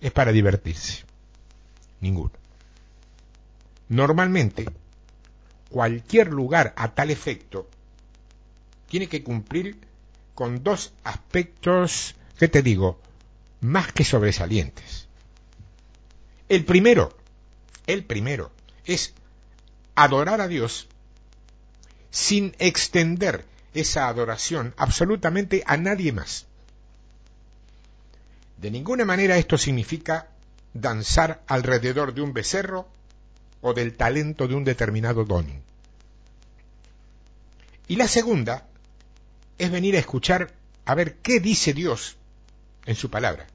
es 0.00 0.12
para 0.12 0.32
divertirse. 0.32 1.04
Ninguno. 2.00 2.32
Normalmente, 3.88 4.66
cualquier 5.74 6.28
lugar 6.28 6.72
a 6.76 6.94
tal 6.94 7.10
efecto 7.10 7.68
tiene 8.88 9.08
que 9.08 9.24
cumplir 9.24 9.76
con 10.36 10.62
dos 10.62 10.92
aspectos, 11.02 12.14
¿qué 12.38 12.46
te 12.46 12.62
digo?, 12.62 13.00
más 13.60 13.90
que 13.90 14.04
sobresalientes. 14.04 15.08
El 16.48 16.64
primero, 16.64 17.18
el 17.88 18.04
primero, 18.04 18.52
es 18.84 19.14
adorar 19.96 20.40
a 20.40 20.46
Dios 20.46 20.86
sin 22.12 22.54
extender 22.60 23.44
esa 23.72 24.06
adoración 24.06 24.74
absolutamente 24.76 25.64
a 25.66 25.76
nadie 25.76 26.12
más. 26.12 26.46
De 28.58 28.70
ninguna 28.70 29.04
manera 29.04 29.38
esto 29.38 29.58
significa 29.58 30.28
danzar 30.72 31.42
alrededor 31.48 32.14
de 32.14 32.22
un 32.22 32.32
becerro 32.32 32.86
o 33.66 33.72
del 33.72 33.96
talento 33.96 34.46
de 34.46 34.54
un 34.54 34.62
determinado 34.62 35.24
don. 35.24 35.46
Y 37.88 37.96
la 37.96 38.06
segunda 38.06 38.68
es 39.56 39.70
venir 39.70 39.96
a 39.96 40.00
escuchar 40.00 40.52
a 40.84 40.94
ver 40.94 41.16
qué 41.16 41.40
dice 41.40 41.72
Dios 41.72 42.18
en 42.84 42.94
su 42.94 43.08
palabra. 43.08 43.46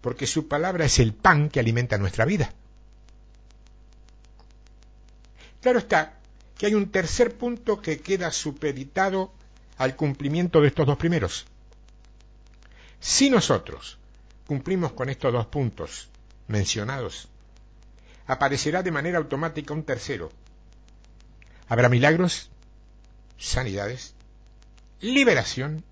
Porque 0.00 0.26
su 0.26 0.48
palabra 0.48 0.84
es 0.84 0.98
el 0.98 1.14
pan 1.14 1.48
que 1.48 1.60
alimenta 1.60 1.96
nuestra 1.96 2.24
vida. 2.24 2.52
Claro 5.62 5.78
está 5.78 6.18
que 6.56 6.66
hay 6.66 6.74
un 6.74 6.90
tercer 6.90 7.36
punto 7.36 7.80
que 7.80 8.00
queda 8.00 8.32
supeditado 8.32 9.32
al 9.76 9.94
cumplimiento 9.94 10.60
de 10.60 10.68
estos 10.68 10.88
dos 10.88 10.98
primeros. 10.98 11.46
Si 12.98 13.30
nosotros 13.30 13.96
cumplimos 14.48 14.90
con 14.90 15.08
estos 15.08 15.32
dos 15.32 15.46
puntos 15.46 16.08
mencionados, 16.48 17.28
aparecerá 18.28 18.82
de 18.82 18.92
manera 18.92 19.18
automática 19.18 19.74
un 19.74 19.82
tercero. 19.82 20.30
Habrá 21.66 21.88
milagros, 21.88 22.50
sanidades, 23.38 24.14
liberación 25.00 25.82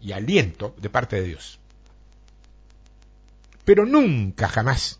y 0.00 0.12
aliento 0.12 0.74
de 0.76 0.90
parte 0.90 1.16
de 1.16 1.28
Dios. 1.28 1.60
Pero 3.64 3.86
nunca 3.86 4.48
jamás 4.48 4.98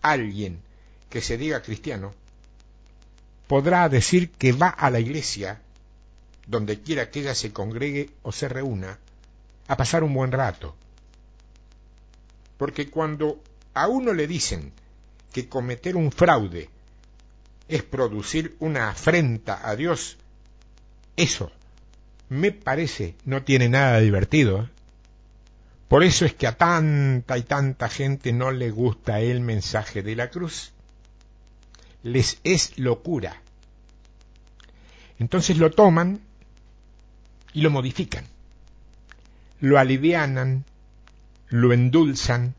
alguien 0.00 0.62
que 1.10 1.20
se 1.20 1.36
diga 1.36 1.60
cristiano 1.60 2.14
podrá 3.46 3.88
decir 3.90 4.30
que 4.30 4.52
va 4.52 4.68
a 4.68 4.88
la 4.88 5.00
iglesia, 5.00 5.60
donde 6.46 6.80
quiera 6.80 7.10
que 7.10 7.20
ella 7.20 7.34
se 7.34 7.52
congregue 7.52 8.10
o 8.22 8.32
se 8.32 8.48
reúna, 8.48 8.98
a 9.68 9.76
pasar 9.76 10.02
un 10.02 10.14
buen 10.14 10.32
rato. 10.32 10.74
Porque 12.56 12.88
cuando 12.88 13.42
a 13.74 13.86
uno 13.88 14.14
le 14.14 14.26
dicen 14.26 14.72
que 15.32 15.48
cometer 15.48 15.96
un 15.96 16.12
fraude 16.12 16.68
es 17.68 17.82
producir 17.82 18.56
una 18.58 18.90
afrenta 18.90 19.68
a 19.68 19.76
Dios, 19.76 20.16
eso 21.16 21.52
me 22.30 22.52
parece, 22.52 23.16
no 23.24 23.42
tiene 23.42 23.68
nada 23.68 24.00
divertido. 24.00 24.62
¿eh? 24.62 24.68
Por 25.88 26.04
eso 26.04 26.24
es 26.24 26.34
que 26.34 26.46
a 26.46 26.56
tanta 26.56 27.36
y 27.36 27.42
tanta 27.42 27.88
gente 27.88 28.32
no 28.32 28.52
le 28.52 28.70
gusta 28.70 29.20
el 29.20 29.40
mensaje 29.40 30.02
de 30.02 30.14
la 30.14 30.30
cruz. 30.30 30.72
Les 32.02 32.38
es 32.44 32.78
locura. 32.78 33.42
Entonces 35.18 35.58
lo 35.58 35.72
toman 35.72 36.20
y 37.52 37.62
lo 37.62 37.70
modifican. 37.70 38.24
Lo 39.60 39.78
alivianan, 39.78 40.64
lo 41.48 41.72
endulzan 41.72 42.54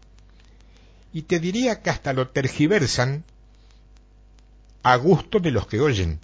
y 1.13 1.23
te 1.23 1.39
diría 1.39 1.81
que 1.81 1.89
hasta 1.89 2.13
lo 2.13 2.29
tergiversan 2.29 3.23
a 4.83 4.95
gusto 4.95 5.39
de 5.39 5.51
los 5.51 5.67
que 5.67 5.79
oyen. 5.79 6.19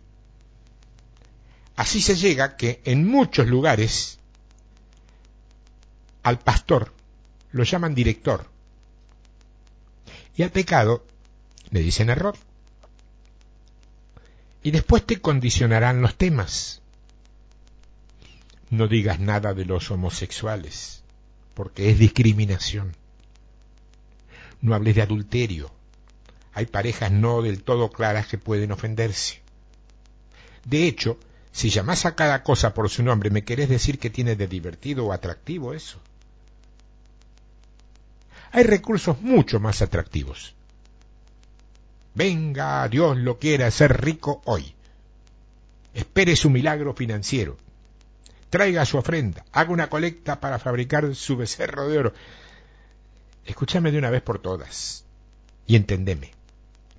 Así 1.76 2.02
se 2.02 2.16
llega 2.16 2.58
que 2.58 2.82
en 2.86 3.08
muchos 3.08 3.48
lugares 3.48 4.20
al 6.24 6.40
pastor 6.40 6.94
lo 7.52 7.64
llaman 7.64 7.94
director 7.94 8.50
y 10.36 10.44
al 10.44 10.52
pecado 10.52 11.06
le 11.72 11.82
dicen 11.82 12.10
error. 12.10 12.36
Y 14.64 14.72
después 14.72 15.06
te 15.06 15.20
condicionarán 15.20 16.02
los 16.02 16.16
temas. 16.16 16.82
No 18.70 18.88
digas 18.88 19.20
nada 19.20 19.54
de 19.54 19.66
los 19.66 19.90
homosexuales, 19.92 21.04
porque 21.54 21.90
es 21.90 22.00
discriminación. 22.00 22.96
No 24.62 24.76
hables 24.76 24.96
de 24.96 25.02
adulterio. 25.02 25.72
Hay 26.54 26.66
parejas 26.66 27.12
no 27.12 27.42
del 27.42 27.64
todo 27.64 27.92
claras 27.92 28.28
que 28.28 28.38
pueden 28.38 28.72
ofenderse. 28.72 29.42
De 30.66 30.88
hecho, 30.88 31.20
si 31.52 31.70
llamás 31.70 32.06
a 32.06 32.16
cada 32.16 32.44
cosa 32.44 32.74
por 32.74 32.90
su 32.90 33.04
nombre, 33.04 33.30
¿me 33.30 33.44
querés 33.44 33.70
decir 33.70 34.00
que 34.00 34.10
tiene 34.10 34.36
de 34.36 34.48
divertido 34.48 35.06
o 35.06 35.14
atractivo 35.14 35.74
eso? 35.74 36.00
Hay 38.52 38.64
recursos 38.64 39.22
mucho 39.22 39.60
más 39.60 39.82
atractivos. 39.82 40.56
Venga, 42.16 42.88
Dios 42.88 43.18
lo 43.18 43.38
quiera 43.38 43.70
ser 43.70 44.02
rico 44.02 44.42
hoy. 44.46 44.74
Espere 45.94 46.36
su 46.36 46.50
milagro 46.50 46.94
financiero. 46.94 47.58
Traiga 48.50 48.86
su 48.86 48.98
ofrenda. 48.98 49.46
Haga 49.52 49.72
una 49.72 49.90
colecta 49.90 50.40
para 50.40 50.60
fabricar 50.60 51.14
su 51.16 51.38
becerro 51.38 51.88
de 51.88 51.98
oro. 51.98 52.14
Escúchame 53.48 53.92
de 53.92 53.98
una 53.98 54.10
vez 54.10 54.22
por 54.22 54.40
todas 54.40 55.06
y 55.66 55.78
entendeme. 55.78 56.32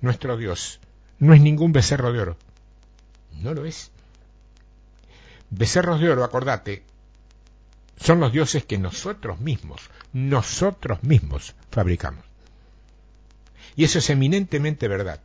Nuestro 0.01 0.35
Dios 0.35 0.79
no 1.19 1.33
es 1.35 1.41
ningún 1.41 1.71
becerro 1.71 2.11
de 2.11 2.21
oro. 2.21 2.37
No 3.39 3.53
lo 3.53 3.65
es. 3.65 3.91
Becerros 5.51 6.01
de 6.01 6.09
oro, 6.09 6.23
acordate, 6.23 6.83
son 7.97 8.19
los 8.19 8.33
dioses 8.33 8.65
que 8.65 8.79
nosotros 8.79 9.39
mismos, 9.39 9.81
nosotros 10.11 11.03
mismos 11.03 11.53
fabricamos. 11.69 12.25
Y 13.75 13.83
eso 13.83 13.99
es 13.99 14.09
eminentemente 14.09 14.87
verdad. 14.87 15.21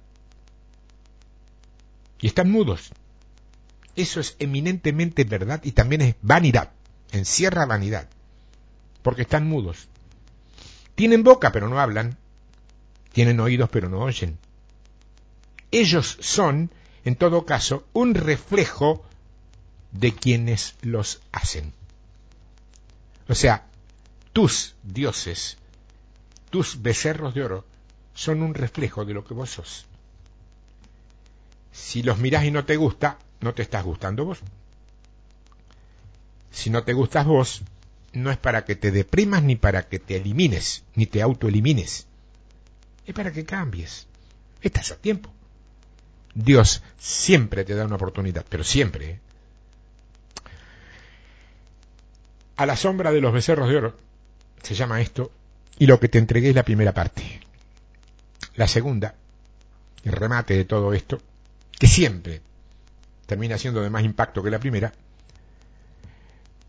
Y 2.20 2.26
están 2.26 2.50
mudos. 2.50 2.92
Eso 3.96 4.20
es 4.20 4.36
eminentemente 4.38 5.24
verdad 5.24 5.60
y 5.64 5.72
también 5.72 6.02
es 6.02 6.16
vanidad. 6.20 6.72
Encierra 7.12 7.64
vanidad. 7.64 8.08
Porque 9.02 9.22
están 9.22 9.48
mudos. 9.48 9.88
Tienen 10.94 11.22
boca 11.22 11.52
pero 11.52 11.68
no 11.68 11.80
hablan. 11.80 12.16
Tienen 13.12 13.40
oídos 13.40 13.70
pero 13.70 13.88
no 13.88 14.00
oyen. 14.00 14.38
Ellos 15.70 16.18
son, 16.20 16.70
en 17.04 17.16
todo 17.16 17.44
caso, 17.44 17.86
un 17.92 18.14
reflejo 18.14 19.04
de 19.92 20.14
quienes 20.14 20.74
los 20.82 21.20
hacen. 21.32 21.72
O 23.28 23.34
sea, 23.34 23.66
tus 24.32 24.74
dioses, 24.82 25.56
tus 26.50 26.82
becerros 26.82 27.34
de 27.34 27.44
oro, 27.44 27.64
son 28.14 28.42
un 28.42 28.54
reflejo 28.54 29.04
de 29.04 29.14
lo 29.14 29.24
que 29.24 29.34
vos 29.34 29.50
sos. 29.50 29.86
Si 31.72 32.02
los 32.02 32.18
mirás 32.18 32.44
y 32.44 32.50
no 32.50 32.64
te 32.64 32.76
gusta, 32.76 33.18
no 33.40 33.54
te 33.54 33.62
estás 33.62 33.84
gustando 33.84 34.24
vos. 34.24 34.38
Si 36.50 36.70
no 36.70 36.84
te 36.84 36.92
gustas 36.92 37.26
vos, 37.26 37.62
no 38.14 38.30
es 38.30 38.38
para 38.38 38.64
que 38.64 38.76
te 38.76 38.90
deprimas 38.90 39.42
ni 39.42 39.56
para 39.56 39.88
que 39.88 39.98
te 39.98 40.16
elimines, 40.16 40.84
ni 40.94 41.06
te 41.06 41.20
autoelimines. 41.20 42.06
Es 43.06 43.14
para 43.14 43.32
que 43.32 43.44
cambies. 43.44 44.06
Estás 44.62 44.92
a 44.92 44.96
tiempo. 44.96 45.32
Dios 46.34 46.82
siempre 46.96 47.64
te 47.64 47.74
da 47.74 47.84
una 47.84 47.96
oportunidad, 47.96 48.44
pero 48.48 48.64
siempre. 48.64 49.10
¿eh? 49.10 49.20
A 52.56 52.66
la 52.66 52.76
sombra 52.76 53.12
de 53.12 53.20
los 53.20 53.32
becerros 53.32 53.68
de 53.68 53.76
oro, 53.76 53.98
se 54.62 54.74
llama 54.74 55.00
esto, 55.00 55.30
y 55.78 55.86
lo 55.86 55.98
que 55.98 56.08
te 56.08 56.18
entregué 56.18 56.50
es 56.50 56.54
la 56.54 56.62
primera 56.62 56.94
parte. 56.94 57.40
La 58.54 58.68
segunda, 58.68 59.14
el 60.04 60.12
remate 60.12 60.54
de 60.54 60.64
todo 60.64 60.92
esto, 60.92 61.20
que 61.78 61.88
siempre 61.88 62.40
termina 63.26 63.58
siendo 63.58 63.82
de 63.82 63.90
más 63.90 64.04
impacto 64.04 64.42
que 64.42 64.50
la 64.50 64.60
primera, 64.60 64.92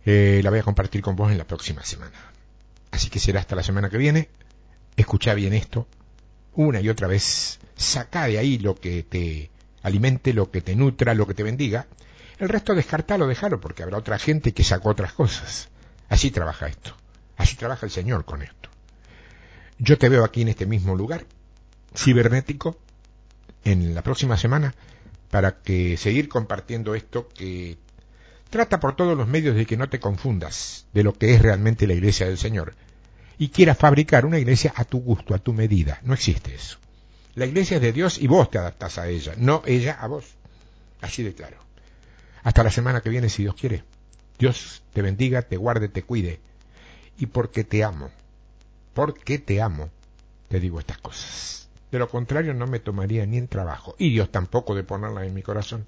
eh, 0.05 0.41
la 0.43 0.49
voy 0.49 0.59
a 0.59 0.63
compartir 0.63 1.01
con 1.01 1.15
vos 1.15 1.31
en 1.31 1.37
la 1.37 1.47
próxima 1.47 1.83
semana. 1.83 2.13
Así 2.91 3.09
que 3.09 3.19
será 3.19 3.39
hasta 3.39 3.55
la 3.55 3.63
semana 3.63 3.89
que 3.89 3.97
viene. 3.97 4.29
Escucha 4.95 5.33
bien 5.33 5.53
esto, 5.53 5.87
una 6.53 6.79
y 6.79 6.89
otra 6.89 7.07
vez, 7.07 7.59
saca 7.75 8.27
de 8.27 8.37
ahí 8.37 8.57
lo 8.57 8.75
que 8.75 9.03
te 9.03 9.49
alimente, 9.83 10.33
lo 10.33 10.51
que 10.51 10.61
te 10.61 10.75
nutra, 10.75 11.13
lo 11.13 11.27
que 11.27 11.33
te 11.33 11.43
bendiga. 11.43 11.87
El 12.37 12.49
resto 12.49 12.73
descartalo, 12.73 13.27
déjalo, 13.27 13.59
porque 13.59 13.83
habrá 13.83 13.97
otra 13.97 14.19
gente 14.19 14.53
que 14.53 14.63
sacó 14.63 14.89
otras 14.89 15.13
cosas. 15.13 15.69
Así 16.07 16.31
trabaja 16.31 16.67
esto. 16.67 16.95
Así 17.37 17.55
trabaja 17.55 17.85
el 17.85 17.91
Señor 17.91 18.25
con 18.25 18.41
esto. 18.41 18.69
Yo 19.77 19.97
te 19.97 20.07
veo 20.07 20.23
aquí 20.23 20.41
en 20.41 20.49
este 20.49 20.65
mismo 20.65 20.95
lugar, 20.95 21.25
cibernético, 21.93 22.77
en 23.65 23.93
la 23.93 24.03
próxima 24.03 24.37
semana, 24.37 24.73
para 25.29 25.59
que 25.61 25.97
seguir 25.97 26.29
compartiendo 26.29 26.95
esto 26.95 27.27
que 27.27 27.77
trata 28.55 28.79
por 28.79 28.95
todos 28.95 29.17
los 29.17 29.27
medios 29.27 29.53
de 29.53 29.65
que 29.65 29.75
no 29.75 29.89
te 29.89 29.99
confundas 29.99 30.87
de 30.93 31.03
lo 31.03 31.11
que 31.11 31.33
es 31.33 31.41
realmente 31.41 31.87
la 31.87 31.93
iglesia 31.93 32.25
del 32.25 32.37
Señor 32.37 32.73
y 33.37 33.49
quieras 33.49 33.77
fabricar 33.77 34.25
una 34.25 34.39
iglesia 34.39 34.71
a 34.77 34.85
tu 34.85 35.01
gusto, 35.01 35.35
a 35.35 35.39
tu 35.39 35.51
medida. 35.51 35.99
No 36.03 36.13
existe 36.13 36.55
eso. 36.55 36.77
La 37.33 37.45
iglesia 37.45 37.75
es 37.75 37.81
de 37.81 37.91
Dios 37.91 38.17
y 38.17 38.27
vos 38.27 38.49
te 38.49 38.57
adaptas 38.57 38.97
a 38.97 39.09
ella, 39.09 39.33
no 39.35 39.61
ella 39.65 39.97
a 39.99 40.07
vos. 40.07 40.23
Así 41.01 41.21
de 41.21 41.33
claro. 41.33 41.57
Hasta 42.43 42.63
la 42.63 42.71
semana 42.71 43.01
que 43.01 43.09
viene, 43.09 43.27
si 43.27 43.41
Dios 43.41 43.55
quiere. 43.55 43.83
Dios 44.39 44.83
te 44.93 45.01
bendiga, 45.01 45.41
te 45.41 45.57
guarde, 45.57 45.89
te 45.89 46.03
cuide. 46.03 46.39
Y 47.19 47.25
porque 47.25 47.65
te 47.65 47.83
amo, 47.83 48.09
porque 48.93 49.37
te 49.37 49.61
amo, 49.61 49.89
te 50.47 50.61
digo 50.61 50.79
estas 50.79 50.99
cosas. 50.99 51.67
De 51.91 51.99
lo 51.99 52.07
contrario 52.07 52.53
no 52.53 52.67
me 52.67 52.79
tomaría 52.79 53.25
ni 53.25 53.35
en 53.35 53.49
trabajo. 53.49 53.95
Y 53.97 54.11
Dios 54.11 54.31
tampoco 54.31 54.75
de 54.75 54.85
ponerla 54.85 55.25
en 55.25 55.33
mi 55.33 55.41
corazón. 55.41 55.83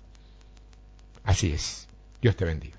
Así 1.24 1.54
es. 1.54 1.87
Dios 2.22 2.36
te 2.36 2.46
bendiga. 2.46 2.78